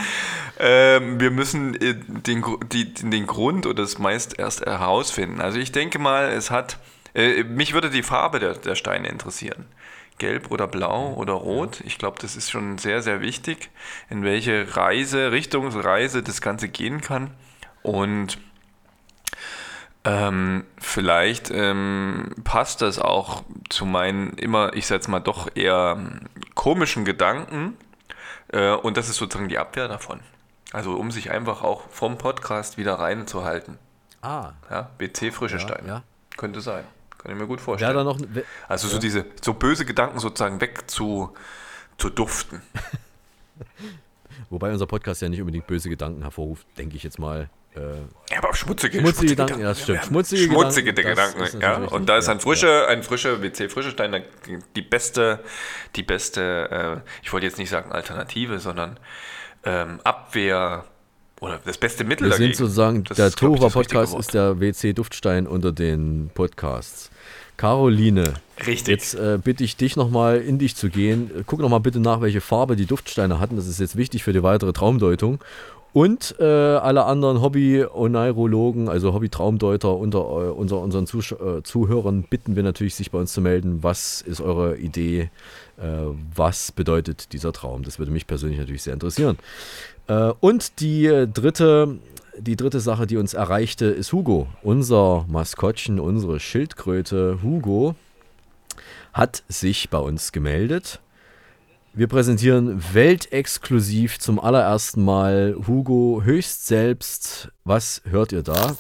Ähm, 0.59 1.21
wir 1.21 1.31
müssen 1.31 1.75
äh, 1.75 1.97
den, 1.97 2.45
die, 2.73 2.95
den 2.95 3.27
Grund 3.27 3.67
oder 3.67 3.83
das 3.83 3.99
meist 3.99 4.39
erst 4.39 4.65
herausfinden. 4.65 5.41
Also 5.41 5.59
ich 5.59 5.73
denke 5.73 5.99
mal, 5.99 6.31
es 6.31 6.51
hat, 6.51 6.79
äh, 7.15 7.45
mich 7.45 7.75
würde 7.75 7.91
die 7.91 8.03
Farbe 8.03 8.39
der, 8.39 8.55
der 8.55 8.75
Steine 8.75 9.09
interessieren. 9.09 9.67
Gelb 10.17 10.51
oder 10.51 10.67
blau 10.67 11.15
oder 11.15 11.35
rot. 11.35 11.81
Ich 11.85 11.97
glaube, 11.97 12.19
das 12.21 12.35
ist 12.35 12.51
schon 12.51 12.79
sehr, 12.79 13.03
sehr 13.03 13.21
wichtig, 13.21 13.71
in 14.11 14.25
welche 14.25 14.77
Reise, 14.77 15.31
Richtungsreise 15.31 16.25
das 16.25 16.41
Ganze 16.41 16.69
gehen 16.69 17.01
kann. 17.01 17.31
Und 17.83 18.39
ähm, 20.09 20.65
vielleicht 20.79 21.51
ähm, 21.51 22.31
passt 22.43 22.81
das 22.81 22.99
auch 22.99 23.43
zu 23.69 23.85
meinen 23.85 24.33
immer, 24.39 24.73
ich 24.75 24.87
sage 24.87 25.11
mal, 25.11 25.21
doch 25.21 25.49
eher 25.55 25.99
komischen 26.55 27.05
Gedanken. 27.05 27.77
Äh, 28.51 28.73
und 28.73 28.97
das 28.97 29.11
ist 29.11 29.17
sozusagen 29.17 29.51
die 29.51 29.59
Abwehr 29.59 29.87
davon. 29.87 30.21
Also 30.73 30.95
um 30.95 31.11
sich 31.11 31.31
einfach 31.31 31.63
auch 31.63 31.91
vom 31.91 32.17
Podcast 32.17 32.79
wieder 32.79 32.95
reinzuhalten. 32.95 33.79
Ah. 34.23 34.53
Ja, 34.71 34.91
BC 34.97 35.31
frische 35.33 35.57
Ja, 35.57 35.61
Steine. 35.61 35.89
ja. 35.89 36.03
Könnte 36.39 36.63
sein. 36.63 36.85
Kann 37.19 37.33
ich 37.33 37.39
mir 37.39 37.47
gut 37.47 37.61
vorstellen. 37.61 37.95
Da 37.95 38.05
noch, 38.05 38.19
also 38.67 38.89
so 38.89 38.95
ja. 38.95 39.01
diese 39.01 39.27
so 39.43 39.53
böse 39.53 39.85
Gedanken 39.85 40.21
sozusagen 40.21 40.61
weg 40.63 40.91
zu, 40.91 41.35
zu 41.99 42.09
duften. 42.09 42.63
Wobei 44.51 44.73
unser 44.73 44.87
Podcast 44.87 45.21
ja 45.21 45.29
nicht 45.29 45.41
unbedingt 45.41 45.67
böse 45.67 45.91
Gedanken 45.91 46.23
hervorruft, 46.23 46.67
denke 46.79 46.97
ich 46.97 47.03
jetzt 47.03 47.19
mal. 47.19 47.51
Äh, 47.77 47.81
Ja, 48.31 48.39
aber 48.39 48.55
schmutzige, 48.55 48.99
schmutzige 49.01 49.31
Gedanken, 49.37 49.61
ja, 49.61 49.69
das 49.69 49.83
stimmt. 49.83 50.05
Schmutzige, 50.05 50.43
schmutzige 50.45 50.93
Gedanken, 50.95 51.39
Gedanken, 51.45 51.61
ja. 51.61 51.77
Und 51.89 52.09
da 52.09 52.17
ist 52.19 52.29
ein 52.29 52.41
frischer, 52.41 52.89
ein 52.89 53.03
frischer 53.03 53.41
WC 53.43 53.69
frische 53.69 53.91
Stein 53.91 54.13
der- 54.13 54.25
die 54.77 54.83
beste, 54.83 55.41
die 55.97 56.03
beste, 56.03 57.03
äh, 57.05 57.11
ich 57.23 57.33
wollte 57.33 57.47
jetzt 57.47 57.59
nicht 57.59 57.71
sagen 57.71 57.93
Alternative, 57.93 58.59
sondern 58.59 58.99
ähm, 59.65 60.01
Oder 61.41 61.61
das 61.65 61.79
beste 61.79 62.05
Mittel 62.05 62.25
Wir 62.27 62.31
dagegen. 62.31 62.55
sind 62.55 62.57
sozusagen, 62.67 63.05
Das 63.05 63.17
der 63.17 63.31
Tova-Podcast 63.31 64.13
Wort. 64.13 64.21
ist 64.23 64.35
der 64.35 64.59
WC-Duftstein 64.61 65.47
unter 65.47 65.71
den 65.73 66.31
Podcasts. 66.35 67.11
Caroline. 67.57 68.35
Richtig. 68.67 68.87
Jetzt 68.89 69.15
äh, 69.15 69.39
bitte 69.43 69.63
ich 69.65 69.77
dich 69.77 69.95
nochmal 69.97 70.39
in 70.41 70.59
dich 70.59 70.75
zu 70.77 70.89
gehen. 70.91 71.31
Guck 71.47 71.61
nochmal 71.61 71.81
bitte 71.81 72.01
nach, 72.01 72.21
welche 72.21 72.41
Farbe 72.41 72.77
die 72.77 72.87
Duftsteine 72.87 73.41
hatten. 73.41 73.57
Das 73.57 73.67
ist 73.67 73.79
jetzt 73.81 73.97
wichtig 73.97 74.23
für 74.25 74.33
die 74.33 74.43
weitere 74.43 74.73
Traumdeutung. 74.73 75.41
Und 75.93 76.37
äh, 76.39 76.45
alle 76.45 77.05
anderen 77.05 77.41
Hobby-Oneirologen, 77.41 78.89
also 78.89 79.15
Hobby-Traumdeuter 79.15 79.97
unter, 79.97 80.19
äh, 80.19 80.51
unter 80.51 80.79
unseren 80.81 81.07
Zusch 81.07 81.33
äh, 81.33 81.63
Zuhörern, 81.63 82.25
bitten 82.29 82.57
wir 82.57 82.63
natürlich, 82.63 82.95
sich 82.95 83.11
bei 83.11 83.19
uns 83.19 83.33
zu 83.33 83.41
melden. 83.41 83.83
Was 83.83 84.21
ist 84.21 84.41
eure 84.41 84.77
Idee? 84.77 85.31
Äh, 85.79 85.83
was 86.35 86.73
bedeutet 86.73 87.33
dieser 87.33 87.53
Traum? 87.53 87.83
Das 87.85 87.99
würde 87.99 88.13
mich 88.13 88.27
persönlich 88.27 88.59
natürlich 88.59 88.83
sehr 88.83 88.95
interessieren. 88.95 89.39
Äh, 90.09 90.33
und 90.41 90.81
die 90.81 91.27
dritte, 91.33 91.99
die 92.39 92.57
dritte 92.57 92.81
Sache, 92.81 93.07
die 93.07 93.17
uns 93.17 93.33
erreichte, 93.35 93.87
ist 93.87 94.13
Hugo. 94.13 94.47
Unser 94.63 95.25
Maskottchen, 95.29 96.01
unsere 96.01 96.39
Schildkröte 96.39 97.39
Hugo 97.43 97.95
hat 99.15 99.43
sich 99.49 99.89
bei 99.89 99.99
uns 99.99 100.33
gemeldet. 100.33 101.01
Wir 101.99 102.07
präsentieren 102.07 102.81
weltexklusiv 102.95 104.21
zum 104.21 104.39
allerersten 104.39 105.05
Mal 105.05 105.57
Hugo 105.67 106.23
höchst 106.23 106.69
selbst. 106.69 107.51
Was 107.65 108.03
hört 108.05 108.31
ihr 108.31 108.45
da? 108.45 108.77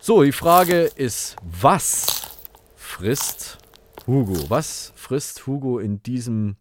So, 0.00 0.24
die 0.24 0.32
Frage 0.32 0.90
ist, 0.96 1.36
was 1.44 2.22
frisst 2.74 3.58
Hugo? 4.08 4.50
Was 4.50 4.92
frisst 4.96 5.46
Hugo 5.46 5.78
in 5.78 6.02
diesem, 6.02 6.56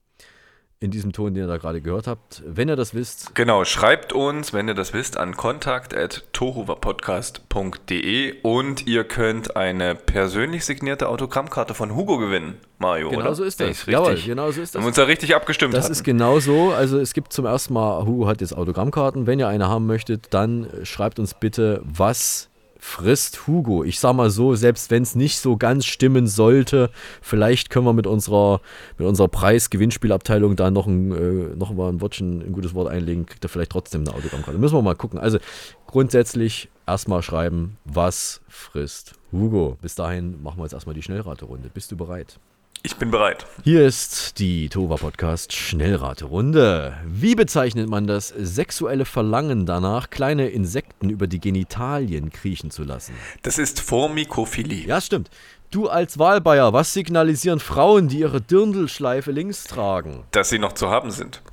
in 0.81 0.89
diesem 0.91 1.13
Ton, 1.13 1.33
den 1.33 1.43
ihr 1.43 1.47
da 1.47 1.55
gerade 1.57 1.79
gehört 1.79 2.07
habt? 2.07 2.41
Wenn 2.45 2.67
ihr 2.67 2.75
das 2.75 2.93
wisst, 2.95 3.33
Genau, 3.35 3.63
schreibt 3.65 4.11
uns, 4.13 4.51
wenn 4.51 4.67
ihr 4.67 4.73
das 4.73 4.93
wisst, 4.93 5.15
an 5.15 5.37
kontakt.tohuwapodcast.de 5.37 8.35
und 8.41 8.87
ihr 8.87 9.03
könnt 9.03 9.55
eine 9.55 9.95
persönlich 9.95 10.65
signierte 10.65 11.07
Autogrammkarte 11.09 11.73
von 11.73 11.95
Hugo 11.95 12.17
gewinnen, 12.17 12.57
Mario, 12.79 13.09
Genau 13.09 13.21
oder? 13.21 13.35
so 13.35 13.43
ist 13.43 13.57
Sehe 13.59 13.67
das. 13.67 13.77
ich's 13.77 13.85
Jawohl, 13.87 14.15
genau 14.15 14.51
so 14.51 14.61
ist 14.61 14.73
das. 14.75 14.79
Haben 14.79 14.85
wir 14.85 14.87
uns 14.87 14.95
da 14.97 15.03
richtig 15.03 15.35
abgestimmt 15.35 15.73
Das 15.73 15.83
hatten. 15.85 15.91
ist 15.93 16.03
genau 16.03 16.39
so. 16.39 16.71
Also 16.71 16.99
es 16.99 17.13
gibt 17.13 17.31
zum 17.33 17.45
ersten 17.45 17.73
Mal, 17.73 18.05
Hugo 18.05 18.27
hat 18.27 18.41
jetzt 18.41 18.55
Autogrammkarten. 18.57 19.27
Wenn 19.27 19.39
ihr 19.39 19.47
eine 19.47 19.67
haben 19.67 19.85
möchtet, 19.85 20.33
dann 20.33 20.67
schreibt 20.83 21.19
uns 21.19 21.33
bitte, 21.35 21.81
was 21.83 22.49
frisst 22.81 23.45
Hugo. 23.47 23.83
Ich 23.83 23.99
sag 23.99 24.13
mal 24.13 24.31
so, 24.31 24.55
selbst 24.55 24.89
wenn 24.89 25.03
es 25.03 25.15
nicht 25.15 25.39
so 25.39 25.55
ganz 25.55 25.85
stimmen 25.85 26.25
sollte, 26.25 26.89
vielleicht 27.21 27.69
können 27.69 27.85
wir 27.85 27.93
mit 27.93 28.07
unserer, 28.07 28.59
mit 28.97 29.07
unserer 29.07 29.27
Preis-Gewinnspielabteilung 29.27 30.55
da 30.55 30.71
noch 30.71 30.87
ein, 30.87 31.11
äh, 31.11 31.55
noch 31.55 31.71
mal 31.71 31.89
ein 31.89 32.01
Wörtchen, 32.01 32.41
ein 32.41 32.51
gutes 32.51 32.73
Wort 32.73 32.89
einlegen, 32.89 33.27
kriegt 33.27 33.45
er 33.45 33.49
vielleicht 33.49 33.71
trotzdem 33.71 34.01
eine 34.01 34.15
Autogrammkarte. 34.15 34.59
Müssen 34.59 34.75
wir 34.75 34.81
mal 34.81 34.95
gucken. 34.95 35.19
Also 35.19 35.37
grundsätzlich 35.85 36.69
erstmal 36.87 37.21
schreiben, 37.21 37.77
was 37.85 38.41
frisst 38.49 39.13
Hugo. 39.31 39.77
Bis 39.81 39.93
dahin 39.93 40.41
machen 40.41 40.57
wir 40.57 40.63
jetzt 40.63 40.73
erstmal 40.73 40.95
die 40.95 41.03
Schnellraterunde. 41.03 41.69
Bist 41.71 41.91
du 41.91 41.95
bereit? 41.95 42.39
Ich 42.83 42.95
bin 42.95 43.11
bereit. 43.11 43.45
Hier 43.63 43.85
ist 43.85 44.39
die 44.39 44.67
Tova 44.67 44.95
Podcast 44.95 45.53
Schnellraterunde. 45.53 46.97
Wie 47.05 47.35
bezeichnet 47.35 47.87
man 47.87 48.07
das 48.07 48.29
sexuelle 48.29 49.05
Verlangen 49.05 49.67
danach, 49.67 50.09
kleine 50.09 50.49
Insekten 50.49 51.11
über 51.11 51.27
die 51.27 51.39
Genitalien 51.39 52.31
kriechen 52.31 52.71
zu 52.71 52.83
lassen? 52.83 53.13
Das 53.43 53.59
ist 53.59 53.81
Formikophilie. 53.81 54.87
Ja, 54.87 54.99
stimmt. 54.99 55.29
Du 55.69 55.89
als 55.89 56.17
Wahlbayer, 56.17 56.73
was 56.73 56.91
signalisieren 56.91 57.59
Frauen, 57.59 58.07
die 58.07 58.17
ihre 58.17 58.41
Dirndlschleife 58.41 59.31
links 59.31 59.65
tragen? 59.65 60.23
Dass 60.31 60.49
sie 60.49 60.57
noch 60.57 60.73
zu 60.73 60.89
haben 60.89 61.11
sind. 61.11 61.43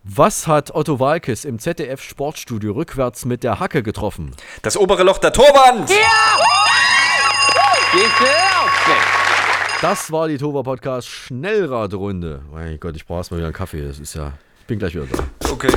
Was 0.02 0.46
hat 0.46 0.74
Otto 0.74 0.98
Walkes 0.98 1.44
im 1.44 1.58
ZDF 1.58 2.02
Sportstudio 2.02 2.72
rückwärts 2.72 3.26
mit 3.26 3.44
der 3.44 3.60
Hacke 3.60 3.82
getroffen? 3.82 4.34
Das 4.62 4.78
obere 4.78 5.02
Loch 5.02 5.18
der 5.18 5.32
Torwand! 5.32 5.90
Das 9.82 10.12
war 10.12 10.28
die 10.28 10.36
Tova 10.36 10.62
Podcast 10.62 11.08
Schnellraterunde. 11.08 12.42
Mein 12.52 12.78
Gott, 12.78 12.96
ich 12.96 13.06
brauche 13.06 13.20
erstmal 13.20 13.38
wieder 13.38 13.46
einen 13.46 13.54
Kaffee. 13.54 13.82
Das 13.82 13.98
ist 13.98 14.14
ja. 14.14 14.34
Ich 14.60 14.66
bin 14.66 14.78
gleich 14.78 14.94
wieder 14.94 15.06
da. 15.06 15.50
Okay. 15.50 15.72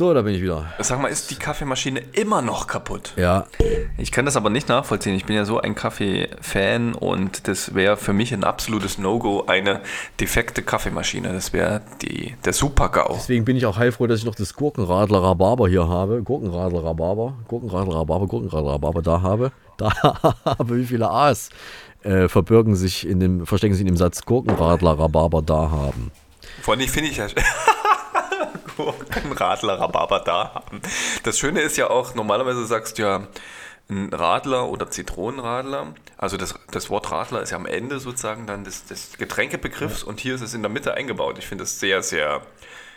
So, 0.00 0.14
da 0.14 0.22
bin 0.22 0.34
ich 0.34 0.40
wieder. 0.40 0.64
Sag 0.78 0.98
mal, 1.02 1.08
ist 1.08 1.30
die 1.30 1.34
Kaffeemaschine 1.34 2.00
immer 2.12 2.40
noch 2.40 2.66
kaputt? 2.66 3.12
Ja. 3.16 3.44
Ich 3.98 4.10
kann 4.10 4.24
das 4.24 4.34
aber 4.34 4.48
nicht 4.48 4.66
nachvollziehen. 4.70 5.14
Ich 5.14 5.26
bin 5.26 5.36
ja 5.36 5.44
so 5.44 5.60
ein 5.60 5.74
Kaffee-Fan 5.74 6.94
und 6.94 7.46
das 7.46 7.74
wäre 7.74 7.98
für 7.98 8.14
mich 8.14 8.32
ein 8.32 8.42
absolutes 8.42 8.96
No-Go, 8.96 9.44
eine 9.46 9.82
defekte 10.18 10.62
Kaffeemaschine. 10.62 11.30
Das 11.34 11.52
wäre 11.52 11.82
der 12.46 12.52
Super-GAU. 12.54 13.12
Deswegen 13.12 13.44
bin 13.44 13.58
ich 13.58 13.66
auch 13.66 13.76
heilfroh, 13.76 14.06
dass 14.06 14.20
ich 14.20 14.24
noch 14.24 14.34
das 14.34 14.54
Gurkenradler 14.54 15.22
Rhabarber 15.22 15.68
hier 15.68 15.86
habe. 15.86 16.22
Gurkenradler 16.22 16.82
Rhabarber, 16.82 17.34
Gurkenradler 17.46 17.96
Rhabarber, 17.96 18.26
Gurkenradler 18.26 18.72
Rhabarber 18.72 19.02
da 19.02 19.20
habe. 19.20 19.52
Da 19.76 19.90
habe, 20.46 20.78
wie 20.78 20.86
viele 20.86 21.10
A's 21.10 21.50
äh, 22.04 22.26
verbirgen 22.28 22.74
sich 22.74 23.06
in 23.06 23.20
dem, 23.20 23.44
verstecken 23.44 23.74
sich 23.74 23.82
in 23.82 23.88
dem 23.88 23.98
Satz 23.98 24.24
Gurkenradler 24.24 24.98
Rhabarber 24.98 25.42
da 25.42 25.70
haben. 25.70 26.10
Vor 26.62 26.72
allem 26.72 26.88
finde 26.88 27.10
ich 27.10 27.18
ja. 27.18 27.26
Gurkenradler, 28.84 29.74
Rhabarber 29.80 30.20
da 30.20 30.54
haben. 30.54 30.80
Das 31.24 31.38
Schöne 31.38 31.60
ist 31.60 31.76
ja 31.76 31.90
auch, 31.90 32.14
normalerweise 32.14 32.64
sagst 32.66 32.98
du 32.98 33.02
ja 33.02 33.26
ein 33.88 34.12
Radler 34.12 34.68
oder 34.68 34.88
Zitronenradler. 34.90 35.94
Also 36.16 36.36
das, 36.36 36.54
das 36.70 36.90
Wort 36.90 37.10
Radler 37.10 37.42
ist 37.42 37.50
ja 37.50 37.56
am 37.56 37.66
Ende 37.66 37.98
sozusagen 37.98 38.46
dann 38.46 38.62
des, 38.64 38.84
des 38.86 39.18
Getränkebegriffs 39.18 40.02
und 40.04 40.20
hier 40.20 40.34
ist 40.34 40.42
es 40.42 40.54
in 40.54 40.62
der 40.62 40.70
Mitte 40.70 40.94
eingebaut. 40.94 41.36
Ich 41.38 41.46
finde 41.46 41.64
das 41.64 41.80
sehr, 41.80 42.00
sehr 42.02 42.42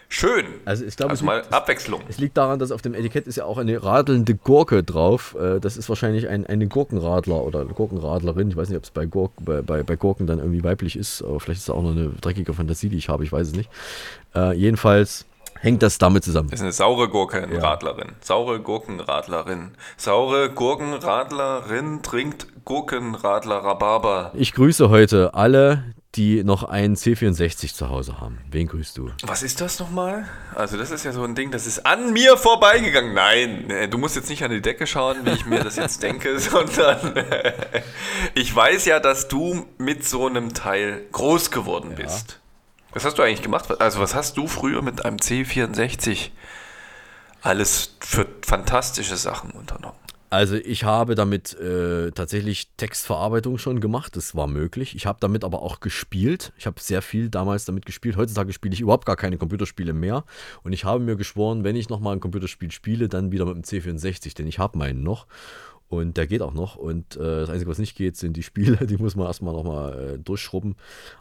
schön. 0.09 0.45
Also 0.65 0.85
ich 0.85 0.95
glaube, 0.95 1.09
also 1.09 1.23
es 1.23 1.25
mal 1.25 1.39
liegt- 1.39 1.51
Abwechslung. 1.51 2.01
Es 2.07 2.19
liegt 2.19 2.37
daran, 2.37 2.59
dass 2.59 2.71
auf 2.71 2.83
dem 2.83 2.93
Etikett 2.93 3.25
ist 3.25 3.37
ja 3.37 3.45
auch 3.45 3.57
eine 3.57 3.83
radelnde 3.83 4.35
Gurke 4.35 4.83
drauf. 4.83 5.35
Äh, 5.39 5.59
Das 5.59 5.77
ist 5.77 5.89
wahrscheinlich 5.89 6.27
ein, 6.27 6.45
eine 6.45 6.67
Gurkenradler 6.67 7.41
oder 7.41 7.65
Gurkenradlerin. 7.65 8.49
Ich 8.49 8.55
weiß 8.55 8.69
nicht, 8.69 8.77
ob 8.77 8.83
es 8.83 8.91
bei, 8.91 9.05
Gurk, 9.07 9.31
bei, 9.39 9.63
bei, 9.63 9.81
bei 9.81 9.95
Gurken 9.95 10.27
dann 10.27 10.37
irgendwie 10.37 10.63
weiblich 10.63 10.95
ist, 10.95 11.23
aber 11.23 11.39
vielleicht 11.39 11.57
ist 11.61 11.63
es 11.63 11.69
auch 11.73 11.81
nur 11.81 11.93
eine 11.93 12.09
dreckige 12.21 12.53
Fantasie, 12.53 12.89
die 12.89 12.97
ich 12.97 13.09
habe, 13.09 13.23
ich 13.23 13.31
weiß 13.31 13.47
es 13.47 13.55
nicht. 13.55 13.71
Äh, 14.35 14.53
jedenfalls 14.55 15.25
hängt 15.63 15.81
das 15.81 15.97
damit 15.97 16.23
zusammen. 16.23 16.49
Das 16.49 16.59
ist 16.59 16.63
eine 16.63 16.73
saure 16.73 17.07
Gurkenradlerin. 17.07 18.11
Saure 18.19 18.59
Gurkenradlerin. 18.59 19.71
Saure 19.95 20.49
Gurkenradlerin 20.49 22.03
trinkt 22.03 22.47
Gurkenradler 22.65 23.57
Rhabarber. 23.57 24.31
Ich 24.35 24.53
grüße 24.53 24.89
heute 24.89 25.33
alle, 25.33 25.85
die 26.15 26.43
noch 26.43 26.63
einen 26.63 26.95
C64 26.95 27.73
zu 27.73 27.89
Hause 27.89 28.19
haben. 28.19 28.39
Wen 28.51 28.67
grüßt 28.67 28.97
du? 28.97 29.09
Was 29.23 29.41
ist 29.41 29.61
das 29.61 29.79
nochmal? 29.79 30.27
Also 30.53 30.77
das 30.77 30.91
ist 30.91 31.05
ja 31.05 31.13
so 31.13 31.23
ein 31.23 31.33
Ding, 31.33 31.49
das 31.49 31.65
ist 31.65 31.85
an 31.85 32.11
mir 32.11 32.37
vorbeigegangen. 32.37 33.13
Nein, 33.13 33.69
äh, 33.69 33.87
du 33.87 33.97
musst 33.97 34.15
jetzt 34.17 34.29
nicht 34.29 34.43
an 34.43 34.51
die 34.51 34.61
Decke 34.61 34.85
schauen, 34.85 35.25
wie 35.25 35.31
ich 35.31 35.45
mir 35.45 35.63
das 35.63 35.77
jetzt 35.77 36.03
denke, 36.03 36.37
sondern 36.39 37.15
äh, 37.15 37.53
ich 38.35 38.53
weiß 38.53 38.85
ja, 38.85 38.99
dass 38.99 39.29
du 39.29 39.65
mit 39.77 40.05
so 40.05 40.27
einem 40.27 40.53
Teil 40.53 41.03
groß 41.13 41.51
geworden 41.51 41.93
bist. 41.95 42.42
Was 42.93 43.05
hast 43.05 43.17
du 43.17 43.23
eigentlich 43.23 43.41
gemacht? 43.41 43.81
Also 43.81 43.99
was 43.99 44.13
hast 44.13 44.37
du 44.37 44.47
früher 44.47 44.81
mit 44.81 45.03
einem 45.03 45.17
C64 45.17 46.29
alles 47.41 47.95
für 47.99 48.27
fantastische 48.45 49.17
Sachen 49.17 49.51
unternommen? 49.51 49.97
Also 50.29 50.55
ich 50.55 50.83
habe 50.83 51.13
damit 51.13 51.53
äh, 51.59 52.09
tatsächlich 52.09 52.69
Textverarbeitung 52.77 53.59
schon 53.59 53.79
gemacht, 53.79 54.15
das 54.15 54.33
war 54.35 54.47
möglich. 54.47 54.95
Ich 54.95 55.05
habe 55.05 55.19
damit 55.21 55.43
aber 55.43 55.61
auch 55.61 55.79
gespielt. 55.79 56.53
Ich 56.57 56.65
habe 56.65 56.81
sehr 56.81 57.03
viel 57.03 57.29
damals 57.29 57.65
damit 57.65 57.85
gespielt. 57.85 58.17
Heutzutage 58.17 58.51
spiele 58.51 58.73
ich 58.73 58.81
überhaupt 58.81 59.05
gar 59.05 59.15
keine 59.15 59.37
Computerspiele 59.37 59.93
mehr. 59.93 60.23
Und 60.63 60.73
ich 60.73 60.85
habe 60.85 61.03
mir 61.03 61.17
geschworen, 61.17 61.63
wenn 61.63 61.75
ich 61.75 61.89
nochmal 61.89 62.15
ein 62.15 62.19
Computerspiel 62.19 62.71
spiele, 62.71 63.09
dann 63.09 63.31
wieder 63.31 63.45
mit 63.45 63.55
dem 63.55 63.63
C64, 63.63 64.35
denn 64.35 64.47
ich 64.47 64.57
habe 64.57 64.75
meinen 64.75 65.03
noch. 65.03 65.27
Und 65.93 66.17
der 66.17 66.27
geht 66.27 66.41
auch 66.41 66.53
noch. 66.53 66.75
Und 66.75 67.15
äh, 67.17 67.41
das 67.41 67.49
Einzige, 67.49 67.69
was 67.69 67.77
nicht 67.77 67.95
geht, 67.95 68.17
sind 68.17 68.35
die 68.35 68.43
Spiele. 68.43 68.77
Die 68.87 68.97
muss 68.97 69.15
man 69.15 69.27
erstmal 69.27 69.53
nochmal 69.53 70.15
äh, 70.15 70.17
durchschrubben. 70.17 70.75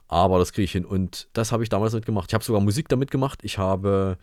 Aber 0.08 0.38
das 0.38 0.52
kriege 0.52 0.64
ich 0.64 0.72
hin. 0.72 0.84
Und 0.84 1.28
das 1.32 1.52
habe 1.52 1.62
ich 1.62 1.68
damals 1.68 1.92
mitgemacht. 1.92 2.30
Ich 2.30 2.34
habe 2.34 2.44
sogar 2.44 2.60
Musik 2.60 2.88
damit 2.88 3.10
gemacht. 3.10 3.40
Ich 3.42 3.58
habe 3.58 4.16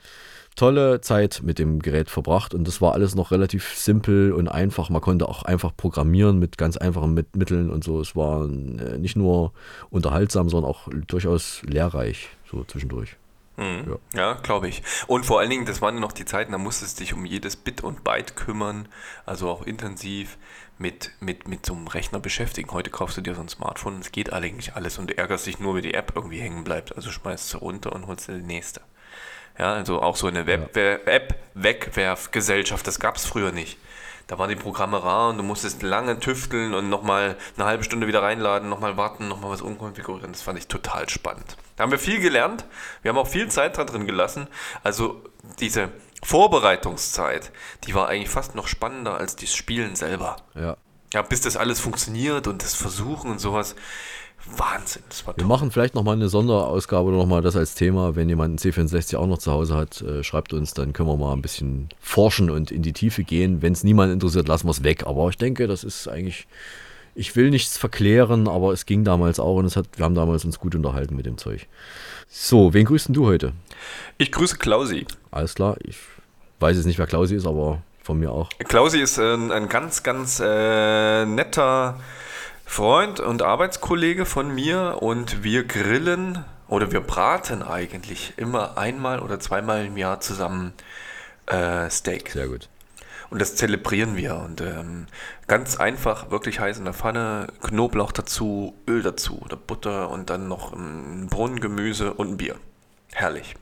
tolle 0.55 1.01
Zeit 1.01 1.41
mit 1.43 1.59
dem 1.59 1.79
Gerät 1.79 2.09
verbracht 2.09 2.53
und 2.53 2.67
das 2.67 2.81
war 2.81 2.93
alles 2.93 3.15
noch 3.15 3.31
relativ 3.31 3.75
simpel 3.75 4.33
und 4.33 4.49
einfach. 4.49 4.89
Man 4.89 5.01
konnte 5.01 5.29
auch 5.29 5.43
einfach 5.43 5.71
programmieren 5.75 6.39
mit 6.39 6.57
ganz 6.57 6.75
einfachen 6.75 7.13
mit 7.13 7.35
Mitteln 7.35 7.69
und 7.69 7.83
so. 7.83 8.01
Es 8.01 8.15
war 8.15 8.45
äh, 8.45 8.97
nicht 8.97 9.15
nur 9.15 9.53
unterhaltsam, 9.89 10.49
sondern 10.49 10.69
auch 10.69 10.89
durchaus 11.07 11.61
lehrreich, 11.63 12.29
so 12.49 12.63
zwischendurch. 12.65 13.15
Mhm. 13.59 13.99
Ja, 14.13 14.19
ja 14.19 14.33
glaube 14.33 14.67
ich. 14.69 14.83
Und 15.07 15.25
vor 15.25 15.39
allen 15.39 15.49
Dingen, 15.49 15.65
das 15.65 15.81
waren 15.81 15.95
ja 15.95 16.01
noch 16.01 16.13
die 16.13 16.25
Zeiten, 16.25 16.53
da 16.53 16.57
musstest 16.57 16.99
du 16.99 17.03
dich 17.03 17.13
um 17.13 17.25
jedes 17.25 17.57
Bit 17.57 17.81
und 17.81 18.03
Byte 18.03 18.35
kümmern, 18.35 18.87
also 19.25 19.49
auch 19.49 19.63
intensiv 19.63 20.37
mit, 20.77 21.11
mit, 21.19 21.47
mit 21.47 21.65
so 21.65 21.73
einem 21.73 21.87
Rechner 21.87 22.19
beschäftigen. 22.19 22.71
Heute 22.71 22.89
kaufst 22.89 23.17
du 23.17 23.21
dir 23.21 23.35
so 23.35 23.41
ein 23.41 23.49
Smartphone, 23.49 23.99
es 23.99 24.13
geht 24.13 24.31
eigentlich 24.31 24.75
alles 24.75 24.97
und 24.97 25.09
du 25.09 25.17
ärgerst 25.17 25.45
dich 25.45 25.59
nur, 25.59 25.75
wie 25.75 25.81
die 25.81 25.93
App 25.93 26.13
irgendwie 26.15 26.39
hängen 26.39 26.63
bleibt. 26.63 26.95
Also 26.95 27.11
schmeißt 27.11 27.49
sie 27.49 27.57
runter 27.57 27.91
und 27.93 28.07
holst 28.07 28.29
dir 28.29 28.37
die 28.37 28.45
nächste. 28.45 28.79
Ja, 29.57 29.73
also 29.73 30.01
auch 30.01 30.15
so 30.15 30.27
eine 30.27 30.45
Web 30.45 30.77
App-Wegwerfgesellschaft, 30.77 32.87
das 32.87 32.99
gab 32.99 33.17
es 33.17 33.25
früher 33.25 33.51
nicht. 33.51 33.77
Da 34.29 34.37
waren 34.37 34.49
die 34.49 34.55
Programme 34.55 35.03
rar 35.03 35.31
und 35.31 35.37
du 35.37 35.43
musstest 35.43 35.81
lange 35.81 36.19
tüfteln 36.19 36.75
und 36.75 36.87
nochmal 36.87 37.35
eine 37.57 37.65
halbe 37.65 37.83
Stunde 37.83 38.05
wieder 38.05 38.21
reinladen, 38.21 38.69
nochmal 38.69 38.95
warten, 38.95 39.27
nochmal 39.27 39.49
was 39.49 39.63
umkonfigurieren. 39.63 40.31
Das 40.31 40.43
fand 40.43 40.59
ich 40.59 40.67
total 40.67 41.09
spannend. 41.09 41.57
Da 41.75 41.83
haben 41.83 41.89
wir 41.89 41.97
viel 41.97 42.19
gelernt. 42.19 42.63
Wir 43.01 43.09
haben 43.09 43.17
auch 43.17 43.27
viel 43.27 43.49
Zeit 43.49 43.79
da 43.79 43.85
drin 43.85 44.05
gelassen. 44.05 44.45
Also 44.83 45.23
diese 45.59 45.89
Vorbereitungszeit, 46.21 47.51
die 47.85 47.95
war 47.95 48.07
eigentlich 48.07 48.29
fast 48.29 48.53
noch 48.53 48.67
spannender 48.67 49.17
als 49.17 49.35
das 49.35 49.55
Spielen 49.55 49.95
selber. 49.95 50.35
Ja. 50.53 50.77
Ja, 51.11 51.23
bis 51.23 51.41
das 51.41 51.57
alles 51.57 51.79
funktioniert 51.79 52.45
und 52.45 52.61
das 52.61 52.75
Versuchen 52.75 53.31
und 53.31 53.39
sowas. 53.39 53.75
Wahnsinn, 54.45 55.03
das 55.09 55.25
war 55.27 55.37
Wir 55.37 55.45
machen 55.45 55.71
vielleicht 55.71 55.95
nochmal 55.95 56.15
eine 56.15 56.29
Sonderausgabe 56.29 57.09
oder 57.09 57.17
nochmal 57.17 57.41
das 57.41 57.55
als 57.55 57.75
Thema. 57.75 58.15
Wenn 58.15 58.29
jemand 58.29 58.49
einen 58.49 58.73
C64 58.73 59.17
auch 59.17 59.27
noch 59.27 59.37
zu 59.37 59.51
Hause 59.51 59.75
hat, 59.75 60.01
äh, 60.01 60.23
schreibt 60.23 60.53
uns, 60.53 60.73
dann 60.73 60.93
können 60.93 61.09
wir 61.09 61.17
mal 61.17 61.33
ein 61.33 61.41
bisschen 61.41 61.89
forschen 61.99 62.49
und 62.49 62.71
in 62.71 62.81
die 62.81 62.93
Tiefe 62.93 63.23
gehen. 63.23 63.61
Wenn 63.61 63.73
es 63.73 63.83
niemand 63.83 64.11
interessiert, 64.11 64.47
lassen 64.47 64.67
wir 64.67 64.71
es 64.71 64.83
weg. 64.83 65.05
Aber 65.05 65.29
ich 65.29 65.37
denke, 65.37 65.67
das 65.67 65.83
ist 65.83 66.07
eigentlich, 66.07 66.47
ich 67.15 67.35
will 67.35 67.49
nichts 67.49 67.77
verklären, 67.77 68.47
aber 68.47 68.71
es 68.71 68.85
ging 68.85 69.03
damals 69.03 69.39
auch 69.39 69.57
und 69.57 69.65
es 69.65 69.75
hat, 69.75 69.87
wir 69.95 70.05
haben 70.05 70.15
damals 70.15 70.45
uns 70.45 70.59
gut 70.59 70.75
unterhalten 70.75 71.15
mit 71.15 71.25
dem 71.25 71.37
Zeug. 71.37 71.67
So, 72.27 72.73
wen 72.73 72.85
grüßt 72.85 73.09
denn 73.09 73.15
du 73.15 73.25
heute? 73.25 73.53
Ich 74.17 74.31
grüße 74.31 74.57
Klausi. 74.57 75.05
Alles 75.31 75.55
klar, 75.55 75.77
ich 75.83 75.97
weiß 76.59 76.77
jetzt 76.77 76.85
nicht, 76.85 76.99
wer 76.99 77.07
Klausi 77.07 77.35
ist, 77.35 77.45
aber 77.45 77.81
von 78.03 78.19
mir 78.19 78.31
auch. 78.31 78.49
Klausi 78.59 78.99
ist 79.01 79.17
äh, 79.17 79.33
ein 79.33 79.69
ganz, 79.69 80.03
ganz 80.03 80.39
äh, 80.43 81.25
netter 81.25 81.99
Freund 82.69 83.19
und 83.19 83.41
Arbeitskollege 83.41 84.27
von 84.27 84.53
mir 84.53 84.99
und 85.01 85.43
wir 85.43 85.65
grillen 85.65 86.45
oder 86.67 86.91
wir 86.91 87.01
braten 87.01 87.63
eigentlich 87.63 88.33
immer 88.37 88.77
einmal 88.77 89.19
oder 89.19 89.39
zweimal 89.39 89.85
im 89.85 89.97
Jahr 89.97 90.21
zusammen 90.21 90.73
äh, 91.47 91.89
Steak. 91.89 92.29
Sehr 92.29 92.47
gut. 92.47 92.69
Und 93.31 93.41
das 93.41 93.55
zelebrieren 93.55 94.15
wir 94.15 94.35
und 94.35 94.61
ähm, 94.61 95.07
ganz 95.47 95.77
einfach, 95.77 96.29
wirklich 96.29 96.59
heiß 96.59 96.77
in 96.77 96.85
der 96.85 96.93
Pfanne, 96.93 97.47
Knoblauch 97.63 98.11
dazu, 98.11 98.75
Öl 98.87 99.01
dazu 99.01 99.41
oder 99.43 99.57
Butter 99.57 100.11
und 100.11 100.29
dann 100.29 100.47
noch 100.47 100.71
ein 100.71 101.27
Brunnengemüse 101.27 102.13
und 102.13 102.33
ein 102.33 102.37
Bier. 102.37 102.55
Herrlich. 103.11 103.55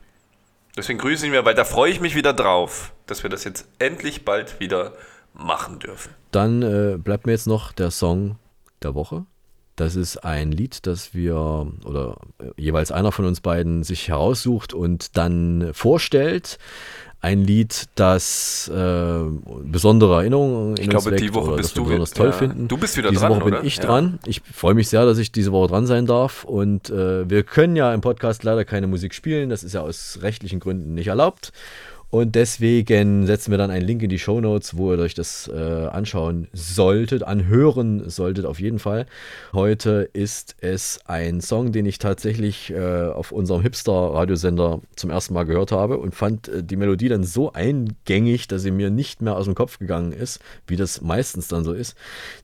Deswegen 0.76 0.98
grüße 0.98 1.24
ich 1.24 1.32
mir, 1.32 1.46
weil 1.46 1.54
da 1.54 1.64
freue 1.64 1.90
ich 1.90 2.00
mich 2.00 2.14
wieder 2.14 2.34
drauf, 2.34 2.92
dass 3.06 3.22
wir 3.22 3.30
das 3.30 3.44
jetzt 3.44 3.66
endlich 3.78 4.26
bald 4.26 4.60
wieder 4.60 4.92
machen 5.32 5.78
dürfen. 5.78 6.14
Dann 6.30 6.62
äh, 6.62 6.98
bleibt 6.98 7.24
mir 7.24 7.32
jetzt 7.32 7.46
noch 7.46 7.72
der 7.72 7.90
Song 7.90 8.36
der 8.82 8.94
Woche. 8.94 9.26
Das 9.78 9.94
ist 9.94 10.16
ein 10.24 10.50
Lied, 10.50 10.86
das 10.88 11.14
wir 11.14 11.68
oder 11.84 12.16
äh, 12.40 12.50
jeweils 12.56 12.90
einer 12.90 13.12
von 13.12 13.24
uns 13.26 13.40
beiden 13.40 13.84
sich 13.84 14.08
heraussucht 14.08 14.74
und 14.74 15.16
dann 15.16 15.70
vorstellt. 15.72 16.58
Ein 17.20 17.42
Lied, 17.42 17.86
das 17.96 18.68
äh, 18.68 19.20
besondere 19.64 20.16
Erinnerungen 20.16 20.76
in 20.76 20.82
Ich 20.84 20.88
glaube, 20.88 21.16
die 21.16 21.34
Woche 21.34 21.56
bist 21.56 21.76
du 21.76 21.84
besonders 21.84 22.10
toll 22.12 22.26
ja. 22.26 22.32
finden. 22.32 22.68
Du 22.68 22.76
bist 22.76 22.96
wieder 22.96 23.10
diese 23.10 23.22
dran, 23.22 23.32
Woche 23.32 23.44
bin 23.44 23.54
oder? 23.54 23.64
ich 23.64 23.76
Ja. 23.76 23.84
dran. 23.84 24.18
Ich 24.24 24.40
freue 24.52 24.74
mich 24.74 24.88
sehr, 24.88 25.04
dass 25.04 25.18
ich 25.18 25.32
diese 25.32 25.50
Woche 25.50 25.68
dran 25.68 25.86
sein 25.86 26.06
darf. 26.06 26.44
Und 26.44 26.90
äh, 26.90 27.28
wir 27.28 27.42
können 27.42 27.74
ja 27.74 27.92
im 27.92 28.00
Podcast 28.00 28.44
leider 28.44 28.64
keine 28.64 28.86
Musik 28.86 29.14
spielen. 29.14 29.48
Das 29.48 29.64
ist 29.64 29.74
ja 29.74 29.80
aus 29.80 30.20
rechtlichen 30.22 30.60
Gründen 30.60 30.94
nicht 30.94 31.08
erlaubt. 31.08 31.52
Und 32.10 32.36
deswegen 32.36 33.26
setzen 33.26 33.50
wir 33.50 33.58
dann 33.58 33.70
einen 33.70 33.86
Link 33.86 34.02
in 34.02 34.08
die 34.08 34.18
Show 34.18 34.40
Notes, 34.40 34.78
wo 34.78 34.92
ihr 34.92 34.98
euch 34.98 35.12
das 35.12 35.46
äh, 35.48 35.86
anschauen 35.88 36.48
solltet, 36.54 37.22
anhören 37.22 38.08
solltet 38.08 38.46
auf 38.46 38.60
jeden 38.60 38.78
Fall. 38.78 39.04
Heute 39.52 40.08
ist 40.14 40.56
es 40.60 41.00
ein 41.04 41.42
Song, 41.42 41.70
den 41.70 41.84
ich 41.84 41.98
tatsächlich 41.98 42.70
äh, 42.70 43.08
auf 43.08 43.30
unserem 43.30 43.60
Hipster-Radiosender 43.60 44.80
zum 44.96 45.10
ersten 45.10 45.34
Mal 45.34 45.44
gehört 45.44 45.70
habe 45.70 45.98
und 45.98 46.14
fand 46.14 46.48
äh, 46.48 46.64
die 46.64 46.76
Melodie 46.76 47.10
dann 47.10 47.24
so 47.24 47.52
eingängig, 47.52 48.48
dass 48.48 48.62
sie 48.62 48.70
mir 48.70 48.88
nicht 48.88 49.20
mehr 49.20 49.36
aus 49.36 49.44
dem 49.44 49.54
Kopf 49.54 49.78
gegangen 49.78 50.12
ist, 50.12 50.40
wie 50.66 50.76
das 50.76 51.02
meistens 51.02 51.48
dann 51.48 51.62
so 51.62 51.74
ist. 51.74 51.94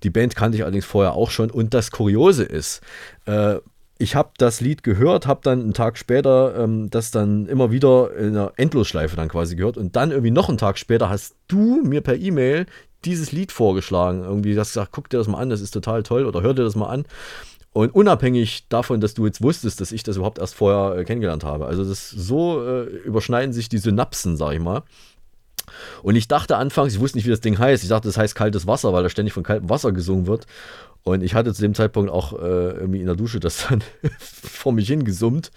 Die 0.03 0.11
Band 0.11 0.37
kannte 0.37 0.59
ich 0.59 0.63
allerdings 0.65 0.85
vorher 0.85 1.15
auch 1.15 1.31
schon 1.31 1.51
und 1.51 1.73
das 1.73 1.91
Kuriose 1.91 2.45
ist, 2.45 2.83
äh, 3.25 3.57
ich 3.99 4.17
habe 4.17 4.31
das 4.39 4.61
Lied 4.61 4.83
gehört, 4.83 5.27
habe 5.27 5.41
dann 5.45 5.61
einen 5.61 5.75
Tag 5.75 5.99
später 5.99 6.57
ähm, 6.59 6.91
das 6.91 7.11
dann 7.11 7.47
immer 7.47 7.71
wieder 7.71 8.15
in 8.17 8.29
einer 8.29 8.53
Endlosschleife 8.57 9.17
dann 9.17 9.29
quasi 9.29 9.57
gehört 9.57 9.77
und 9.77 9.95
dann 9.95 10.11
irgendwie 10.11 10.33
noch 10.33 10.49
einen 10.49 10.59
Tag 10.59 10.79
später 10.79 11.09
hast 11.09 11.37
du 11.49 11.83
mir 11.85 12.01
per 12.01 12.17
E-Mail 12.17 12.67
dieses 13.05 13.33
Lied 13.33 13.53
vorgeschlagen. 13.53 14.25
Irgendwie 14.25 14.59
hast 14.59 14.73
gesagt, 14.73 14.91
guck 14.93 15.11
dir 15.11 15.19
das 15.19 15.29
mal 15.29 15.39
an, 15.39 15.51
das 15.51 15.61
ist 15.61 15.71
total 15.71 16.03
toll 16.03 16.27
oder 16.27 16.43
hör 16.43 16.55
dir 16.55 16.65
das 16.65 16.75
mal 16.75 16.89
an. 16.89 17.05
Und 17.73 17.95
unabhängig 17.95 18.69
davon, 18.69 19.01
dass 19.01 19.15
du 19.15 19.27
jetzt 19.27 19.43
wusstest, 19.43 19.81
dass 19.81 19.91
ich 19.91 20.05
das 20.05 20.17
überhaupt 20.17 20.39
erst 20.39 20.55
vorher 20.55 20.99
äh, 20.99 21.05
kennengelernt 21.05 21.45
habe. 21.45 21.67
Also 21.67 21.85
das 21.85 22.09
so 22.09 22.65
äh, 22.65 22.85
überschneiden 22.85 23.53
sich 23.53 23.69
die 23.69 23.79
Synapsen, 23.79 24.37
sag 24.37 24.55
ich 24.55 24.61
mal. 24.61 24.83
Und 26.03 26.15
ich 26.15 26.29
dachte 26.29 26.57
anfangs, 26.57 26.95
ich 26.95 27.01
wusste 27.01 27.19
nicht, 27.19 27.27
wie 27.27 27.31
das 27.31 27.41
Ding 27.41 27.59
heißt. 27.59 27.83
Ich 27.83 27.89
dachte, 27.89 28.09
das 28.09 28.17
heißt 28.17 28.35
kaltes 28.35 28.67
Wasser, 28.67 28.93
weil 28.93 29.03
da 29.03 29.09
ständig 29.09 29.33
von 29.33 29.43
kaltem 29.43 29.69
Wasser 29.69 29.93
gesungen 29.93 30.27
wird. 30.27 30.47
Und 31.05 31.23
ich 31.23 31.35
hatte 31.35 31.53
zu 31.53 31.61
dem 31.61 31.75
Zeitpunkt 31.75 32.11
auch 32.11 32.33
äh, 32.33 32.37
irgendwie 32.37 33.01
in 33.01 33.07
der 33.07 33.15
Dusche 33.15 33.39
das 33.39 33.69
dann 33.69 33.83
vor 34.19 34.73
mich 34.73 34.89
hingesummt 34.89 35.51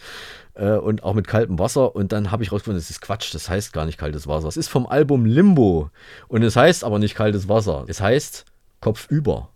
äh, 0.56 0.74
und 0.74 1.04
auch 1.04 1.14
mit 1.14 1.26
kaltem 1.26 1.58
Wasser. 1.58 1.96
Und 1.96 2.12
dann 2.12 2.32
habe 2.32 2.44
ich 2.44 2.52
rausgefunden, 2.52 2.80
das 2.80 2.90
ist 2.90 3.02
Quatsch, 3.02 3.34
das 3.34 3.50
heißt 3.50 3.72
gar 3.72 3.86
nicht 3.86 3.98
kaltes 3.98 4.28
Wasser. 4.28 4.50
Es 4.50 4.58
ist 4.58 4.68
vom 4.68 4.86
Album 4.86 5.26
Limbo. 5.26 5.90
Und 6.28 6.44
es 6.44 6.58
heißt 6.58 6.84
aber 6.84 7.00
nicht 7.00 7.16
kaltes 7.16 7.48
Wasser. 7.48 7.86
Es 7.88 8.02
heißt 8.02 8.46
Kopfüber. 8.82 9.50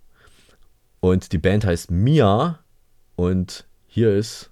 Und 1.02 1.34
die 1.34 1.38
Band 1.38 1.66
heißt 1.66 1.92
Mia. 1.92 2.60
Und 3.18 3.66
hier 3.88 4.16
ist 4.16 4.50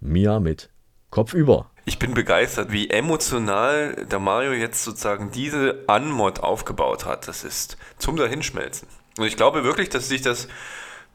Mia 0.00 0.40
mit 0.40 0.70
Kopfüber. 1.10 1.70
Ich 1.84 1.98
bin 1.98 2.14
begeistert, 2.14 2.72
wie 2.72 2.88
emotional 2.90 4.06
der 4.10 4.18
Mario 4.18 4.52
jetzt 4.52 4.84
sozusagen 4.84 5.30
diese 5.30 5.84
Anmod 5.86 6.40
aufgebaut 6.40 7.04
hat. 7.04 7.28
Das 7.28 7.44
ist 7.44 7.76
zum 7.98 8.16
Dahinschmelzen. 8.16 8.88
Und 9.18 9.26
ich 9.26 9.36
glaube 9.36 9.64
wirklich, 9.64 9.88
dass 9.88 10.08
sich 10.08 10.22
das, 10.22 10.48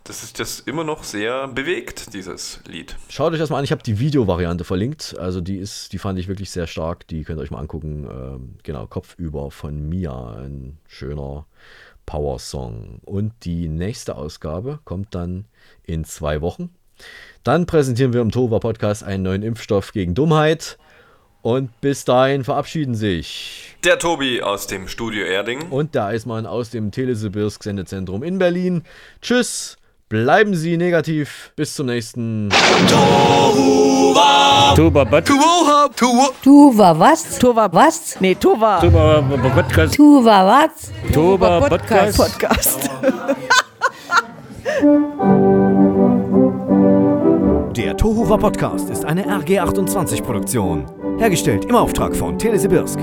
dass 0.03 0.21
sich 0.21 0.33
das 0.33 0.59
immer 0.59 0.83
noch 0.83 1.03
sehr 1.03 1.47
bewegt, 1.47 2.13
dieses 2.13 2.59
Lied. 2.67 2.97
Schaut 3.09 3.33
euch 3.33 3.39
das 3.39 3.49
mal 3.49 3.57
an. 3.57 3.63
Ich 3.63 3.71
habe 3.71 3.81
die 3.81 3.99
Videovariante 3.99 4.65
verlinkt. 4.65 5.15
Also 5.17 5.39
die 5.39 5.57
ist, 5.57 5.93
die 5.93 5.97
fand 5.97 6.19
ich 6.19 6.27
wirklich 6.27 6.51
sehr 6.51 6.67
stark. 6.67 7.07
Die 7.07 7.23
könnt 7.23 7.39
ihr 7.39 7.43
euch 7.43 7.51
mal 7.51 7.59
angucken. 7.59 8.07
Ähm, 8.09 8.55
genau, 8.63 8.85
Kopfüber 8.87 9.51
von 9.51 9.87
Mia. 9.87 10.33
Ein 10.35 10.77
schöner 10.87 11.45
Power-Song. 12.05 12.99
Und 13.05 13.33
die 13.43 13.69
nächste 13.69 14.15
Ausgabe 14.15 14.79
kommt 14.83 15.15
dann 15.15 15.45
in 15.83 16.03
zwei 16.03 16.41
Wochen. 16.41 16.69
Dann 17.43 17.65
präsentieren 17.65 18.13
wir 18.13 18.21
im 18.21 18.31
Tova 18.31 18.59
Podcast 18.59 19.03
einen 19.03 19.23
neuen 19.23 19.43
Impfstoff 19.43 19.93
gegen 19.93 20.13
Dummheit. 20.13 20.77
Und 21.43 21.69
bis 21.81 22.05
dahin 22.05 22.45
verabschieden 22.45 22.95
sich 22.95 23.75
Der 23.83 23.99
Tobi 23.99 24.41
aus 24.41 24.65
dem 24.65 24.87
Studio 24.87 25.25
Erding. 25.25 25.69
und 25.71 25.93
der 25.93 26.05
Eismann 26.05 26.45
aus 26.45 26.69
dem 26.69 26.89
Telesibirsk 26.89 27.61
Sendezentrum 27.63 28.23
in 28.23 28.39
Berlin. 28.39 28.83
Tschüss, 29.21 29.75
bleiben 30.07 30.55
Sie 30.55 30.77
negativ. 30.77 31.51
Bis 31.57 31.75
zum 31.75 31.87
nächsten. 31.87 32.49
Tuva 34.73 35.11
was? 36.97 37.39
Tuva 37.39 37.69
was? 37.73 38.21
Nee, 38.21 38.35
Tuva. 38.35 38.79
Tuba 38.79 39.21
Podcast. 39.53 39.95
Tuva 39.95 40.47
was? 40.47 40.91
Tuba 41.11 41.67
Podcast. 41.67 42.17
Podcast. 42.17 42.89
Der 47.75 47.97
Tohuwa 47.97 48.37
Podcast 48.37 48.91
ist 48.91 49.03
eine 49.03 49.25
RG28 49.25 50.21
Produktion. 50.21 50.85
Hergestellt 51.17 51.65
im 51.65 51.75
Auftrag 51.75 52.15
von 52.15 52.37
Telesibirsk. 52.37 52.99